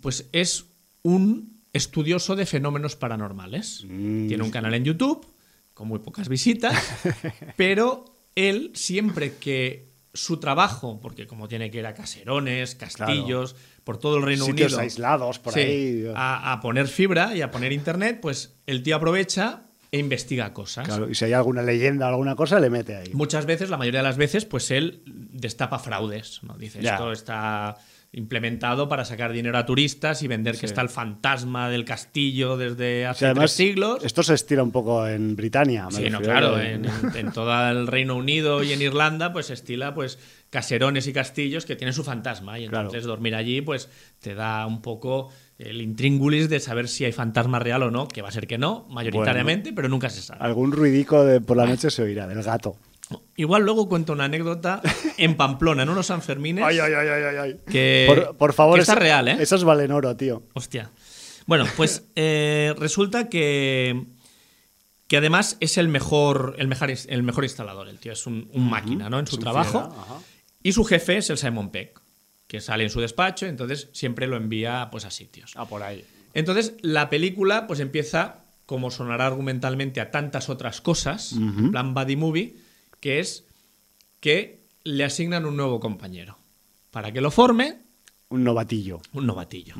[0.00, 0.66] pues es
[1.02, 3.84] un estudioso de fenómenos paranormales.
[3.88, 4.28] Mm.
[4.28, 5.26] Tiene un canal en YouTube
[5.74, 6.74] con muy pocas visitas,
[7.56, 13.68] pero él siempre que su trabajo, porque como tiene que ir a caserones, castillos, claro.
[13.82, 17.42] por todo el Reino Sitios Unido, aislados por sí, ahí, a, a, poner fibra y
[17.42, 20.86] a poner internet, pues el tío aprovecha e investiga cosas.
[20.86, 23.10] Claro, y si hay alguna leyenda o alguna cosa, le mete ahí.
[23.12, 26.56] Muchas veces, la mayoría de las veces, pues él destapa fraudes, ¿no?
[26.56, 26.94] Dice, ya.
[26.94, 27.76] esto está
[28.14, 30.60] implementado para sacar dinero a turistas y vender sí.
[30.60, 34.04] que está el fantasma del castillo desde hace además, tres siglos.
[34.04, 35.88] Esto se estira un poco en Britania.
[35.90, 39.54] sí, no, claro, en, en, en, todo el Reino Unido y en Irlanda, pues se
[39.54, 40.18] estila pues
[40.50, 43.08] caserones y castillos que tienen su fantasma y entonces claro.
[43.08, 43.88] dormir allí pues
[44.20, 48.22] te da un poco el intríngulis de saber si hay fantasma real o no, que
[48.22, 50.44] va a ser que no, mayoritariamente, bueno, pero nunca se sabe.
[50.44, 52.76] Algún ruidico de por la noche se oirá, del gato.
[53.36, 54.80] Igual luego cuento una anécdota
[55.16, 56.64] en Pamplona, en unos Sanfermines.
[56.64, 57.56] Ay, ay, ay, ay, ay.
[57.70, 59.36] Que, por, por favor, que está real, ¿eh?
[59.40, 60.42] Esos valen oro, tío.
[60.54, 60.90] Hostia.
[61.46, 64.04] Bueno, pues eh, resulta que,
[65.06, 68.12] que además es el mejor, el mejor, el mejor instalador, el tío.
[68.12, 69.18] Es un, un máquina, ¿no?
[69.18, 69.90] En su, su trabajo.
[69.90, 70.20] Fiera,
[70.62, 72.00] y su jefe es el Simon Peck.
[72.46, 75.52] que sale en su despacho, entonces siempre lo envía pues, a sitios.
[75.56, 76.04] Ah, por ahí.
[76.34, 82.16] Entonces, la película pues empieza, como sonará argumentalmente, a tantas otras cosas, en plan buddy
[82.16, 82.56] movie,
[83.04, 83.44] que es
[84.20, 86.38] que le asignan un nuevo compañero.
[86.90, 87.80] Para que lo forme,
[88.30, 89.02] Un novatillo.
[89.12, 89.74] un novatillo.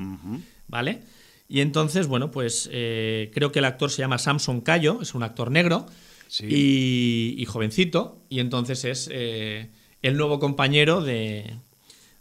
[0.69, 1.01] ¿Vale?
[1.49, 5.23] Y entonces, bueno, pues eh, creo que el actor se llama Samson Cayo, es un
[5.23, 5.87] actor negro
[6.29, 6.45] Sí.
[6.51, 9.71] y, y jovencito, y entonces es eh,
[10.03, 11.59] el nuevo compañero de,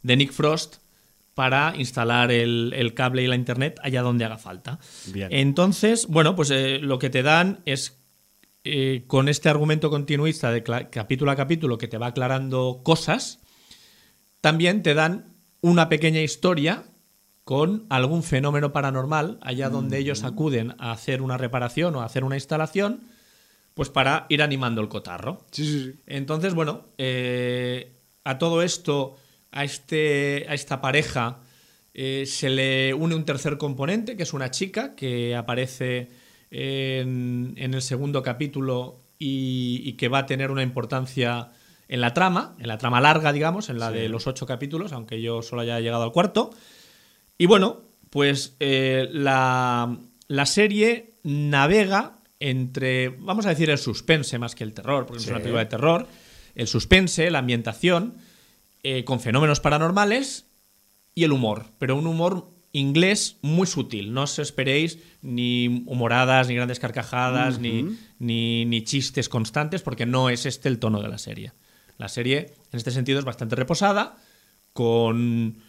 [0.03, 0.75] de Nick Frost
[1.33, 4.79] para instalar el, el cable y la internet allá donde haga falta.
[5.07, 5.27] Bien.
[5.31, 7.97] Entonces, bueno, pues eh, lo que te dan es
[8.63, 13.39] eh, con este argumento continuista de capítulo a capítulo que te va aclarando cosas,
[14.41, 16.85] también te dan una pequeña historia
[17.43, 22.23] con algún fenómeno paranormal allá donde ellos acuden a hacer una reparación o a hacer
[22.23, 23.01] una instalación,
[23.73, 25.45] pues para ir animando el cotarro.
[25.51, 25.99] Sí, sí, sí.
[26.05, 29.17] Entonces, bueno, eh, a todo esto,
[29.51, 31.41] a, este, a esta pareja,
[31.93, 36.09] eh, se le une un tercer componente, que es una chica que aparece
[36.53, 41.49] en, en el segundo capítulo y, y que va a tener una importancia
[41.87, 45.21] en la trama, en la trama larga, digamos, en la de los ocho capítulos, aunque
[45.21, 46.51] yo solo haya llegado al cuarto.
[47.37, 49.97] Y bueno, pues eh, la,
[50.27, 55.25] la serie navega entre, vamos a decir, el suspense más que el terror, porque Sí.
[55.25, 56.07] es una película de terror,
[56.55, 58.15] el suspense, la ambientación,
[58.83, 60.45] eh, con fenómenos paranormales
[61.15, 64.13] y el humor, pero un humor inglés muy sutil.
[64.13, 70.29] No os esperéis ni humoradas, ni grandes carcajadas, ni, ni, ni chistes constantes, porque no
[70.29, 71.53] es este el tono de la serie.
[71.97, 74.17] La serie, en este sentido, es bastante reposada,
[74.73, 75.59] con,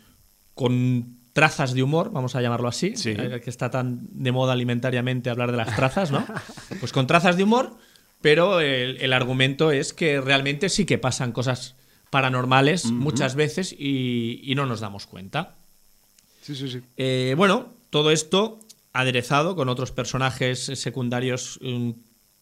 [0.55, 3.11] con trazas de humor, vamos a llamarlo así, Sí.
[3.11, 6.25] eh, que está tan de moda alimentariamente hablar de las trazas, ¿no?
[6.81, 7.77] Pues con trazas de humor,
[8.23, 11.77] pero el, el argumento es que realmente sí que pasan cosas
[12.11, 15.57] paranormales muchas veces y, y no nos damos cuenta.
[16.45, 16.81] Sí, sí, sí.
[16.99, 18.61] Eh, bueno, todo esto
[18.93, 21.91] aderezado con otros personajes secundarios mm,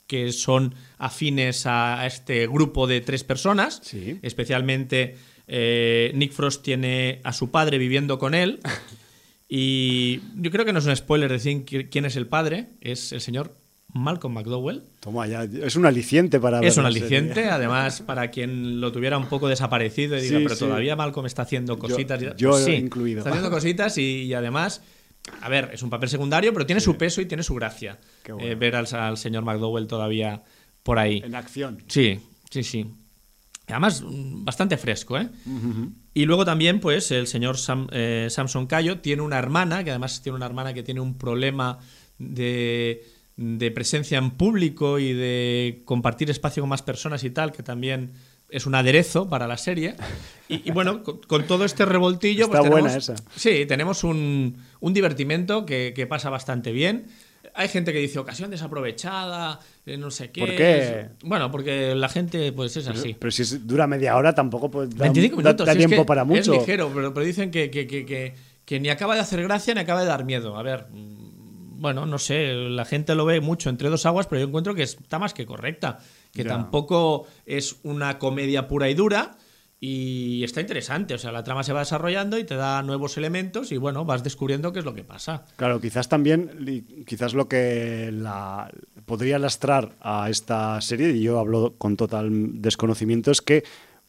[0.08, 3.80] que son afines a, este grupo de tres personas.
[3.84, 4.18] Sí.
[4.22, 8.58] Especialmente eh, Nick Frost tiene a su padre viviendo con él.
[9.54, 12.70] Y yo creo que no es un spoiler decir qui- quién es el padre.
[12.80, 13.54] Es el señor
[13.94, 14.82] Malcolm McDowell.
[15.00, 15.44] Toma ya.
[15.44, 17.00] Es un aliciente para Es un serie.
[17.00, 20.64] aliciente, además, para quien lo tuviera un poco desaparecido y diga, Sí, pero sí.
[20.64, 22.22] todavía Malcolm está haciendo cositas.
[22.22, 23.18] y- yo Pues sí, incluido.
[23.18, 24.82] Está haciendo cositas y, y además,
[25.42, 27.98] a ver, es un papel secundario, pero tiene su peso y tiene su gracia.
[28.22, 28.48] Qué bueno.
[28.48, 30.42] eh, ver al, al señor McDowell todavía
[30.82, 31.20] por ahí.
[31.24, 31.78] En acción.
[31.88, 32.18] Sí,
[32.50, 32.86] sí, sí.
[33.68, 35.28] Además, mm, bastante fresco, ¿eh?
[36.14, 40.20] Y luego también, pues, el señor Sam- eh, Samson Cayo tiene una hermana, que además
[40.22, 41.78] tiene una hermana que tiene un problema
[42.18, 43.02] de,
[43.58, 48.12] de presencia en público y de compartir espacio con más personas y tal, que también
[48.48, 49.94] es un aderezo para la serie.
[50.48, 52.44] Y, y bueno, con, con todo este revoltillo...
[52.44, 53.24] Está pues buena tenemos- esa.
[53.34, 57.06] Sí, tenemos un, un divertimento que, que pasa bastante bien.
[57.54, 60.40] Hay gente que dice ocasión desaprovechada, eh, no sé qué.
[60.40, 61.08] ¿Por qué?
[61.24, 63.14] Bueno, porque la gente pues es así.
[63.18, 65.66] Pero si dura media hora, tampoco pues, da, 25 da- minutos.
[65.66, 66.52] da si es tiempo que para mucho.
[66.54, 70.00] Es ligero, pero, pero dicen que, que- que- ni acaba de hacer gracia ni acaba
[70.00, 70.56] de dar miedo.
[70.56, 70.86] A ver,
[71.82, 74.84] bueno, no sé, la gente lo ve mucho entre dos aguas, pero yo encuentro que
[74.84, 75.98] está más que correcta.
[76.32, 76.50] Que Ya.
[76.50, 79.36] tampoco es una comedia pura y dura.
[79.84, 83.72] Y está interesante, o sea, la trama se va desarrollando y te da nuevos elementos
[83.72, 85.44] y bueno, vas descubriendo qué es lo que pasa.
[85.56, 88.70] Claro, quizás también, quizás lo que la,
[89.06, 93.64] podría lastrar a esta serie, y yo hablo con total desconocimiento, es que,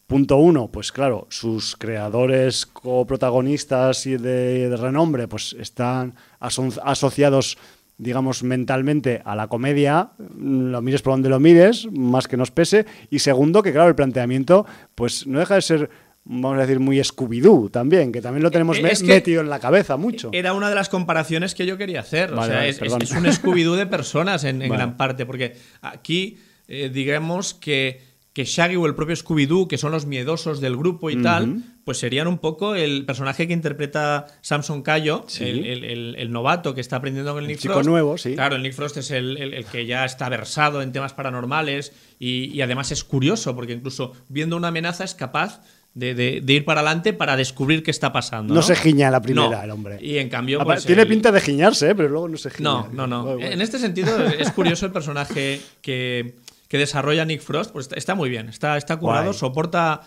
[0.06, 6.14] punto uno, pues claro, sus creadores coprotagonistas y de, de renombre, pues están
[6.44, 7.58] aso- asociados
[7.96, 12.88] digamos, mentalmente a la comedia, lo mires por donde lo mires, más que nos pese,
[13.12, 14.66] y segundo, que claro, el planteamiento,
[14.96, 15.89] pues no deja de ser,
[16.26, 19.41] vamos a decir, muy Scooby-Doo también, que también lo tenemos Eh, me- es que- metido
[19.41, 20.32] en la cabeza mucho.
[20.34, 22.34] Era una de las comparaciones que yo quería hacer.
[22.34, 23.04] o sea, es, es- perdón.
[23.04, 24.80] es un Scooby-Doo de personas en, en Vale.
[24.84, 28.02] gran parte, porque aquí, eh, digamos que,
[28.34, 31.98] que Shaggy o el propio Scooby-Doo, que son los miedosos del grupo y tal, pues
[31.98, 35.44] serían un poco el personaje que interpreta Samson Cayo, Sí.
[35.44, 37.90] el, el- el- el novato que está aprendiendo con el Nick chico Frost.
[37.90, 38.36] nuevo, sí.
[38.36, 42.62] Claro, el Nick Frost es el, que ya está versado en temas paranormales y, y
[42.62, 45.62] además es curioso, porque incluso viendo una amenaza es capaz.
[45.96, 48.52] De, de- de ir para adelante para descubrir qué está pasando.
[48.56, 49.62] No No, se giña la primera, No.
[49.64, 50.00] el hombre.
[50.02, 50.60] Y en cambio.
[50.64, 51.94] Pues, Tiene pinta de giñarse, ¿eh?
[51.96, 52.64] pero luego no se giña.
[52.68, 53.22] No, no, no.
[53.22, 53.52] Bueno, bueno.
[53.54, 56.34] En este sentido es curioso el personaje que,
[56.68, 59.38] que desarrolla Nick Frost, pues está, está muy bien, está, está curado, Guay.
[59.38, 60.02] soporta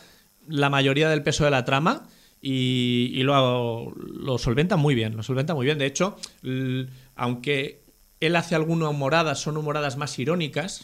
[0.48, 2.08] la mayoría del peso de la trama
[2.40, 5.78] y, y lo, lo solventa muy bien, lo solventa muy bien.
[5.78, 6.16] De hecho,
[7.14, 7.84] aunque
[8.20, 10.82] él hace algunas humoradas, son humoradas más irónicas,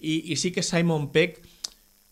[0.00, 1.40] y, y sí que Simon Peck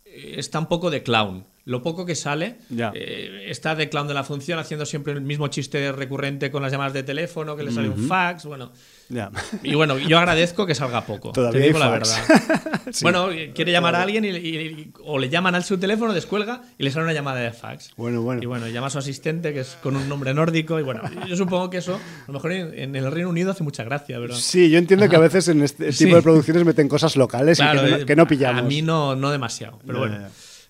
[0.04, 1.44] eh, está un poco de clown.
[1.64, 2.92] lo poco que sale, Ya.
[2.94, 6.72] eh, está de clown de la función haciendo siempre el mismo chiste recurrente con las
[6.72, 8.72] llamadas de teléfono, que le sale un fax, bueno.
[9.12, 9.30] Ya.
[9.62, 11.32] Y bueno, yo agradezco que salga poco.
[11.32, 12.16] Todavía te digo la verdad.
[12.90, 13.04] Sí.
[13.04, 16.82] Bueno, quiere llamar a alguien y, y- o le llaman al su teléfono, descuelga y
[16.82, 17.92] le sale una llamada de fax.
[17.96, 18.42] Bueno, bueno.
[18.42, 20.78] Y bueno, llama a su asistente, que es con un nombre nórdico.
[20.78, 23.62] Y bueno, yo supongo que eso, a lo mejor en, en el Reino Unido hace
[23.62, 24.34] mucha gracia, pero.
[24.34, 26.04] Sí, yo entiendo que a veces en este Sí.
[26.04, 28.62] tipo de producciones meten cosas locales y que no, eh, que no pillamos.
[28.62, 29.78] A mí no, no demasiado.
[29.86, 30.18] Pero bueno.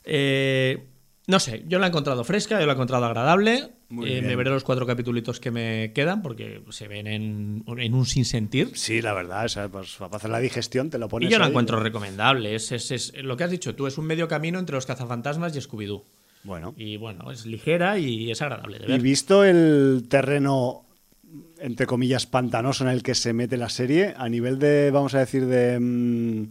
[0.04, 0.84] Eh,
[1.26, 3.70] no sé, yo la he encontrado fresca, yo la he encontrado agradable.
[4.04, 8.06] Eh, me veré los cuatro capítulos que me quedan porque se ven en, en un
[8.06, 8.70] sinsentir.
[8.74, 11.42] Sí, la verdad, o sea, pues, para hacer la digestión te lo pones Y yo
[11.42, 11.48] ahí.
[11.48, 12.54] encuentro recomendable.
[12.54, 15.54] Es, es- es- lo que has dicho tú, es un medio camino entre los cazafantasmas
[15.56, 16.04] y Scooby-Doo.
[16.44, 16.74] Bueno.
[16.76, 19.00] Y bueno, es ligera y es agradable de Y ver.
[19.00, 20.86] visto el terreno,
[21.60, 25.18] entre comillas, pantanoso en el que se mete la serie, a nivel de, vamos a
[25.20, 26.46] decir, de mm,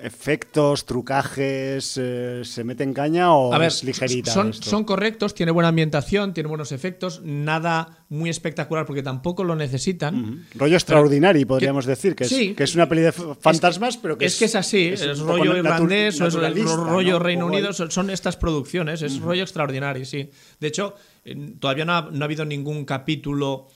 [0.00, 4.32] efectos, trucajes, eh, ¿se mete en caña o A ver, es ligerita?
[4.32, 4.68] son, esto?
[4.68, 10.46] son correctos, tiene buena ambientación, tiene buenos efectos, nada muy espectacular porque tampoco lo necesitan.
[10.54, 14.38] Rollo extraordinario, podríamos decir, que es, que es una peli de fantasmas, pero que es,
[14.38, 17.18] que es así, es es, poco rollo irlandés, o es el rollo ¿no?
[17.18, 20.30] Reino Unido, son, son estas producciones, es rollo extraordinario, sí.
[20.60, 20.94] De hecho,
[21.24, 23.68] eh, todavía no ha, no ha habido ningún capítulo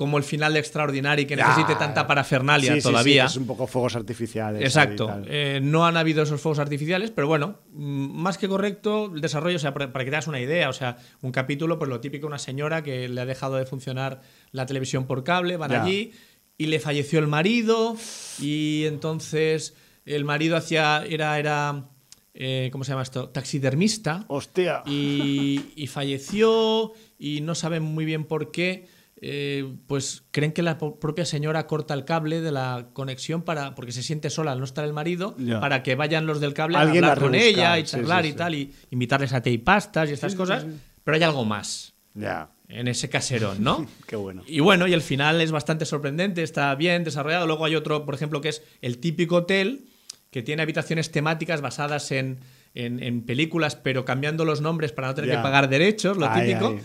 [0.00, 3.26] como el final de Extraordinary que necesite tanta parafernalia Sí, sí, sí, todavía.
[3.26, 4.62] es un poco fuegos artificiales.
[4.62, 5.20] Exacto.
[5.26, 9.56] Eh, no han habido esos fuegos artificiales, pero bueno, mm, más que correcto el desarrollo,
[9.56, 12.00] o sea, para, para que te hagas una idea, o sea, un capítulo, pues lo
[12.00, 14.22] típico, una señora que le ha dejado de funcionar
[14.52, 15.82] la televisión por cable, van Ya.
[15.82, 16.12] allí
[16.56, 17.94] y le falleció el marido
[18.40, 19.74] y entonces
[20.06, 21.90] el marido hacía, era, era,
[22.32, 23.28] eh, ¿cómo se llama esto?
[23.28, 24.82] Taxidermista Hostia.
[24.86, 28.88] y, y falleció y no saben muy bien por qué.
[29.22, 33.92] Eh, pues creen que la propia señora corta el cable de la conexión para porque
[33.92, 37.04] se siente sola al no estar el marido para que vayan los del cable Alguien
[37.04, 40.08] a hablar con ella y charlar sí, y tal y invitarles a té y pastas
[40.08, 40.64] y estas cosas
[41.04, 44.42] pero hay algo más Ya, en ese caserón no qué bueno.
[44.46, 47.46] y bueno, y el final es bastante sorprendente, está bien desarrollado.
[47.46, 49.84] Luego hay otro, por ejemplo, que es el típico hotel
[50.30, 52.38] que tiene habitaciones temáticas basadas en,
[52.74, 56.46] en- en películas, pero cambiando los nombres para no tener que pagar derechos, lo Ay,
[56.46, 56.68] típico.
[56.68, 56.80] ay.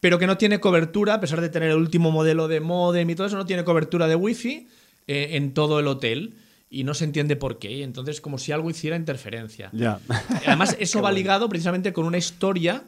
[0.00, 3.14] Pero que no tiene cobertura, a pesar de tener el último modelo de modem y
[3.14, 4.68] todo eso, no tiene cobertura de wifi
[5.06, 6.34] eh, en todo el hotel.
[6.68, 7.82] Y no se entiende por qué.
[7.84, 9.70] Entonces, como si algo hiciera interferencia.
[9.72, 10.00] Ya.
[10.46, 12.84] Además, eso va ligado precisamente con una historia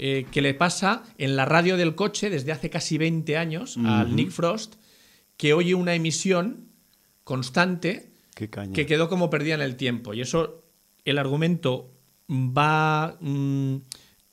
[0.00, 4.14] eh, que le pasa en la radio del coche desde hace casi 20 años al
[4.14, 4.76] Nick Frost,
[5.36, 6.68] que oye una emisión
[7.24, 10.14] constante que quedó como perdida en el tiempo.
[10.14, 10.62] Y eso,
[11.04, 11.92] el argumento
[12.30, 13.16] va...
[13.20, 13.76] mm,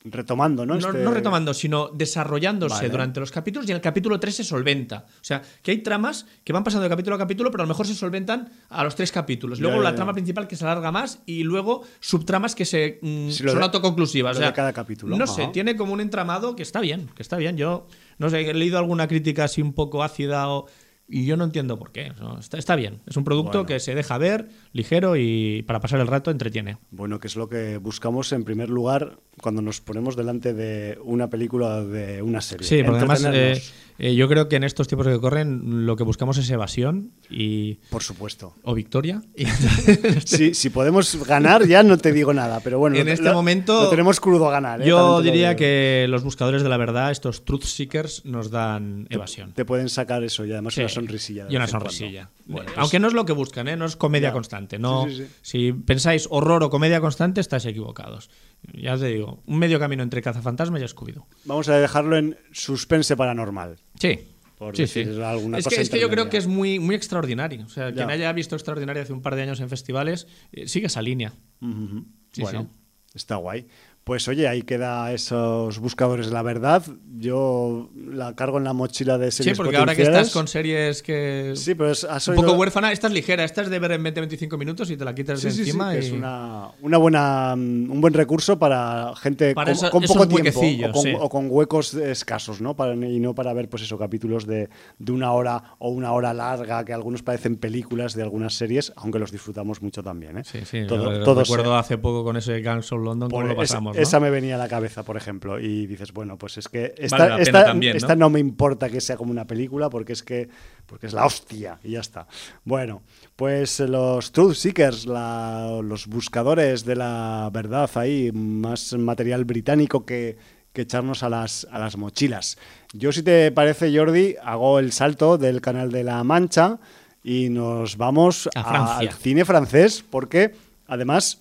[0.08, 0.76] Retomando, ¿no?
[0.76, 2.89] no, Este- no retomando, sino desarrollándose Vale.
[2.89, 5.06] durante los capítulos y en el capítulo 3 se solventa.
[5.08, 7.70] O sea, que hay tramas que van pasando de capítulo a capítulo, pero a lo
[7.70, 9.60] mejor se solventan a los tres capítulos.
[9.60, 12.99] Luego Ya, la ya, trama principal que se alarga más y luego subtramas que se
[13.01, 14.36] mm, son de- autoconclusivas.
[14.36, 15.18] lo O sea, de cada capítulo.
[15.18, 17.58] No sé, tiene como un entramado que está bien, que está bien.
[17.58, 17.88] Yo
[18.20, 20.68] no sé, he leído alguna crítica así un poco ácida o-
[21.08, 22.12] y yo no entiendo por qué.
[22.20, 23.01] No, está, está bien.
[23.06, 23.66] Es un producto Bueno.
[23.68, 26.78] que se deja ver, ligero y para pasar el rato entretiene.
[26.91, 31.30] Bueno, que es lo que buscamos en primer lugar cuando nos ponemos delante de una
[31.30, 32.67] película o de una serie.
[32.67, 33.61] Sí, porque además eh,
[33.99, 37.76] eh, yo creo que en estos tiempos que corren lo que buscamos es evasión y
[37.89, 38.53] por supuesto.
[38.63, 39.21] o victoria.
[40.26, 43.84] Si, podemos ganar, ya no te digo nada, pero bueno, En lo- este lo- momento,
[43.84, 44.82] lo tenemos crudo a ganar.
[44.82, 44.86] ¿eh?
[44.88, 49.53] yo lo diría que los buscadores de la verdad, estos truth seekers, nos dan evasión.
[49.53, 51.47] te pueden sacar eso y además Sí, una sonrisilla.
[51.49, 52.30] Y una sonrisilla.
[52.45, 53.78] Bueno, pues- Aunque no es lo que buscan, ¿eh?
[53.78, 54.34] no es comedia Ya.
[54.34, 54.64] constante.
[54.80, 55.30] No, Sí, sí, sí.
[55.41, 58.30] Si pensáis horror o comedia constante, estáis equivocados.
[58.74, 61.26] Ya os digo, un medio camino entre cazafantasmas y Scooby-Doo.
[61.45, 63.78] Vamos a dejarlo en suspense paranormal.
[63.99, 64.20] Sí.
[64.57, 67.66] Por sí, alguna Es cosa que, es que yo creo que es muy, muy extraordinario.
[67.66, 68.13] O sea, quien Ya.
[68.13, 71.34] haya visto extraordinario hace un par de años en festivales, eh, sigue esa línea.
[71.59, 72.70] Bueno,
[73.13, 73.68] está guay.
[74.06, 76.84] Pues oye, ahí queda esos buscadores de la verdad.
[77.18, 81.01] Yo la cargo en la mochila de Sí, series porque ahora que estás con series
[81.01, 81.53] que.
[81.56, 83.93] Sí, pero es, has un oído- poco huérfana, esta es ligera, esta es de ver
[83.93, 85.91] en 20-25 minutos y te la quitas Sí, de sí, sí, encima.
[85.91, 86.06] que y...
[86.06, 90.28] es una, una buena, un buen recurso para gente Para con, eso- con esos poco
[90.28, 91.14] tiempo o con, sí.
[91.20, 92.76] o con huecos escasos, ¿no?
[92.76, 96.32] Para, y no para ver, pues eso, capítulos de, de una hora o una hora
[96.32, 100.43] larga, que algunos parecen películas de algunas series, aunque los disfrutamos mucho también, ¿eh?
[100.43, 100.86] Sí, sí.
[100.86, 103.80] Todo- yo todos, recuerdo hace poco con ese Gangs of London, por- cómo lo esa-
[104.02, 107.18] esa, me venía a la cabeza, por ejemplo, y dices, bueno, pues es que esta,
[107.30, 107.98] Vale esta- también, ¿no?
[107.98, 108.30] esta ¿no?
[108.30, 110.50] me importa que sea como una película porque es que
[110.86, 112.28] porque es la hostia y ya está.
[112.64, 113.02] Bueno,
[113.36, 120.38] pues los Truth Seekers, la- los buscadores de la verdad ahí, más material británico que,
[120.74, 122.58] que echarnos a las, a las mochilas.
[122.93, 126.80] Yo, si te parece, Jordi, hago el salto del canal de La Mancha
[127.24, 130.54] y nos vamos A al cine francés porque,
[130.86, 131.39] además,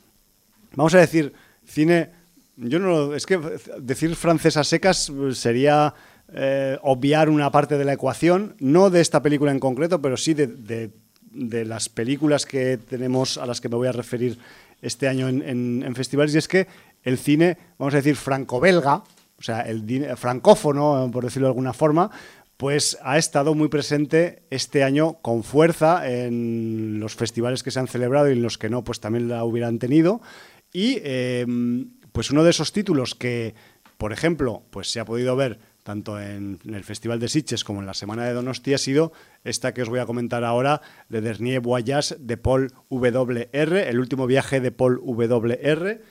[0.75, 1.35] vamos a decir,
[1.67, 2.11] cine
[2.57, 3.39] yo no, es que
[3.79, 5.95] decir francesa secas sería
[6.33, 10.35] eh, obviar una parte de la ecuación, no de esta película en concreto, pero sí
[10.35, 10.91] de,
[11.33, 14.39] las películas que tenemos a las que me voy a referir
[14.81, 16.69] este año en, festivales, y es que
[17.03, 19.03] el cine, vamos a decir, franco-belga,
[19.37, 22.11] o sea, el francófono, por decirlo de alguna forma,
[22.57, 27.89] pues ha estado muy presente este año con fuerza en los festivales que se han
[27.89, 30.21] celebrado y en los que no, pues también la hubieran tenido.
[30.73, 33.57] Y em, pues uno de esos títulos que,
[33.99, 37.87] por ejemplo, pues se ha podido ver tanto en, el Festival de Sitges como en
[37.87, 39.13] la Semana de Donosti ha sido
[39.43, 44.29] esta que os voy a comentar ahora, Le Dernier Voyage de Paul W.R., el último
[44.29, 46.03] viaje de Paul W.R.,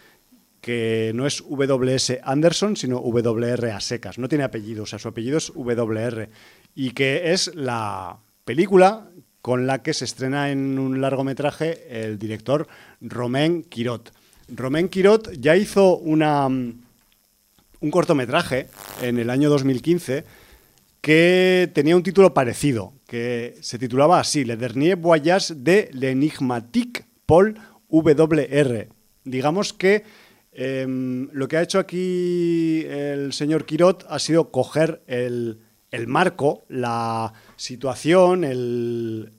[0.60, 2.20] que no es W.S.
[2.22, 3.72] Anderson, sino W.R.
[3.72, 4.20] a secas.
[4.20, 6.30] No tiene apellido, o sea, su apellido es W.R.
[6.76, 9.10] Y que es la película
[9.42, 12.68] con la que se estrena en un largometraje el director
[13.00, 14.12] Romain Quirot.
[14.50, 18.68] Romain Quirot ya hizo una, un cortometraje
[19.02, 20.24] en el año 2015
[21.02, 27.60] que tenía un título parecido, que se titulaba así, Le Dernier Voyage de l'Enigmatique Paul
[27.90, 28.90] W.R.
[29.26, 30.04] Digamos que
[30.56, 35.58] Em, lo que ha hecho aquí el señor Quirot ha sido coger el,
[36.08, 39.34] marco, la situación, el,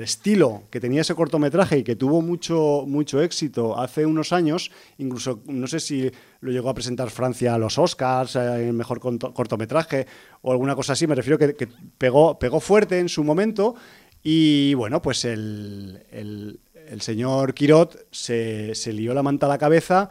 [0.00, 5.40] estilo que tenía ese cortometraje y que tuvo mucho, mucho éxito hace unos años, incluso
[5.46, 6.10] no sé si
[6.40, 10.06] lo llegó a presentar Francia a los Oscars, eh, el mejor cortometraje
[10.42, 11.68] o alguna cosa así, me refiero que, que
[11.98, 13.74] pegó, pegó fuerte en su momento
[14.22, 16.58] y bueno, pues el,
[17.00, 20.10] señor Quirot se, se lió la manta a la cabeza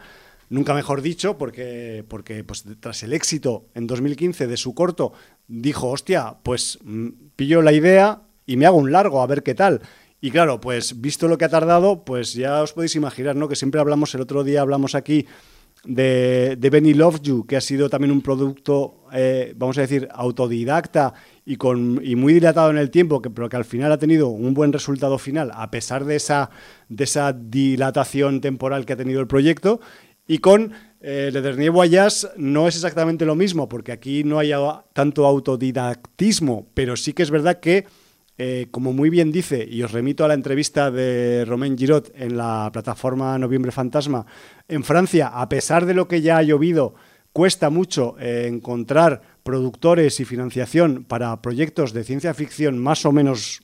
[0.50, 5.12] Nunca mejor dicho, porque, porque pues, tras el éxito en 2015 de su corto,
[5.48, 9.54] dijo, hostia, pues mm, pillo la idea y me hago un largo, a ver qué
[9.54, 9.82] tal.
[10.20, 13.48] Y claro, pues visto lo que ha tardado, pues ya os podéis imaginar, ¿no?
[13.48, 15.28] Que siempre hablamos, el otro día hablamos aquí
[15.84, 20.08] de, de Benny Love You, que ha sido también un producto, eh, vamos a decir,
[20.12, 21.14] autodidacta
[21.46, 24.30] y, con, y muy dilatado en el tiempo, que, pero que al final ha tenido
[24.30, 26.50] un buen resultado final, a pesar de esa,
[26.90, 29.80] de esa dilatación temporal que ha tenido el proyecto.
[30.28, 34.52] Y con eh, Le Dernier Voyage no es exactamente lo mismo, porque aquí no hay
[34.94, 37.86] tanto autodidactismo, pero sí que es verdad que,
[38.38, 42.38] eh, como muy bien dice, y os remito a la entrevista de Romain Girot en
[42.38, 44.28] la plataforma Noviembre Fantasma,
[44.68, 46.94] en Francia, a pesar de lo que ya ha llovido,
[47.34, 53.64] cuesta mucho eh, encontrar productores y financiación para proyectos de ciencia ficción más o menos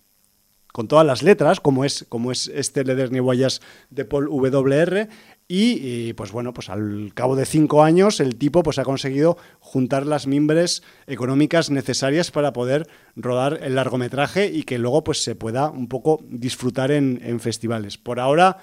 [0.73, 3.59] con todas las letras, como es, como es este Le Dernier Voyage
[3.91, 5.07] de Paul W.R.,
[5.55, 10.07] y, pues bueno, pues al cabo de cinco años el tipo pues ha conseguido juntar
[10.07, 15.69] las mimbres económicas necesarias para poder rodar el largometraje y que luego pues se pueda
[15.69, 17.99] un poco disfrutar en, festivales.
[17.99, 18.57] Por ahora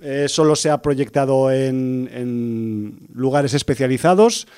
[0.00, 4.48] eh, solo se ha proyectado en, lugares especializados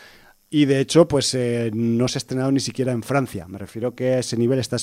[0.49, 3.49] y de hecho pues eh, no se ha estrenado ni siquiera en Francia.
[3.49, 4.77] Me refiero que a ese nivel está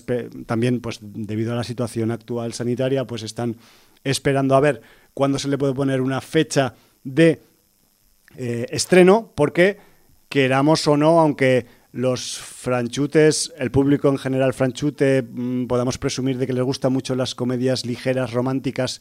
[0.46, 3.56] también pues debido a la situación actual sanitaria pues están
[4.04, 4.82] esperando a ver
[5.14, 7.42] cuándo se le puede poner una fecha de
[8.36, 9.78] eh, estreno, porque
[10.30, 16.48] queramos o no, aunque los franchutes, el público en general franchute, mm, podamos presumir de
[16.48, 19.00] que les gustan mucho las comedias ligeras, románticas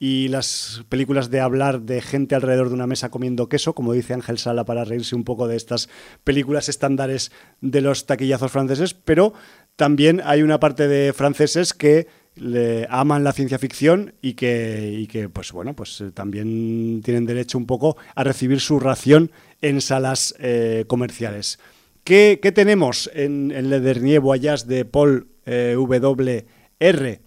[0.00, 4.14] y las películas de hablar de gente alrededor de una mesa comiendo queso, como dice
[4.14, 5.88] Ángel Sala para reírse un poco de estas
[6.24, 9.32] películas estándares de los taquillazos franceses, pero
[9.76, 15.28] también hay una parte de franceses que le aman la ciencia ficción y que, que
[15.28, 19.30] pues bueno, pues eh, también tienen derecho un poco a recibir su ración
[19.60, 21.58] en salas eh, comerciales.
[22.04, 27.20] ¿Qué, tenemos en, el Le Dernier Voyage de Paul eh, W.R.?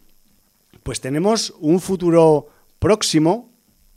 [0.84, 2.50] Pues tenemos un futuro
[2.80, 3.54] próximo,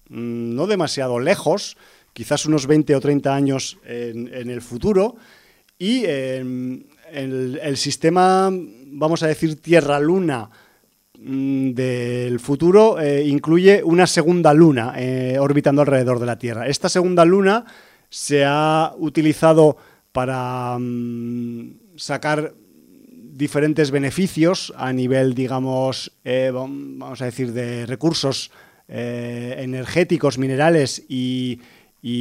[0.08, 1.76] mm, no demasiado lejos,
[2.12, 5.16] quizás unos 20 o 30 años en, el futuro,
[5.78, 8.50] y el, el sistema,
[8.86, 10.50] vamos a decir, Tierra-Luna,
[11.20, 16.68] del futuro eh, incluye una segunda luna eh, orbitando alrededor de la Tierra.
[16.68, 17.64] Esta segunda luna
[18.08, 19.76] se ha utilizado
[20.12, 22.54] para mm, sacar
[23.10, 28.50] diferentes beneficios a nivel, digamos, eh, vamos a decir, de recursos
[28.90, 31.60] energéticos, minerales y,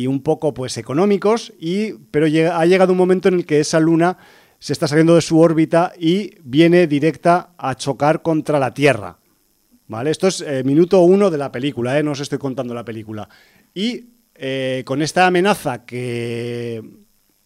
[0.06, 4.18] un poco pues económicos, y, pero ha llegado un momento en el que esa luna
[4.60, 9.18] se está saliendo de su órbita y viene directa a chocar contra la Tierra.
[9.88, 10.12] ¿Vale?
[10.12, 12.04] Esto es eh, minuto uno de la película, ¿eh?
[12.04, 13.30] no os estoy contando la película.
[13.74, 14.06] Y
[14.36, 16.84] eh, con esta amenaza que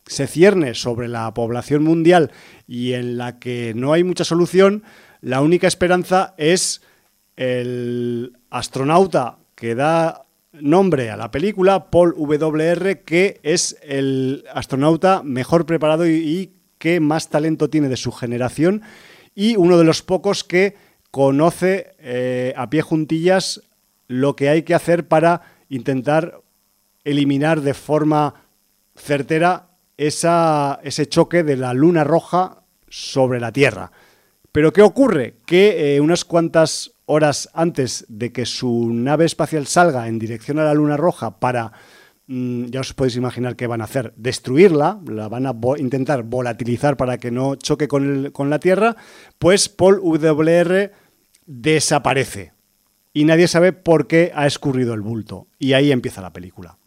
[0.08, 2.32] se cierne sobre la población mundial
[2.68, 4.84] y en la que no hay mucha solución,
[5.22, 6.82] la única esperanza es
[7.36, 15.66] el astronauta que da nombre a la película Paul WR, que es el astronauta mejor
[15.66, 16.52] preparado y,
[16.82, 18.82] que más talento tiene de su generación
[19.36, 20.76] y uno de los pocos que
[21.12, 23.62] conoce eh, a pie juntillas
[24.08, 26.42] lo que hay que hacer para intentar
[27.04, 28.34] eliminar de forma
[28.96, 33.92] certera ese choque de la luna roja sobre la Tierra.
[34.52, 35.36] Pero ¿qué ocurre?
[35.46, 40.64] Que eh, unas cuantas horas antes de que su nave espacial salga en dirección a
[40.64, 41.74] la luna roja para,
[42.28, 47.18] ya os podéis imaginar qué van a hacer, destruirla, la van a intentar volatilizar para
[47.18, 48.96] que no choque con, con la Tierra,
[49.38, 50.92] pues Paul WR
[51.46, 52.54] desaparece.
[53.14, 55.48] Y nadie sabe por qué ha escurrido el bulto.
[55.60, 56.78] Y ahí empieza la película.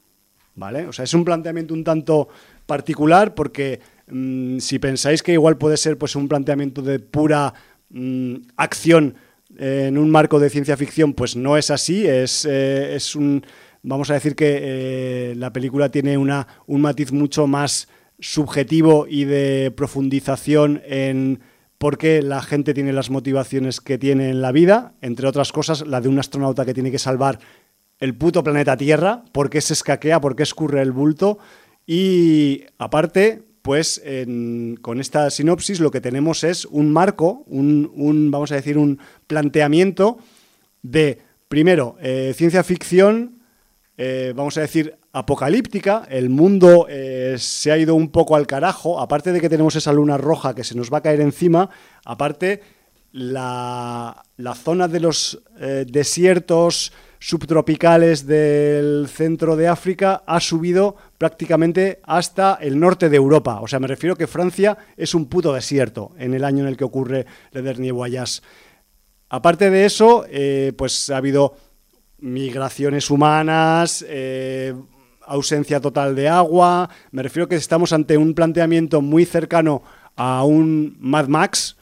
[0.55, 0.87] ¿Vale?
[0.87, 2.29] O sea, es un planteamiento un tanto
[2.65, 7.53] particular porque mm, si pensáis que igual puede ser pues un planteamiento de pura
[7.91, 9.17] mm, acción
[9.57, 13.45] en un marco de ciencia ficción, pues no es así, es, eh, es un
[13.85, 19.25] vamos a decir que eh, la película tiene una, un matiz mucho más subjetivo y
[19.25, 21.41] de profundización en
[21.79, 25.87] por qué la gente tiene las motivaciones que tiene en la vida, entre otras cosas
[25.87, 27.39] la de un astronauta que tiene que salvar
[28.01, 31.39] el puto planeta Tierra, por qué se escaquea, por qué escurre el bulto.
[31.87, 34.03] Y aparte, pues
[34.83, 40.19] con esta sinopsis lo que tenemos es un marco, un, vamos a decir, un planteamiento
[40.83, 41.19] de,
[41.49, 43.41] primero, eh, ciencia ficción,
[43.97, 49.01] eh, vamos a decir, apocalíptica, el mundo eh, se ha ido un poco al carajo,
[49.01, 51.71] aparte de que tenemos esa luna roja que se nos va a caer encima,
[52.05, 52.63] aparte
[53.13, 55.41] la, la zona de los
[55.87, 56.93] desiertos,
[57.25, 63.61] subtropicales del centro de África ha subido prácticamente hasta el norte de Europa.
[63.63, 66.77] O sea, me refiero que Francia es un puto desierto en el año en el
[66.77, 68.43] que ocurre Le Dernier Voyage.
[69.31, 71.57] Aparte de eso, eh, pues ha habido
[72.25, 74.75] migraciones humanas, eh,
[75.27, 76.89] ausencia total de agua.
[77.11, 79.83] Me refiero que estamos ante un planteamiento muy cercano
[80.17, 81.77] a un Mad Max,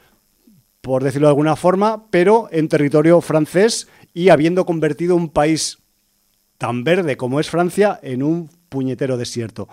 [0.81, 5.79] por decirlo de alguna forma, pero en territorio francés y habiendo convertido un país
[6.59, 9.69] tan verde como es Francia en un puñetero desierto.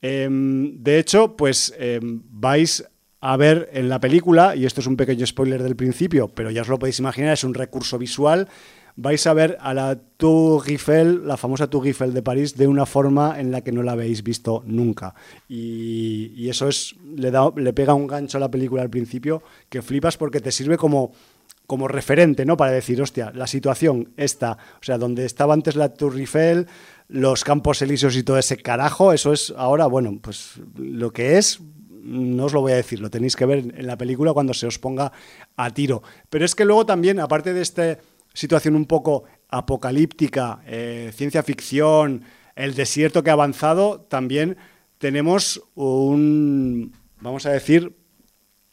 [0.00, 2.84] Em, de hecho, pues em, vais
[3.20, 6.62] a ver en la película, y esto es un pequeño spoiler del principio, pero ya
[6.62, 8.48] os lo podéis imaginar, es un recurso visual,
[8.96, 12.86] vais a ver a la Tour Eiffel, la famosa Tour Eiffel de París, de una
[12.86, 15.14] forma en la que no la habéis visto nunca.
[15.48, 19.82] Y, eso es le, da, le pega un gancho a la película al principio que
[19.82, 21.12] flipas porque te sirve como
[21.66, 22.58] como referente, ¿no?
[22.58, 26.66] Para decir, hostia, la situación esta, o sea, donde estaba antes la Tour Eiffel,
[27.08, 31.60] los campos elíseos y todo ese carajo, eso es ahora, bueno, pues lo que es,
[32.02, 34.66] no os lo voy a decir, lo tenéis que ver en la película cuando se
[34.66, 35.12] os ponga
[35.56, 36.02] a tiro.
[36.28, 37.98] Pero es que luego también, aparte de esta
[38.34, 42.24] situación un poco apocalíptica, eh, ciencia ficción,
[42.56, 44.56] el desierto que ha avanzado, también
[44.98, 47.96] tenemos un, vamos a decir,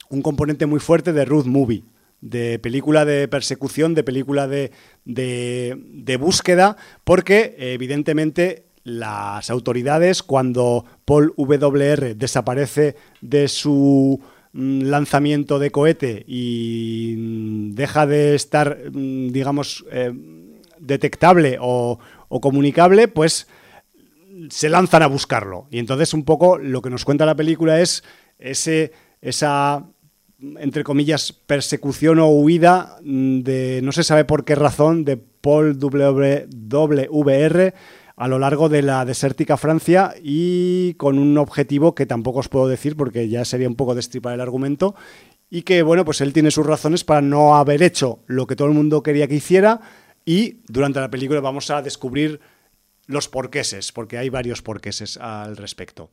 [0.09, 1.85] un componente muy fuerte de Ruth Movie
[2.21, 4.71] de película de persecución, de película de,
[5.05, 14.21] de, búsqueda, porque evidentemente las autoridades, cuando Paul WR desaparece de su
[14.53, 20.13] lanzamiento de cohete y mm, deja de estar, mm, digamos, eh,
[20.79, 21.99] detectable o,
[22.41, 23.47] comunicable, pues
[24.49, 25.67] se lanzan a buscarlo.
[25.69, 28.03] Y entonces un poco lo que nos cuenta la película es
[28.39, 28.91] ese,
[29.21, 29.85] esa
[30.59, 36.47] entre comillas, persecución o huida de no se sabe por qué razón de Paul WR
[38.15, 42.67] a lo largo de la desértica Francia y con un objetivo que tampoco os puedo
[42.67, 44.95] decir porque ya sería un poco destripar el argumento
[45.49, 48.67] y que bueno, pues él tiene sus razones para no haber hecho lo que todo
[48.67, 49.81] el mundo quería que hiciera
[50.25, 52.39] y durante la película vamos a descubrir
[53.07, 56.09] los porqueses, porque hay varios porqueses al respecto.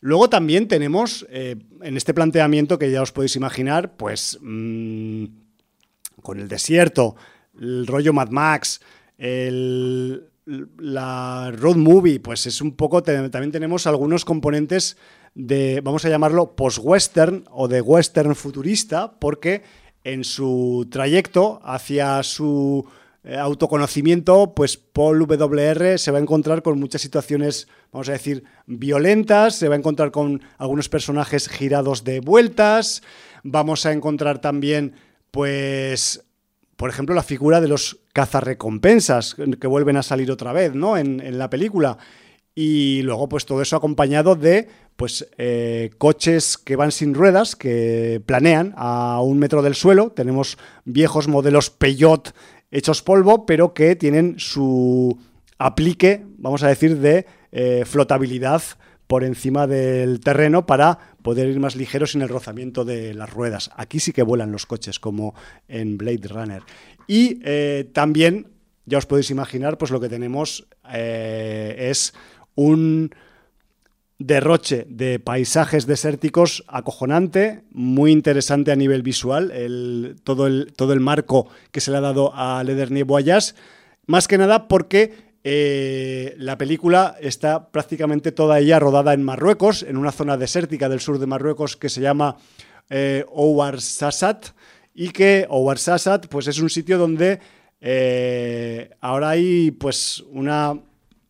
[0.00, 5.24] Luego también tenemos eh, en este planteamiento que ya os podéis imaginar, pues mm,
[6.22, 7.16] con el desierto,
[7.60, 8.80] el rollo Mad Max,
[10.78, 14.96] la road movie, pues es un poco, también tenemos algunos componentes
[15.34, 19.62] de, vamos a llamarlo, post-western o de western futurista, porque
[20.04, 22.86] en su trayecto hacia su
[23.22, 28.44] eh, autoconocimiento, pues Paul WR se va a encontrar con muchas situaciones, vamos a decir,
[28.66, 33.02] violentas, se va a encontrar con algunos personajes girados de vueltas,
[33.44, 34.94] vamos a encontrar también,
[35.30, 36.24] pues,
[36.76, 40.96] por ejemplo, la figura de los cazarrecompensas que vuelven a salir otra vez, ¿no?
[40.96, 41.98] En, en la película.
[42.54, 48.20] Y luego, pues todo eso acompañado de pues eh, coches que van sin ruedas, que
[48.26, 50.10] planean a un metro del suelo.
[50.10, 52.34] Tenemos viejos modelos Peugeot
[52.70, 55.18] hechos polvo, pero que tienen su
[55.58, 57.26] aplique, vamos a decir, de
[57.84, 58.62] flotabilidad
[59.10, 63.72] por encima del terreno para poder ir más ligero sin el rozamiento de las ruedas.
[63.74, 65.34] Aquí sí que vuelan los coches, como
[65.66, 66.62] en Blade Runner.
[67.08, 68.52] Y eh, también,
[68.86, 72.14] ya os podéis imaginar, pues lo que tenemos eh, es
[72.54, 73.10] un
[74.20, 81.48] derroche de paisajes desérticos acojonante, muy interesante a nivel visual, todo, el, todo el marco
[81.72, 83.54] que se le ha dado a Ledernie Voyage,
[84.06, 89.96] más que nada porque eh, la película está prácticamente toda ella rodada en Marruecos, en
[89.96, 92.36] una zona desértica del sur de Marruecos que se llama
[92.90, 94.48] eh, Ouarzazate
[94.94, 97.40] y que Ouarzazate pues es un sitio donde
[97.80, 100.78] eh, ahora hay pues una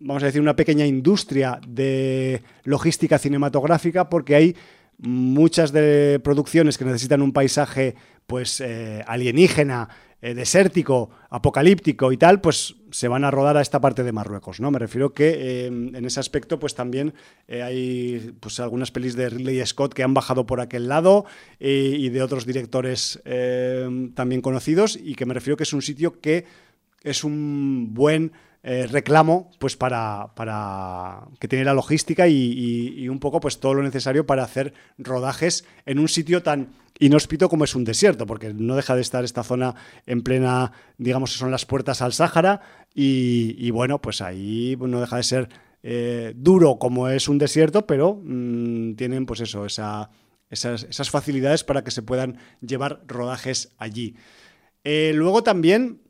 [0.00, 4.56] vamos a decir una pequeña industria de logística cinematográfica porque hay
[4.98, 7.94] muchas de producciones que necesitan un paisaje
[8.26, 9.88] pues eh, alienígena
[10.22, 14.60] eh, desértico, apocalíptico y tal, pues se van a rodar a esta parte de Marruecos,
[14.60, 14.70] ¿no?
[14.70, 17.14] Me refiero que em, en ese aspecto, pues también
[17.48, 21.24] eh, hay pues algunas pelis de Ridley Scott que han bajado por aquel lado
[21.58, 23.22] y de otros directores
[24.14, 26.46] también conocidos y que me refiero que es un sitio que
[27.02, 33.40] es un buen eh, reclamo pues para, para, que tiene la logística y, un poco
[33.40, 36.68] pues todo lo necesario para hacer rodajes en un sitio tan
[37.00, 39.74] inhóspito como es un desierto, porque no deja de estar esta zona
[40.06, 42.60] en plena, digamos, son las puertas al Sáhara
[42.94, 45.48] y, bueno, pues ahí no deja de ser
[45.82, 50.10] eh, duro como es un desierto, pero mm, tienen pues eso, esa,
[50.50, 54.14] esas, facilidades para que se puedan llevar rodajes allí.
[54.84, 56.02] Eh, luego también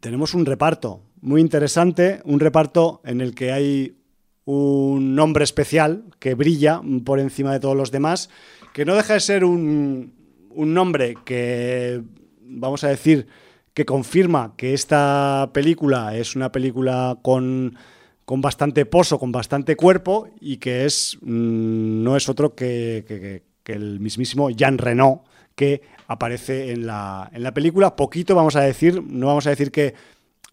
[0.00, 3.96] tenemos un reparto muy interesante, un reparto en el que hay
[4.44, 8.28] un nombre especial que brilla por encima de todos los demás,
[8.72, 10.12] que no deja de ser un,
[10.54, 12.02] nombre que,
[12.40, 13.26] vamos a decir,
[13.74, 17.76] que confirma que esta película es una película con,
[18.24, 23.72] con bastante pozo, con bastante cuerpo y que es, mm, no es otro que, que,
[23.72, 25.22] el mismísimo Jean Renault
[25.54, 27.94] que aparece en la, en la película.
[27.96, 29.94] Poquito vamos a decir, no vamos a decir que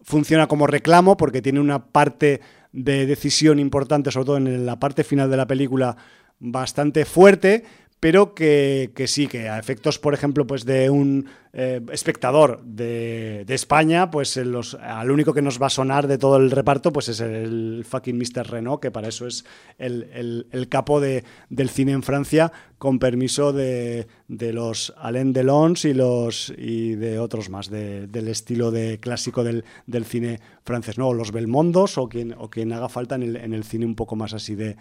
[0.02, 2.40] funciona como reclamo porque tiene una parte
[2.72, 5.96] de decisión importante, sobre todo en la parte final de la película,
[6.38, 7.64] bastante fuerte,
[8.00, 14.10] pero que, sí, que a efectos, por ejemplo, pues de un eh, espectador de, España,
[14.10, 17.20] pues los, al único que nos va a sonar de todo el reparto, pues es
[17.20, 18.50] el fucking Mr.
[18.50, 19.44] Renault, que para eso es
[19.76, 26.54] el, capo de, del cine en Francia, con permiso de, los Alain Delons y, los,
[26.56, 29.62] y de otros más, del estilo de clásico del,
[30.06, 31.08] cine francés, ¿no?
[31.08, 33.94] O los Belmondos o quien, o quien haga falta en el, en el cine un
[33.94, 34.78] poco más así de,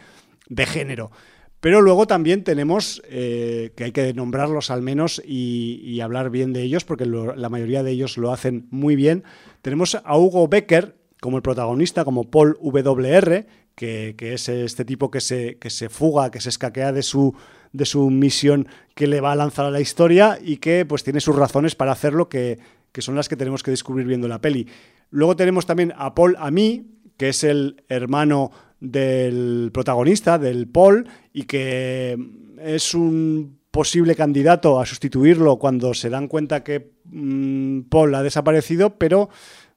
[0.47, 1.11] de género.
[1.59, 6.61] Pero luego también tenemos eh, que hay que nombrarlos al menos y, hablar bien de
[6.61, 9.23] ellos, porque la mayoría de ellos lo hacen muy bien.
[9.61, 13.45] Tenemos a Hugo Becker como el protagonista, como Paul WR,
[13.75, 17.35] que, es este tipo que se, que se fuga, que se escaquea de su,
[17.73, 21.19] de su misión que le va a lanzar a la historia y que pues tiene
[21.19, 22.59] sus razones para hacerlo, que,
[22.93, 24.67] que son las que tenemos que descubrir viendo la peli.
[25.09, 26.87] Luego tenemos también a Paul Ami,
[27.17, 32.17] que es el hermano del protagonista, del Paul, y que
[32.61, 38.97] es un posible candidato a sustituirlo cuando se dan cuenta que mm, Paul ha desaparecido,
[38.97, 39.29] pero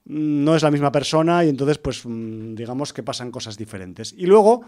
[0.04, 4.14] mm, no es la misma persona y entonces pues mm, digamos que pasan cosas diferentes.
[4.16, 4.62] Y luego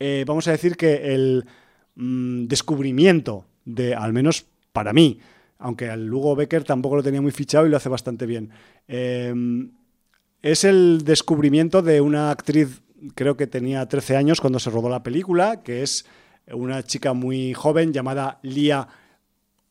[0.00, 1.44] eh, vamos a decir que el
[1.94, 5.20] descubrimiento de, al menos para mí,
[5.58, 8.50] aunque al Lugo Becker tampoco lo tenía muy fichado y lo hace bastante bien,
[8.88, 9.32] eh,
[10.40, 12.82] es el descubrimiento de una actriz
[13.14, 16.06] creo que tenía 13 años cuando se rodó la película, que es
[16.50, 18.88] una chica muy joven llamada Lia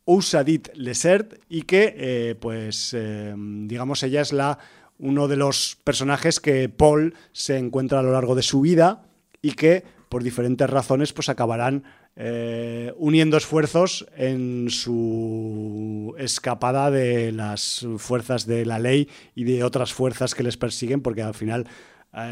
[0.05, 4.57] Ousadit Lesert y que, eh, pues, eh, digamos, ella es la,
[4.97, 9.03] uno de los personajes que Paul se encuentra a lo largo de su vida
[9.41, 11.83] y que, por diferentes razones, pues acabarán
[12.15, 19.93] eh, uniendo esfuerzos en su escapada de las fuerzas de la ley y de otras
[19.93, 21.67] fuerzas que les persiguen, porque al final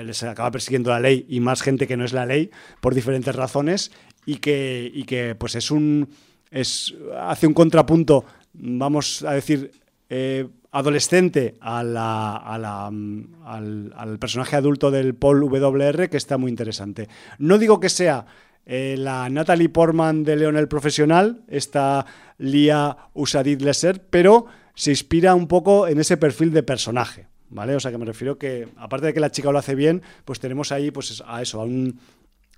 [0.04, 2.52] les acaba persiguiendo la ley y más gente que no es la ley
[2.82, 3.92] por diferentes razones
[4.26, 6.10] y que, y que pues es un
[6.52, 9.72] es, hace un contrapunto, vamos a decir,
[10.10, 16.38] eh, adolescente a la, a la, al, al, personaje adulto del Paul WR que está
[16.38, 17.08] muy interesante.
[17.38, 18.26] No digo que sea
[18.66, 22.06] eh, la Natalie Portman de León el Profesional, esta
[22.38, 27.28] Lia Usadid Lesser, pero se inspira un poco en ese perfil de personaje.
[27.50, 27.76] ¿Vale?
[27.76, 30.40] O sea que me refiero que, aparte de que la chica lo hace bien, pues
[30.40, 32.00] tenemos ahí pues a eso, a un,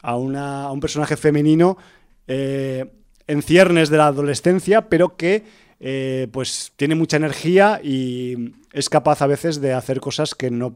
[0.02, 1.78] a una, a un personaje femenino
[2.28, 2.92] eh,
[3.28, 5.44] en ciernes de la adolescencia, pero que
[5.80, 10.76] eh, pues tiene mucha energía y es capaz a veces de hacer cosas que no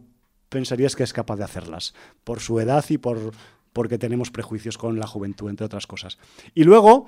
[0.49, 1.93] pensarías que es capaz de hacerlas,
[2.23, 3.33] por su edad y por
[3.75, 6.17] porque tenemos prejuicios con la juventud, entre otras cosas.
[6.53, 7.07] Y luego,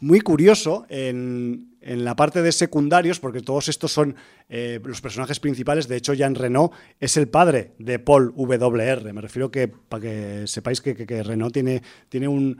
[0.00, 4.16] muy curioso, en, la parte de secundarios, porque todos estos son
[4.48, 9.20] eh, los personajes principales, de hecho Jean Renault es el padre de Paul WR, me
[9.20, 12.56] refiero que para que sepáis que, Renault tiene, tiene un,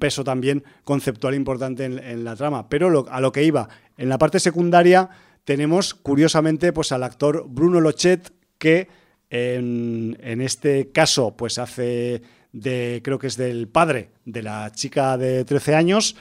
[0.00, 4.40] peso también conceptual importante en, la trama, pero a lo que iba, en la parte
[4.40, 5.08] secundaria
[5.44, 8.88] tenemos curiosamente pues al actor Bruno Lochet que
[9.30, 12.22] en, este caso, pues hace
[12.52, 16.16] de, creo que es del padre de la chica de 13 años,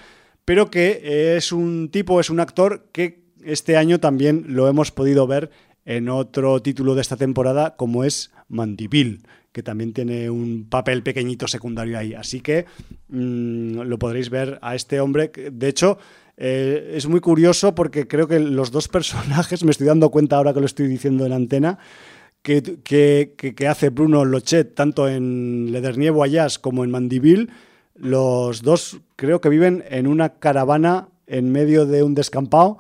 [0.45, 5.27] pero que es un tipo, es un actor que este año también lo hemos podido
[5.27, 5.51] ver
[5.85, 11.47] en otro título de esta temporada, como es Mandivil, que también tiene un papel pequeñito
[11.47, 12.13] secundario ahí.
[12.13, 12.65] Así que
[13.07, 15.31] mm, lo podréis ver a este hombre.
[15.33, 15.97] De hecho,
[16.35, 20.53] eh, es muy curioso porque creo que los dos personajes, me estoy dando cuenta ahora
[20.53, 21.79] que lo estoy diciendo en antena,
[22.47, 27.49] que, hace Bruno Lochet, tanto en Ledernie Voyage como en Mandiville,
[27.93, 32.77] los dos creo que viven en una caravana en medio de un descampado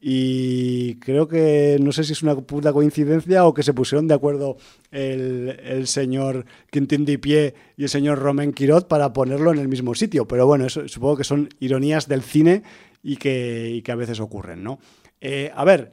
[0.00, 4.14] y creo que no sé si es una puta coincidencia o que se pusieron de
[4.14, 4.56] acuerdo
[4.90, 10.26] el, señor Quintín Pie y el señor Romain Quirot para ponerlo en el mismo sitio.
[10.26, 12.64] Pero bueno, eso, supongo que son ironías del cine
[13.02, 14.78] y que, a veces ocurren, ¿no?
[15.20, 15.92] Eh, a ver,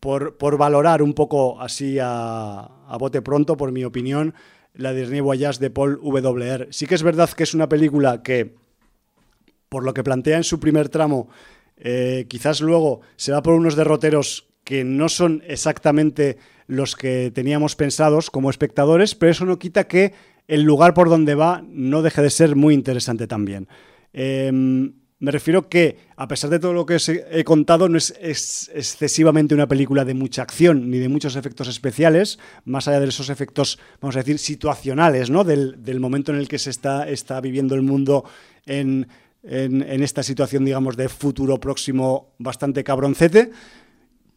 [0.00, 4.34] por, valorar un poco así a, bote pronto, por mi opinión,
[4.74, 6.68] la Disney Voyage de Paul W.R.
[6.70, 8.54] Sí que es verdad que es una película que,
[9.68, 11.28] por lo que plantea en su primer tramo,
[11.76, 17.76] eh, quizás luego se va por unos derroteros que no son exactamente los que teníamos
[17.76, 20.12] pensados como espectadores, pero eso no quita que
[20.46, 23.68] el lugar por donde va no deje de ser muy interesante también.
[24.12, 28.14] Em, me refiero que, a pesar de todo lo que os he contado, no es,
[28.72, 33.28] excesivamente una película de mucha acción ni de muchos efectos especiales, más allá de esos
[33.28, 35.44] efectos, vamos a decir, situacionales, ¿no?
[35.44, 38.24] Del, momento en el que se está, está viviendo el mundo
[38.64, 39.08] en,
[39.42, 43.50] esta situación, digamos, de futuro próximo bastante cabroncete.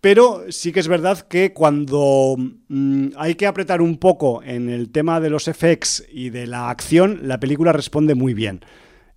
[0.02, 2.36] Pero sí que es verdad que cuando
[2.68, 6.70] mm, hay que apretar un poco en el tema de los FX y de la
[6.70, 8.66] acción, la película responde muy bien.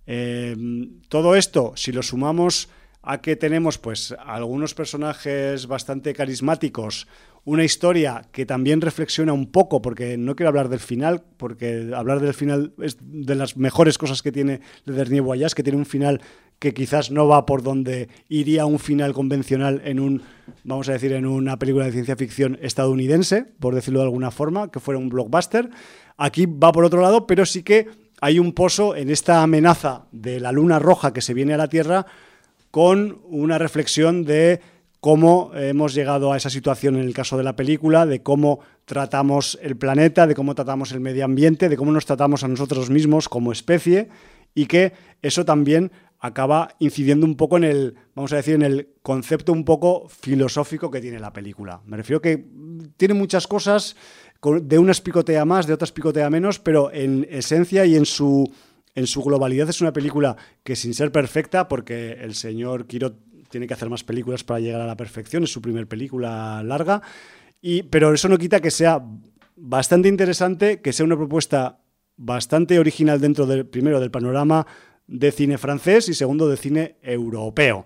[0.07, 2.69] Em, todo esto, si lo sumamos
[3.03, 7.07] a que tenemos pues algunos personajes bastante carismáticos,
[7.43, 12.19] una historia que también reflexiona un poco, porque no quiero hablar del final, porque hablar
[12.19, 16.21] del final es de las mejores cosas que tiene Dernier Voyage, que tiene un final
[16.59, 20.23] que quizás no va por donde iría un final convencional en un,
[20.63, 24.69] vamos a decir, en una película de ciencia ficción estadounidense, por decirlo de alguna forma,
[24.71, 25.69] que fuera un blockbuster.
[26.17, 27.87] Aquí va por otro lado, pero sí que
[28.21, 31.69] hay un pozo en esta amenaza de la luna roja que se viene a la
[31.69, 32.05] Tierra
[32.71, 34.59] con una reflexión de
[34.99, 39.57] cómo hemos llegado a esa situación en el caso de la película, de cómo tratamos
[39.61, 43.29] el planeta, de cómo tratamos el medio ambiente, de cómo nos tratamos a nosotros mismos
[43.29, 44.09] como especie
[44.55, 48.89] y que eso también acaba incidiendo un poco en el, vamos a decir, en el
[49.03, 51.81] concepto un poco filosófico que tiene la película.
[51.85, 52.43] Me refiero que
[52.97, 53.95] tiene muchas cosas
[54.41, 58.51] de unas picotea más, de otras picotea menos, pero en esencia y en su,
[58.95, 63.17] en su globalidad es una película que sin ser perfecta, porque el señor Quirot
[63.49, 67.01] tiene que hacer más películas para llegar a la perfección, es su primer película larga,
[67.61, 69.03] y, pero eso no quita que sea
[69.55, 71.79] bastante interesante, que sea una propuesta
[72.15, 74.65] bastante original dentro del primero del panorama
[75.07, 77.85] de cine francés y segundo de cine europeo.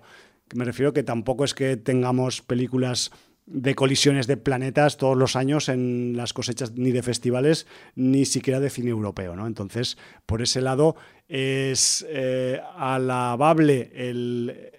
[0.54, 3.10] Me refiero que tampoco es que tengamos películas
[3.46, 8.60] de colisiones de planetas todos los años en las cosechas ni de festivales ni siquiera
[8.60, 9.34] de cine europeo.
[9.34, 9.46] ¿no?
[9.46, 10.96] Entonces, por ese lado,
[11.28, 14.70] es eh, alabable el,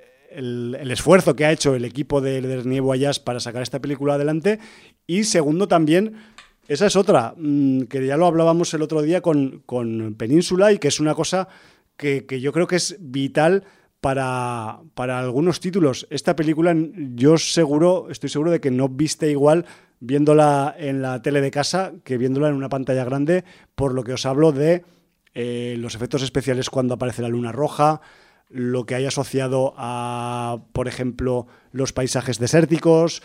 [0.90, 4.60] esfuerzo que ha hecho el equipo de Dernier Voyage para sacar esta película adelante.
[5.06, 6.15] Y segundo, también,
[6.68, 10.80] esa es otra, mm, que ya lo hablábamos el otro día con, con Península y
[10.80, 11.49] que es una cosa
[11.98, 13.65] que, que yo creo que es vital
[14.04, 16.06] para, para, algunos títulos.
[16.10, 16.76] Esta película
[17.16, 19.66] yo seguro, estoy seguro de que no viste igual
[20.02, 24.12] viéndola en la tele de casa que viéndola en una pantalla grande, por lo que
[24.12, 24.84] os hablo de
[25.34, 28.02] eh, los efectos especiales cuando aparece la luna roja,
[28.50, 33.24] lo que hay asociado a, por ejemplo, los paisajes desérticos.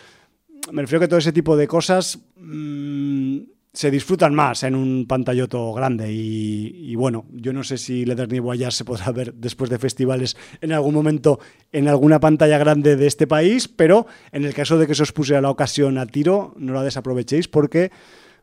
[0.71, 3.39] Me refiero que todo ese tipo de cosas mm,
[3.71, 8.41] se disfrutan más en un pantalloto grande y, bueno, yo no sé si Le Dernier
[8.41, 11.39] Voyage se podrá ver después de festivales en algún momento
[11.71, 15.11] en alguna pantalla grande de este país, pero en el caso de que se os
[15.11, 17.91] pusiera la ocasión a tiro, no la desaprovechéis porque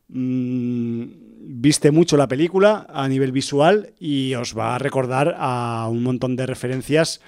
[0.08, 1.04] mm,
[1.40, 6.36] viste mucho la película a nivel visual y os va a recordar a un montón
[6.36, 7.20] de referencias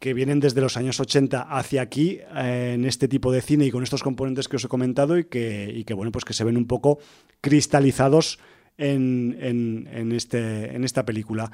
[0.00, 3.70] que vienen desde los años 80 hacia aquí eh, en este tipo de cine y
[3.70, 6.66] con estos componentes que os he comentado y que, bueno, pues que se ven un
[6.66, 6.98] poco
[7.42, 8.38] cristalizados
[8.78, 11.52] en, en, este, en esta película.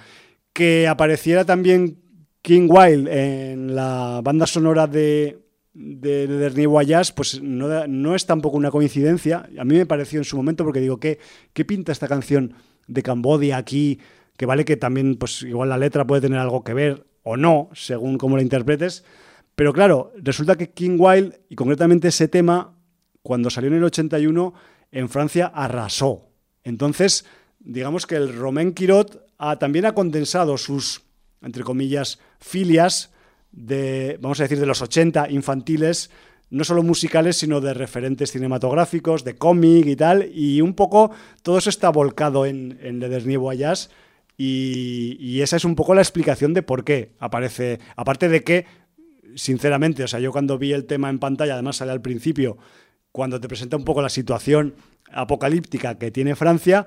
[0.53, 1.99] Que apareciera también
[2.41, 5.41] King Wild en la banda sonora de,
[5.75, 9.51] de, de Dernier Voyage, pues no, no, es tampoco una coincidencia.
[9.59, 11.19] A mí me pareció en su momento porque digo, ¿qué,
[11.53, 12.55] qué pinta esta canción
[12.87, 13.99] de Cambodia aquí?
[14.37, 17.71] Que vale que también, pues igual la letra puede tener algo que ver o no,
[17.75, 19.03] según cómo la interpretes.
[19.57, 22.79] Pero claro, resulta que King Wild, y concretamente ese tema,
[23.21, 24.55] cuando salió en el 81,
[24.93, 26.29] en Francia arrasó.
[26.63, 27.25] Entonces,
[27.59, 31.03] digamos que el Romain Quirot ha, también ha condensado sus,
[31.43, 33.11] entre comillas, filias
[33.51, 36.13] de, vamos a decir, de los 80 infantiles,
[36.51, 41.11] no solo musicales, sino de referentes cinematográficos, de cómic y tal, y un poco
[41.43, 43.89] todo eso está volcado en, en Le Dernier Voyage,
[44.37, 48.67] y, y, esa es un poco la explicación de por qué aparece, aparte de que,
[49.35, 52.59] sinceramente, o sea, yo cuando vi el tema en pantalla, además sale al principio,
[53.13, 54.75] cuando te presenta un poco la situación
[55.11, 56.87] apocalíptica que tiene Francia,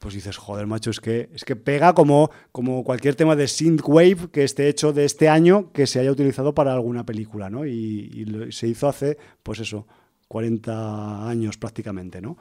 [0.00, 4.30] pues dices, joder, macho, es que, es que pega como, como cualquier tema de synthwave
[4.32, 7.66] que esté hecho de este año que se haya utilizado para alguna película, ¿no?
[7.66, 9.86] Y, y se hizo hace, pues eso,
[10.26, 12.38] 40 años prácticamente, ¿no?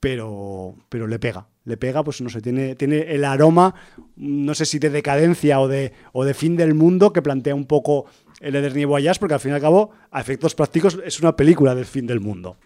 [0.00, 3.74] Pero, pero le pega, le pega, pues no sé, tiene, tiene el aroma,
[4.16, 7.66] no sé si de decadencia o de, o de fin del mundo que plantea un
[7.66, 8.06] poco
[8.40, 11.74] el Edernie Voyage, porque al fin y al cabo, a efectos prácticos, es una película
[11.74, 12.56] del fin del mundo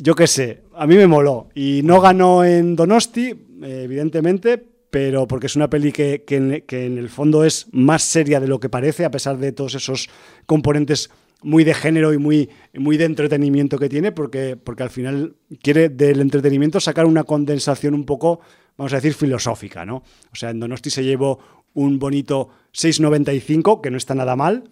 [0.00, 1.48] yo qué sé, a mí me moló.
[1.54, 6.98] Y no ganó en Donosti, evidentemente, pero porque es una peli que, que, que, en,
[6.98, 10.08] el fondo es más seria de lo que parece, a pesar de todos esos
[10.46, 11.10] componentes
[11.42, 15.88] muy de género y muy, muy de entretenimiento que tiene, porque, porque al final quiere
[15.88, 18.40] del entretenimiento sacar una condensación un poco,
[18.76, 20.02] vamos a decir, filosófica, ¿no?
[20.32, 21.38] O sea, en Donosti se llevó
[21.74, 24.64] un bonito 6,95, que no está nada mal,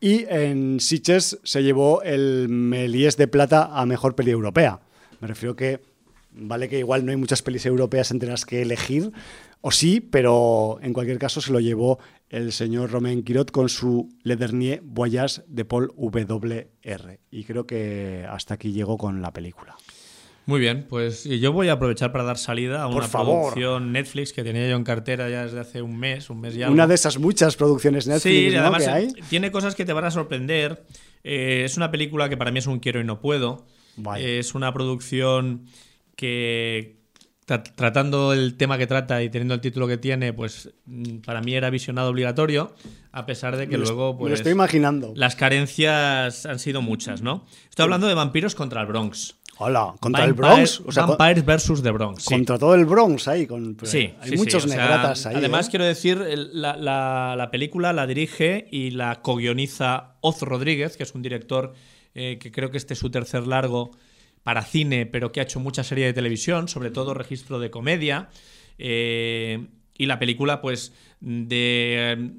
[0.00, 4.80] y en Sitges se llevó el Melies de Plata a Mejor Peli Europea.
[5.20, 5.80] Me refiero que
[6.32, 9.12] vale que igual no hay muchas pelis europeas entre las que elegir,
[9.62, 11.98] o sí, pero en cualquier caso se lo llevó
[12.28, 17.20] el señor Romain Quirot con su Le Dernier Voyage de Paul W.R.
[17.30, 19.76] Y creo que hasta aquí llegó con la película.
[20.46, 24.42] Muy bien, pues yo voy a aprovechar para dar salida a una producción Netflix que
[24.42, 26.68] tenía yo en cartera ya desde hace un mes, un mes ya.
[26.68, 28.62] Una de esas muchas producciones Netflix sí, ¿no?
[28.62, 29.12] además que hay.
[29.30, 30.84] tiene cosas que te van a sorprender.
[31.22, 33.66] Eh, es una película que para mí es un quiero y no puedo.
[33.96, 34.40] Vale.
[34.40, 35.66] Es una producción
[36.16, 37.01] que
[37.60, 40.70] tra tratando el tema que trata y teniendo el título que tiene, pues
[41.24, 42.74] para mí era visionado obligatorio,
[43.10, 45.12] a pesar de que me luego pues me lo estoy imaginando.
[45.16, 47.44] las carencias han sido muchas, ¿no?
[47.68, 49.36] Estoy hablando de vampiros contra el Bronx.
[49.58, 50.82] Hola, contra Vampire, el Bronx.
[50.86, 52.22] O sea, Vampires versus The Bronx.
[52.22, 52.34] Sí.
[52.34, 53.46] Contra todo el Bronx ahí.
[53.46, 55.36] Con, Sí, hay sí, muchos sea, negratas ahí.
[55.36, 55.70] Además, ¿eh?
[55.70, 56.18] quiero decir,
[56.52, 61.74] la, la, la, película la dirige y la co-guioniza Oz Rodríguez, que es un director
[62.14, 63.92] eh, que creo que este es su tercer largo
[64.42, 68.28] para cine, pero que ha hecho mucha serie de televisión, sobre todo registro de comedia.
[68.78, 69.66] Eh,
[69.96, 72.32] y la película, pues, de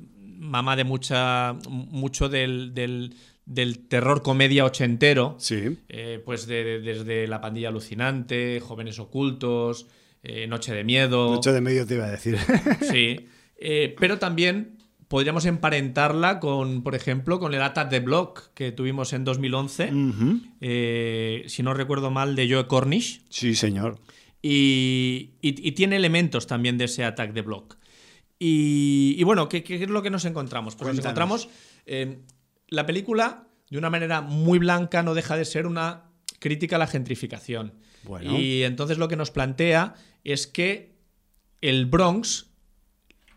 [0.44, 3.16] mamá de mucha mucho del, del,
[3.46, 5.36] del terror comedia ochentero.
[5.40, 5.78] Sí.
[5.90, 9.88] Eh, pues de, de, desde La pandilla alucinante, Jóvenes ocultos,
[10.24, 11.32] eh, Noche de miedo.
[11.36, 12.38] Noche de medio te iba a decir.
[12.92, 13.28] sí.
[13.66, 14.78] Eh, pero también
[15.08, 19.86] podríamos emparentarla con, por ejemplo, con el Attack the Block que tuvimos en 2011.
[19.86, 20.42] Uh -huh.
[20.62, 23.22] eh, si no recuerdo mal, de Joe Cornish.
[23.30, 24.00] Sí, señor.
[24.42, 27.78] Y, y, y, tiene elementos también de ese Attack the Block.
[28.40, 30.76] Y, y bueno, ¿qué, ¿qué, es lo que nos encontramos?
[30.76, 30.98] Pues Cuéntanos.
[30.98, 31.50] nos encontramos.
[31.86, 32.20] Eh,
[32.68, 36.10] la película, de una manera muy blanca, no deja de ser una
[36.40, 37.74] crítica a la gentrificación.
[38.04, 38.38] Bueno.
[38.38, 40.98] Y entonces lo que nos plantea es que
[41.62, 42.48] el Bronx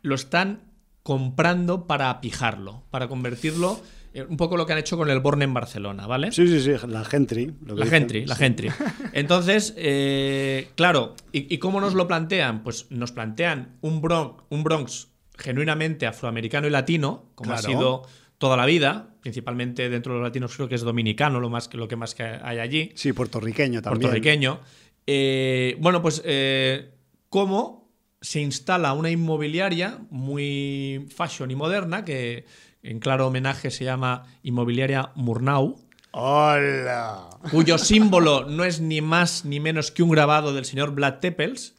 [0.03, 0.66] lo están
[1.07, 3.81] comprando para apijarlo, para convertirlo
[4.29, 6.33] un poco lo que han hecho con el Born en Barcelona, ¿vale?
[6.33, 7.55] Sí, sí, sí, la Gentry.
[7.65, 8.71] la Gentry, la Gentry.
[9.13, 12.65] Entonces, eh, claro, ¿y, ¿y, cómo nos lo plantean?
[12.65, 15.07] Pues nos plantean un Bronx, un Bronx
[15.39, 17.61] genuinamente afroamericano y latino, como claro.
[17.61, 18.03] ha sido
[18.39, 21.87] toda la vida, principalmente dentro de los latinos creo que es dominicano lo, más, lo
[21.87, 22.91] que más que hay allí.
[22.97, 24.01] Sí, puertorriqueño también.
[24.01, 24.59] Puertorriqueño.
[25.07, 26.91] Eh, bueno, pues eh,
[27.29, 27.86] cómo
[28.27, 32.45] se instala una inmobiliaria muy fashion y moderna que
[32.83, 35.77] en claro homenaje se llama Inmobiliaria Murnau.
[36.11, 37.29] ¡Hola!
[37.53, 41.75] Cuyo símbolo no es ni más ni menos que un grabado del señor Vlad Tepels.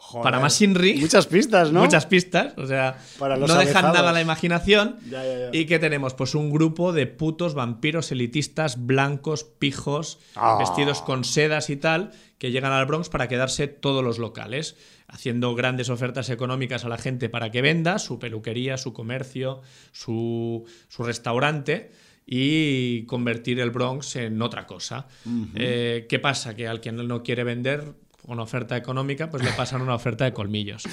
[0.00, 0.96] Joder, para más Inri.
[1.00, 1.80] Muchas pistas, ¿no?
[1.80, 4.96] Muchas pistas, o sea, Para los no dejan nada a la imaginación.
[5.08, 5.48] Ya, ya, ya.
[5.52, 10.56] Y que tenemos, pues, un grupo de putos vampiros elitistas, blancos, pijos, Ah.
[10.58, 14.76] vestidos con sedas y tal, que llegan al Bronx para quedarse todos los locales,
[15.08, 20.64] haciendo grandes ofertas económicas a la gente para que venda su peluquería, su comercio, su,
[20.88, 21.90] su restaurante
[22.26, 25.08] y convertir el Bronx en otra cosa.
[25.54, 26.54] Eh, ¿Qué pasa?
[26.54, 27.94] Que al que no quiere vender
[28.26, 30.84] con oferta económica, pues le pasan una oferta de colmillos.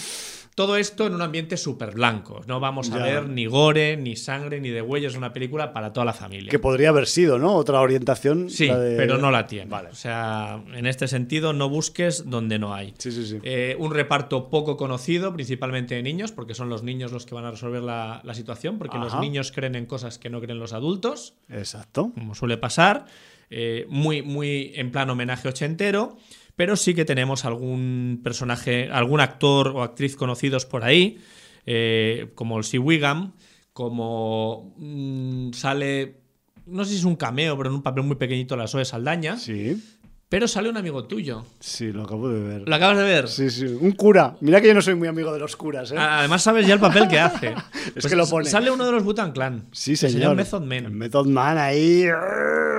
[0.55, 2.39] Todo esto en un ambiente súper blanco.
[2.47, 3.03] No vamos a Ya.
[3.03, 5.11] ver ni gore, ni sangre, ni de huellos.
[5.11, 6.49] Es una película para toda la familia.
[6.49, 7.55] Que podría haber sido, ¿no?
[7.55, 8.49] Otra orientación.
[8.49, 9.69] Sí, de- pero no la tiene.
[9.69, 9.89] Vale.
[9.89, 12.93] O sea, en este sentido, no busques donde no hay.
[12.99, 13.39] Sí, sí, sí.
[13.43, 17.43] Eh, un reparto poco conocido, principalmente de niños, porque son los niños los que van
[17.43, 20.71] a resolver la, la situación, porque los niños creen en cosas que no creen los
[20.71, 22.11] adultos Exacto.
[22.13, 23.07] como suele pasar,
[23.49, 26.15] eh, muy, muy en plan homenaje ochentero,
[26.55, 31.17] pero sí que tenemos algún personaje, algún actor o actriz conocidos por ahí,
[31.65, 33.31] eh, como el Sea Wiggum,
[33.73, 36.17] como mm, sale,
[36.65, 39.37] no sé si es un cameo, pero en un papel muy pequeñito la Zoe Saldaña,
[39.37, 39.81] Sí,
[40.29, 41.45] pero sale un amigo tuyo.
[41.59, 42.67] sí, lo acabo de ver.
[42.67, 43.27] ¿Lo acabas de ver?
[43.27, 43.65] Sí, sí.
[43.65, 44.35] Un cura.
[44.41, 45.95] Mira que yo no soy muy amigo de los curas, ¿eh?
[45.97, 47.53] Además sabes ya el papel que hace.
[47.93, 48.49] Pues que lo pone.
[48.49, 49.67] Sale uno de los Butan Clan.
[49.71, 50.35] sí, el señor.
[50.35, 50.93] Method El Man.
[50.93, 52.05] Method Man ahí.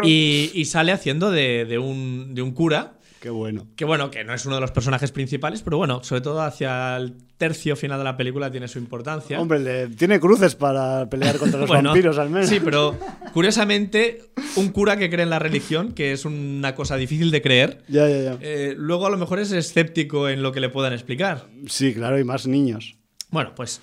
[0.02, 3.66] Y, y sale haciendo de, de un, de un cura Qué bueno.
[3.76, 6.96] Que bueno, que no es uno de los personajes principales, pero bueno, sobre todo hacia
[6.96, 9.40] el tercio final de la película tiene su importancia.
[9.40, 12.48] Hombre, le- tiene cruces para pelear contra los Bueno, vampiros al menos.
[12.48, 12.96] Sí, pero
[13.32, 14.22] curiosamente,
[14.56, 18.08] un cura que cree en la religión, que es una cosa difícil de creer, Ya,
[18.08, 18.38] ya, ya.
[18.40, 21.46] eh, luego a lo mejor es escéptico en lo que le puedan explicar.
[21.68, 22.96] Sí, claro, y más niños.
[23.30, 23.80] Bueno, pues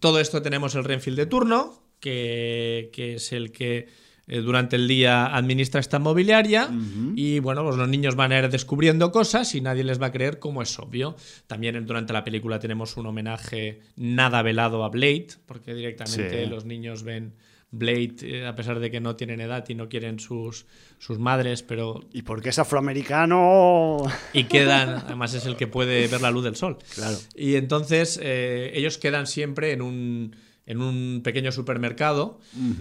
[0.00, 3.88] todo esto tenemos el Renfield de turno, que, que es el que
[4.26, 6.70] eh, durante el día administra esta mobiliaria
[7.14, 10.12] y bueno, pues los niños van a ir descubriendo cosas y nadie les va a
[10.12, 11.16] creer como es obvio.
[11.46, 16.50] También durante la película tenemos un homenaje nada velado a Blade, porque directamente Sí.
[16.50, 17.34] los niños ven
[17.70, 20.64] Blade eh, a pesar de que no tienen edad y no quieren sus,
[20.98, 23.98] sus madres, pero ¿Y por qué es afroamericano?
[24.32, 26.78] y quedan, además es el que puede ver la luz del sol.
[26.94, 27.16] Claro.
[27.34, 30.36] Y entonces eh, ellos quedan siempre en un,
[30.66, 32.40] en un pequeño supermercado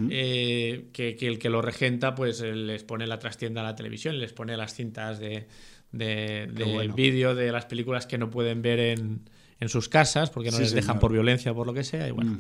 [0.09, 3.75] eh, que, que el que lo regenta pues eh, les pone la trastienda a la
[3.75, 5.47] televisión, les pone las cintas de,
[5.91, 6.93] de, Qué de bueno.
[6.95, 9.21] vídeo de las películas que no pueden ver en,
[9.59, 10.99] en sus casas porque no Sí, les dejan señor.
[11.01, 12.07] por violencia o por lo que sea.
[12.07, 12.37] Y bueno,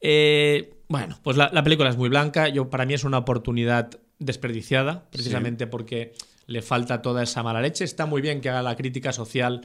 [0.00, 2.48] Eh, bueno pues la, la película es muy blanca.
[2.48, 6.12] Yo, para mí es una oportunidad desperdiciada, precisamente porque
[6.46, 7.84] le falta toda esa mala leche.
[7.84, 9.62] Está muy bien que haga la crítica social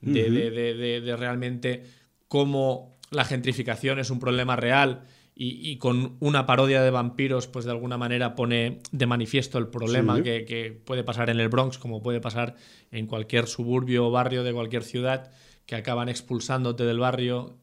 [0.00, 1.84] de, de- de realmente
[2.28, 5.04] cómo la gentrificación es un problema real
[5.36, 9.66] y, y con una parodia de vampiros, pues de alguna manera pone de manifiesto el
[9.68, 10.22] problema Sí.
[10.22, 12.54] que, que puede pasar en el Bronx, como puede pasar
[12.92, 15.30] en cualquier suburbio o barrio de cualquier ciudad,
[15.66, 17.56] que acaban expulsándote del barrio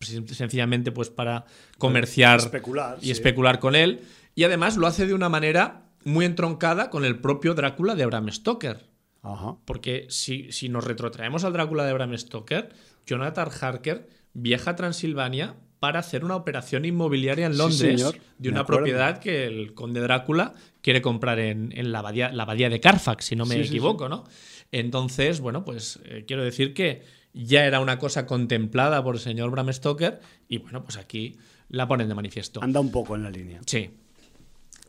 [0.00, 1.44] sen- sencillamente pues para
[1.78, 3.10] comerciar Especular, y sí.
[3.12, 4.00] especular con él.
[4.34, 8.30] Y además lo hace de una manera muy entroncada con el propio Drácula de Bram
[8.30, 8.86] Stoker.
[9.22, 9.56] Ajá.
[9.64, 12.68] Porque si, si nos retrotraemos al Drácula de Bram Stoker,
[13.06, 18.04] Jonathan Harker viaja a Transilvania para hacer una operación inmobiliaria en Londres
[18.38, 22.68] de una propiedad que el conde Drácula quiere comprar en, en la, abadía, la abadía
[22.68, 24.24] de Carfax, si no me Sí, sí, equivoco, ¿no?
[24.72, 27.02] Entonces, bueno, pues eh, quiero decir que
[27.32, 31.36] ya era una cosa contemplada por el señor Bram Stoker y bueno, pues aquí
[31.68, 32.62] la ponen de manifiesto.
[32.62, 33.60] Anda un poco en la línea.
[33.66, 33.90] Sí.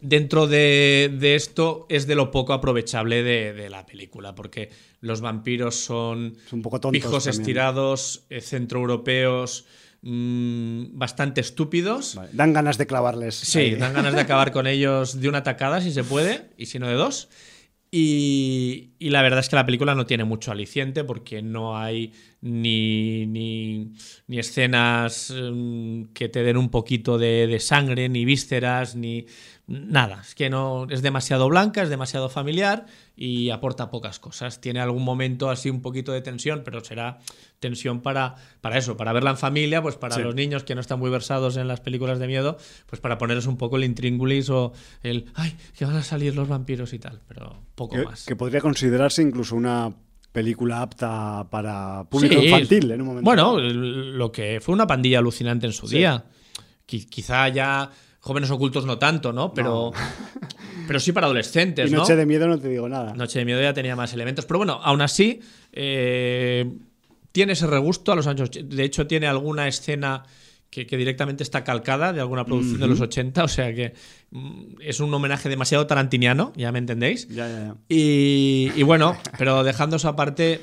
[0.01, 4.69] Dentro de, de esto es de lo poco aprovechable de, de la película, porque
[5.01, 7.41] los vampiros son Son un poco tontos pijos también.
[7.41, 9.65] estirados, eh, centroeuropeos,
[10.01, 12.15] mm, bastante estúpidos.
[12.15, 13.35] Vale, Dan ganas de clavarles.
[13.35, 13.76] Sí, ahí.
[13.76, 16.88] dan ganas de acabar con ellos de una tacada si se puede, y si no
[16.88, 17.30] de dos.
[17.91, 22.13] Y, y la verdad es que la película no tiene mucho aliciente porque no hay
[22.41, 23.93] ni, ni,
[24.27, 29.26] ni escenas mm, que te den un poquito de, de sangre, ni vísceras, ni
[29.69, 30.21] nada.
[30.21, 32.85] Es que no es demasiado blanca, es demasiado familiar
[33.15, 34.59] y aporta pocas cosas.
[34.61, 37.19] Tiene algún momento así un poquito de tensión, pero será
[37.59, 40.21] tensión para, para eso, para verla en familia, pues para Sí.
[40.21, 43.45] los niños que no están muy versados en las películas de miedo, pues para ponerles
[43.45, 44.73] un poco el intríngulis o
[45.03, 48.25] el, ay, que van a salir los vampiros y tal, pero poco Que, más.
[48.25, 49.93] que podría considerarse incluso una
[50.31, 53.25] película apta para público Sí, infantil en un momento.
[53.25, 55.97] Bueno, lo que fue una pandilla alucinante en su Sí.
[55.97, 56.25] día.
[56.87, 57.89] Qui- quizá ya
[58.19, 59.53] jóvenes ocultos no tanto, ¿no?
[59.53, 59.91] Pero,
[60.87, 61.99] pero sí para adolescentes, y ¿no?
[61.99, 63.13] Noche de Miedo no te digo nada.
[63.13, 64.45] Noche de Miedo ya tenía más elementos.
[64.45, 65.39] Pero bueno, aún así,
[65.71, 66.71] eh,
[67.31, 68.49] tiene ese regusto a los años.
[68.51, 70.23] De hecho, tiene alguna escena
[70.69, 73.43] que, que directamente está calcada de alguna producción de los 80.
[73.43, 73.93] O sea que
[74.31, 77.27] mm, es un homenaje demasiado tarantiniano, ya me entendéis.
[77.29, 77.75] Ya, ya, ya.
[77.87, 80.61] Y, y bueno, pero dejando eso aparte,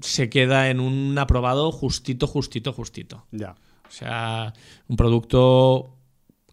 [0.00, 3.26] se queda en un aprobado justito, justito, justito.
[3.30, 3.54] Ya.
[3.86, 4.52] O sea,
[4.88, 5.93] un producto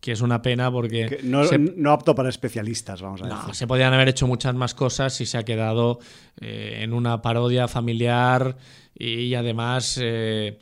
[0.01, 1.05] que es una pena porque...
[1.05, 3.55] Que no, se- no apto para especialistas, vamos a no, decir.
[3.55, 5.99] se podían haber hecho muchas más cosas y se ha quedado
[6.41, 8.57] eh, en una parodia familiar
[8.97, 10.59] y, además eh,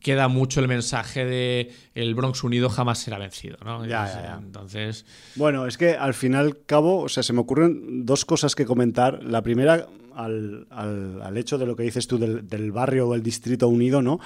[0.00, 3.84] queda mucho el mensaje de el Bronx unido jamás será vencido, ¿no?
[3.86, 4.38] Ya, ya, ya.
[4.42, 5.04] Entonces,
[5.36, 8.54] Bueno, es que al fin y al cabo, o sea, se me ocurren dos cosas
[8.54, 9.22] que comentar.
[9.22, 13.14] La primera, al, al- al hecho de lo que dices tú del, del barrio o
[13.14, 14.18] el distrito unido, ¿no?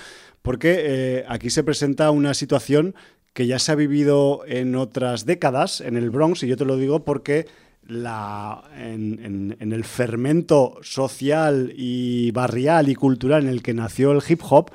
[0.42, 2.94] Porque eh, aquí se presenta una situación
[3.32, 6.76] que ya se ha vivido en otras décadas en el Bronx, y yo te lo
[6.76, 7.46] digo porque
[7.86, 14.22] la, en, en- el fermento social y barrial y cultural en el que nació el
[14.28, 14.70] hip hop,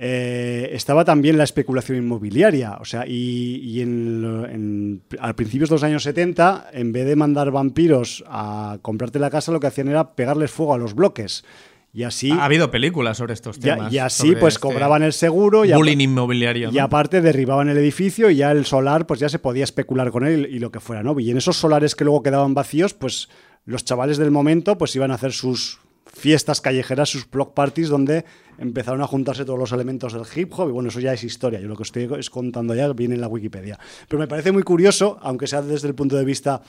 [0.00, 2.76] eh, estaba también la especulación inmobiliaria.
[2.80, 7.50] O sea, y, y en- a principios de los años 70, en vez de mandar
[7.50, 11.44] vampiros a comprarte la casa, lo que hacían era pegarles fuego a los bloques.
[11.92, 13.92] Y así, ha habido películas sobre estos temas.
[13.92, 16.70] y así pues este cobraban el seguro y, bullying inmobiliario.
[16.70, 20.26] y aparte derribaban el edificio y ya el solar pues ya se podía especular con
[20.26, 21.18] él y lo que fuera, ¿no?
[21.18, 23.30] Y en esos solares que luego quedaban vacíos, pues
[23.64, 28.24] los chavales del momento pues iban a hacer sus fiestas callejeras, sus block parties donde
[28.58, 31.60] empezaron a juntarse todos los elementos del hip hop y bueno, eso ya es historia,
[31.60, 33.78] yo lo que estoy es contando ya viene en la Wikipedia.
[34.08, 36.60] Pero me parece muy curioso, aunque sea desde el punto de vista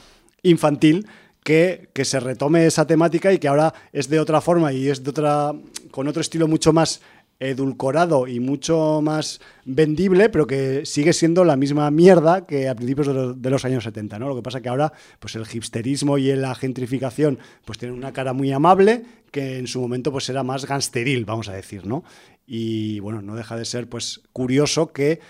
[0.42, 1.06] infantil,
[1.44, 5.02] que, que se retome esa temática y que ahora es de otra forma y es
[5.02, 5.52] de otra
[5.90, 7.00] con otro estilo mucho más
[7.40, 13.08] edulcorado y mucho más vendible, pero que sigue siendo la misma mierda que a principios
[13.40, 14.28] de los, años 70, ¿no?
[14.28, 18.34] Lo que pasa que ahora, pues el hipsterismo y la gentrificación, pues tienen una cara
[18.34, 22.04] muy amable, que en su momento pues era más gangsteril, vamos a decir, ¿no?
[22.46, 25.20] Y bueno, no deja de ser pues curioso que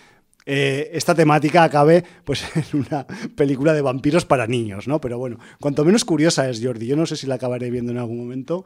[0.46, 5.00] eh, esta temática acabe pues en una película de vampiros para niños, ¿no?
[5.00, 6.86] Pero bueno, cuanto menos curiosa es Jordi.
[6.86, 8.64] Yo no sé si la acabaré viendo en algún momento,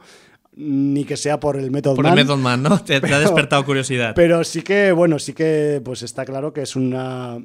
[0.55, 2.17] ni que sea por el Method Por Man.
[2.17, 2.79] el Method Man, ¿no?
[2.83, 4.13] Te, te ha despertado curiosidad.
[4.15, 7.37] Pero sí que, bueno, sí que pues está claro que es una,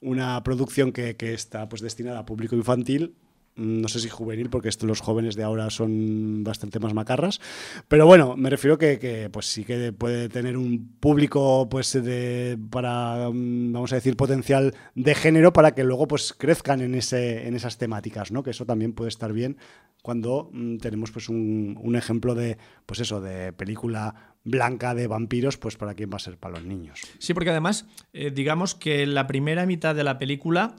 [0.00, 3.14] una producción que, que está pues destinada a público infantil.
[3.58, 7.40] No sé si juvenil, porque los jóvenes de ahora son bastante más macarras.
[7.88, 12.58] Pero bueno, me refiero que, que, pues sí que puede tener un público pues de
[12.70, 17.46] para mm, vamos a decir potencial de género para que luego pues crezcan en ese
[17.46, 18.42] en esas temáticas, ¿no?
[18.42, 19.56] Que eso también puede estar bien
[20.02, 25.58] cuando mm, tenemos pues un, un ejemplo de pues eso de película blanca de vampiros
[25.58, 29.06] pues para quién va a ser para los niños Sí, porque además, eh, digamos que
[29.06, 30.76] la primera mitad de la película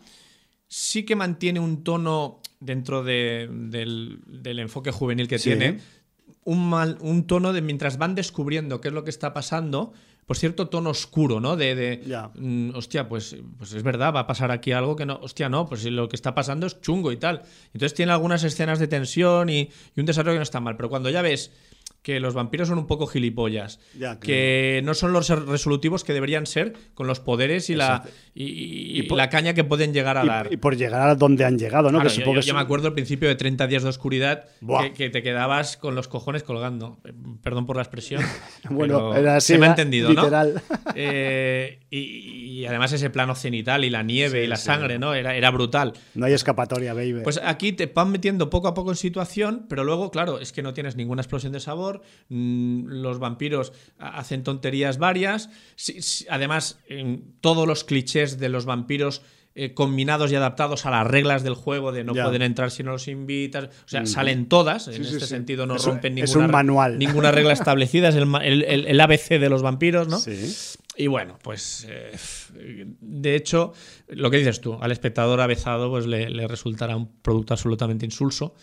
[0.69, 5.49] sí que mantiene un tono dentro de- del, del enfoque juvenil que Sí.
[5.49, 5.79] tiene,
[6.45, 9.91] un, mal- un tono de mientras van descubriendo qué es lo que está pasando,
[10.25, 11.55] por cierto tono oscuro, ¿no?
[11.57, 12.29] De, de, Ya.
[12.35, 15.65] mm, hostia, pues, pues es verdad, va a pasar aquí algo que no, hostia, no,
[15.67, 17.41] pues lo que está pasando es chungo y tal.
[17.73, 20.87] Entonces tiene algunas escenas de tensión y, y un desarrollo que no está mal, pero
[20.89, 21.51] cuando ya ves
[22.01, 26.45] que los vampiros son un poco gilipollas, Ya, que no son los resolutivos que deberían
[26.45, 28.03] ser con los poderes y, la,
[28.33, 30.47] y, y Y por- la caña que pueden llegar a dar.
[30.51, 32.53] y, por llegar a donde han llegado no Claro, que yo, supongo yo- que yo
[32.53, 34.45] me acuerdo al principio de 30 días de oscuridad
[34.81, 36.99] que, que te quedabas con los cojones colgando.
[37.43, 38.23] Perdón por la expresión.
[38.69, 40.61] bueno era así se me ha entendido, literal ¿no?
[40.95, 41.97] Eh, y,
[42.61, 44.65] y además ese plano cenital y la nieve Sí, y la sí.
[44.65, 45.13] sangre, ¿no?
[45.13, 45.93] Era, era brutal.
[46.15, 49.83] no hay escapatoria baby Pues aquí te van metiendo poco a poco en situación, pero
[49.83, 51.88] luego, claro, es que no tienes ninguna explosión de sabor.
[52.29, 55.49] Mm, Los vampiros ha- hacen tonterías varias.
[56.29, 56.79] Además,
[57.41, 59.21] todos los clichés de los vampiros
[59.55, 62.23] eh, combinados y adaptados a las reglas del juego de no Ya.
[62.23, 63.65] pueden entrar si no los invitas.
[63.65, 64.87] O sea, salen todas.
[64.87, 65.25] En Sí, este sí.
[65.25, 66.99] sentido, no Es- rompen es ninguna, un manual.
[66.99, 68.09] ninguna regla establecida.
[68.09, 70.19] Es el, el- el- ABC de los vampiros, ¿no?
[70.19, 72.11] sí Y bueno, pues eh,
[73.01, 73.73] de hecho,
[74.09, 78.53] lo que dices tú, al espectador avezado pues le, le resultará un producto absolutamente insulso.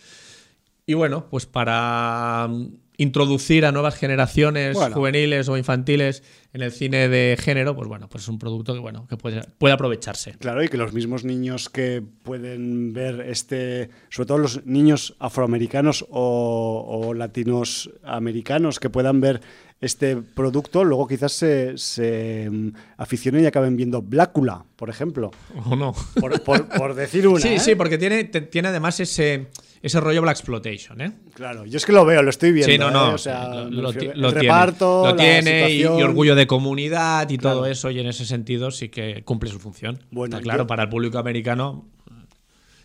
[0.85, 2.49] Y bueno, pues para
[2.97, 4.95] introducir a nuevas generaciones Bueno.
[4.95, 8.79] juveniles o infantiles en el cine de género, pues bueno, pues es un producto que
[8.79, 10.33] bueno, que puede, puede aprovecharse.
[10.39, 16.05] Claro, y que los mismos niños que pueden ver este, sobre todo los niños afroamericanos
[16.09, 19.41] o, o latinos americanos que puedan ver
[19.79, 25.29] este producto, luego quizás se, se, mm, aficionen y acaben viendo Blácula, por ejemplo.
[25.69, 25.93] ¿O no?
[26.19, 27.39] Por, por- por decir una.
[27.39, 27.59] Sí, ¿eh?
[27.59, 29.45] sí, porque tiene, tiene además ese,
[29.81, 31.11] ese rollo Black Exploitation, ¿eh?
[31.33, 32.71] Claro, yo es que lo veo, lo estoy viendo.
[32.71, 33.11] Sí, no, no.
[33.11, 33.13] ¿eh?
[33.13, 37.65] O sea, lo, el tiene, reparto, lo la tiene y, orgullo de comunidad y todo
[37.65, 39.99] eso, y en ese sentido sí que cumple su función.
[40.11, 41.87] Bueno, Está claro, yo- para el público americano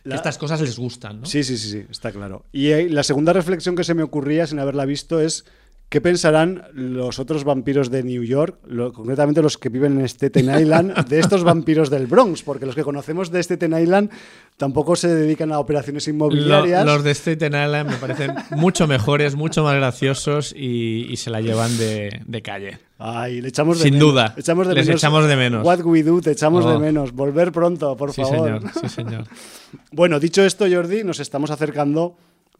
[0.04, 1.26] La- estas cosas les gustan, ¿no?
[1.26, 2.44] Sí, sí, sí, sí, está claro.
[2.52, 5.44] Y eh, la segunda reflexión que se me ocurría sin haberla visto es
[5.92, 10.46] ¿Qué pensarán los otros vampiros de New York, lo- concretamente los que viven en Staten
[10.58, 12.42] Island, de estos vampiros del Bronx?
[12.42, 14.08] Porque los que conocemos de Staten Island
[14.56, 16.86] tampoco se dedican a operaciones Lo- inmobiliarias.
[16.86, 21.42] los de Staten Island me parecen mucho mejores, mucho más graciosos y, y se la
[21.42, 22.78] llevan de, de calle.
[22.98, 24.08] Ay, le echamos de Sin menos.
[24.12, 24.34] duda.
[24.38, 24.98] Echamos de Les menos.
[25.02, 25.66] echamos de menos.
[25.66, 26.78] What we do, te echamos de Oh.
[26.80, 27.12] menos.
[27.12, 28.46] Volver pronto, por Sí, favor.
[28.62, 28.62] señor.
[28.80, 29.24] Sí, señor.
[29.92, 32.16] Bueno, dicho esto, Jordi, nos estamos acercando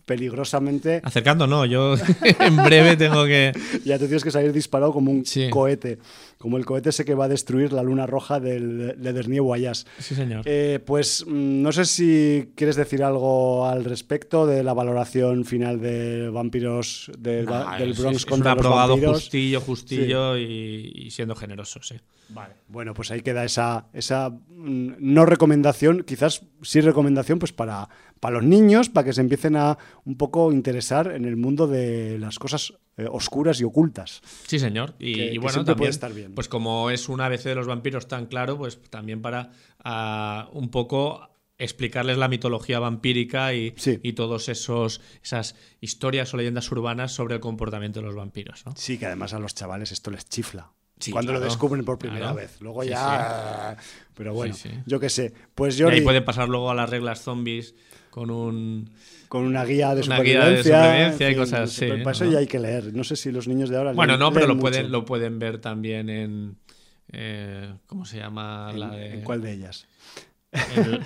[0.07, 1.01] peligrosamente.
[1.05, 1.65] Acercando, no.
[1.65, 1.95] Yo
[2.41, 3.53] en breve tengo que.
[3.85, 5.49] Ya te tienes que salir disparado como un Sí.
[5.51, 5.99] cohete.
[6.39, 9.87] Como el cohete ese que va a destruir la luna roja del Ledernie Guayas.
[9.99, 10.43] Sí, señor.
[10.45, 15.81] Eh, pues mm, no sé si quieres decir algo al respecto de la valoración final
[15.81, 19.17] de vampiros del, Bronx es, es un contra los aprobado vampiros.
[19.21, 21.97] justillo, justillo y, y siendo generoso, sí.
[22.29, 22.55] Vale.
[22.69, 27.89] Bueno, pues ahí queda esa, esa mm, no recomendación, quizás sí recomendación, pues para,
[28.23, 32.21] para los niños, para que se empiecen a un poco interesar en el mundo de
[32.21, 34.21] las cosas eh, oscuras y ocultas.
[34.47, 34.95] Sí, señor.
[35.01, 36.35] Y, Que- y que bueno, siempre puede también, estar bien.
[36.37, 39.51] pues como es un ABC de los vampiros tan claro, pues también para
[39.83, 41.29] ah, un poco
[41.59, 43.99] explicarles la mitología vampírica y, Sí.
[44.05, 48.73] y todos esos esas historias o leyendas urbanas sobre el comportamiento de los vampiros, ¿no?
[48.77, 50.71] Sí, que además a los chavales esto les chifla.
[51.01, 52.37] Sí, cuando lo descubren por primera Claro.
[52.37, 52.61] vez.
[52.61, 53.77] Luego Sí, ya.
[54.15, 54.55] Pero bueno,
[54.87, 55.33] yo qué sé.
[55.57, 57.75] Pues Y ahí pueden pasar luego a las reglas zombies
[58.13, 58.91] con un
[59.29, 60.83] con una guía de una guía de supervivencia.
[60.85, 62.31] supervivencia y cosas así, Para eso ¿no?
[62.33, 62.95] ya hay que leer.
[62.95, 63.93] No sé si los niños de ahora.
[63.95, 66.57] Bueno, leen- no, pero leen lo pueden, lo pueden ver también en
[67.13, 68.69] eh, ¿cómo se llama?
[68.71, 69.87] ¿En- la de, en ¿Cuál de ellas?
[70.53, 71.01] el-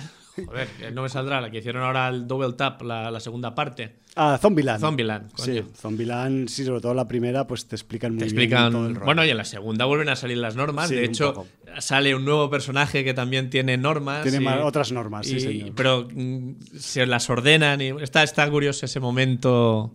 [0.45, 3.53] joder, eh, no me saldrá, la que hicieron ahora el Double Tap, la, la segunda
[3.55, 3.95] parte.
[4.15, 4.79] Ah, Zombieland.
[4.81, 5.67] Zombieland, Sí, coño.
[5.75, 8.95] Zombieland, sí, sobre todo la primera, pues te explican muy Te bien todo el explican.
[8.95, 9.05] rollo.
[9.05, 10.89] Bueno, y en la segunda vuelven a salir las normas.
[10.89, 11.47] Sí, de hecho, poco.
[11.79, 14.23] sale un nuevo personaje que también tiene normas.
[14.23, 15.71] Tiene y- ma- otras normas, sí, señor.
[15.75, 19.93] Pero mm, se las ordenan y está, está curioso ese momento.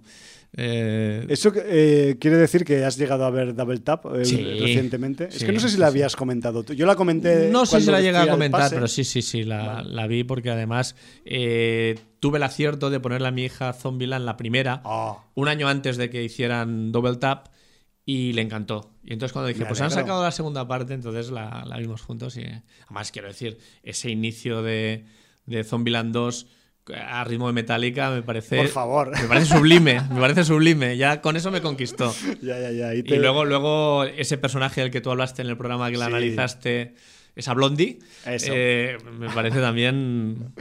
[0.57, 5.29] Eh, Eso eh, quiere decir que has llegado a ver Double Tap eh, Sí, recientemente.
[5.29, 5.91] es que no sé si la sí.
[5.93, 6.75] habías comentado tú.
[6.75, 7.49] Yo la comenté.
[7.51, 10.25] No sé si la llega fui a comentar, pero sí, sí, sí, la, la vi
[10.25, 15.49] porque además tuve el acierto de ponerle a mi hija Zombieland la primera, Ah, un
[15.49, 17.49] año antes de que hicieran Double Tap,
[18.05, 18.91] y le encantó.
[19.05, 22.37] Y entonces cuando dije, pues han sacado la segunda parte, entonces la, la vimos juntos
[22.37, 22.45] y
[22.87, 25.05] además quiero decir, ese inicio de,
[25.47, 26.47] de Zombieland 2
[26.97, 28.57] a ritmo de Metallica me parece...
[28.57, 29.11] Por favor.
[29.21, 30.97] Me parece sublime, me parece sublime.
[30.97, 32.15] Ya con eso me conquistó.
[32.43, 32.95] ya, ya, ya.
[32.95, 36.07] Y, Y luego, luego ese personaje del que tú hablaste en el programa que la
[36.07, 36.11] Sí.
[36.13, 36.95] analizaste,
[37.35, 40.53] esa Blondie, eh, me parece también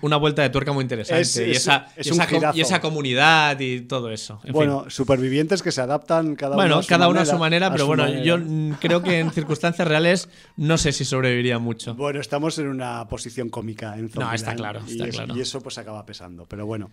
[0.00, 1.22] una vuelta de tuerca muy interesante.
[1.22, 4.40] Es- y, es- esa, es y y comunidad y todo eso.
[4.44, 4.90] En Bueno, fin.
[4.90, 7.66] supervivientes que se adaptan cada Bueno, uno a su cada uno manera, a su manera,
[7.66, 8.22] a pero su bueno, manera.
[8.22, 8.38] yo
[8.80, 11.94] creo que en circunstancias reales no sé si sobreviviría mucho.
[11.94, 14.34] Bueno, estamos en una posición cómica en Zombieland.
[14.36, 15.36] está claro, y está eso- claro.
[15.36, 16.46] Y eso pues acaba pesando.
[16.46, 16.90] Pero bueno.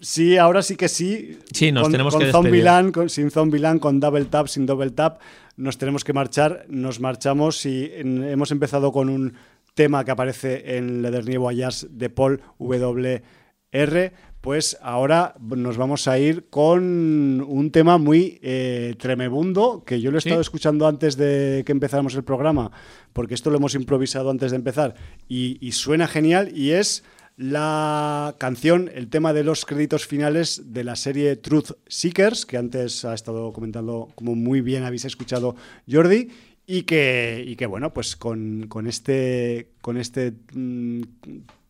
[0.00, 1.38] Sí, ahora sí que sí.
[1.52, 2.44] Sí, nos con, tenemos con que despedir.
[2.44, 5.20] Zombieland, con, sin Zombieland, con Double Tap, sin Double Tap,
[5.56, 6.66] nos tenemos que marchar.
[6.68, 9.34] Nos marchamos y hemos empezado con un
[9.74, 14.12] tema que aparece en Leather Voyage de Paul W.R.
[14.40, 20.18] Pues ahora nos vamos a ir con un tema muy eh, tremebundo que yo lo
[20.18, 20.28] he Sí.
[20.28, 22.70] estado escuchando antes de que empezáramos el programa,
[23.12, 24.94] porque esto lo hemos improvisado antes de empezar
[25.28, 27.02] y, y suena genial y es
[27.36, 33.04] la canción, el tema de los créditos finales de la serie Truth Seekers, que antes
[33.04, 35.56] ha estado comentando como muy bien habéis escuchado
[35.90, 36.28] Jordi.
[36.68, 41.00] Y que, y que bueno, pues con, con este, con este mm,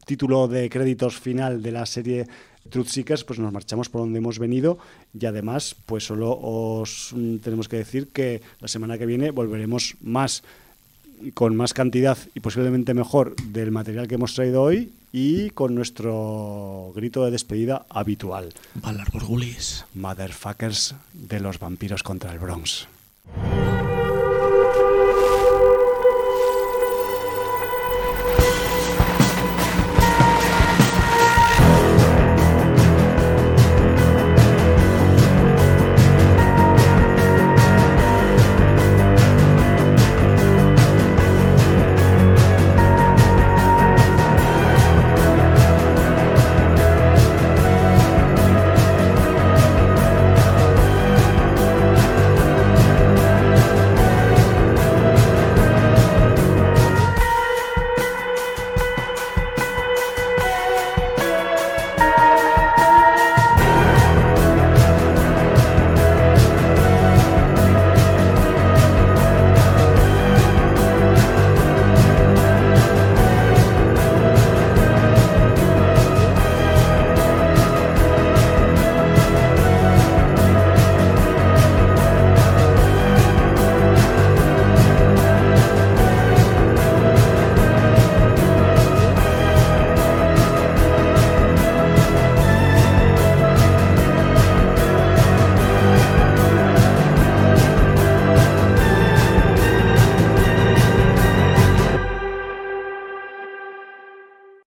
[0.06, 2.26] título de créditos final de la serie
[2.70, 4.78] Truth Seekers, pues nos marchamos por donde hemos venido
[5.12, 9.96] y además, pues solo os mm, tenemos que decir que la semana que viene volveremos
[10.00, 10.42] más
[11.34, 16.92] con más cantidad y posiblemente mejor del material que hemos traído hoy y con nuestro
[16.94, 18.52] grito de despedida habitual.
[18.74, 19.86] Valar Borgulis.
[19.94, 22.86] Motherfuckers de los vampiros contra el Bronx.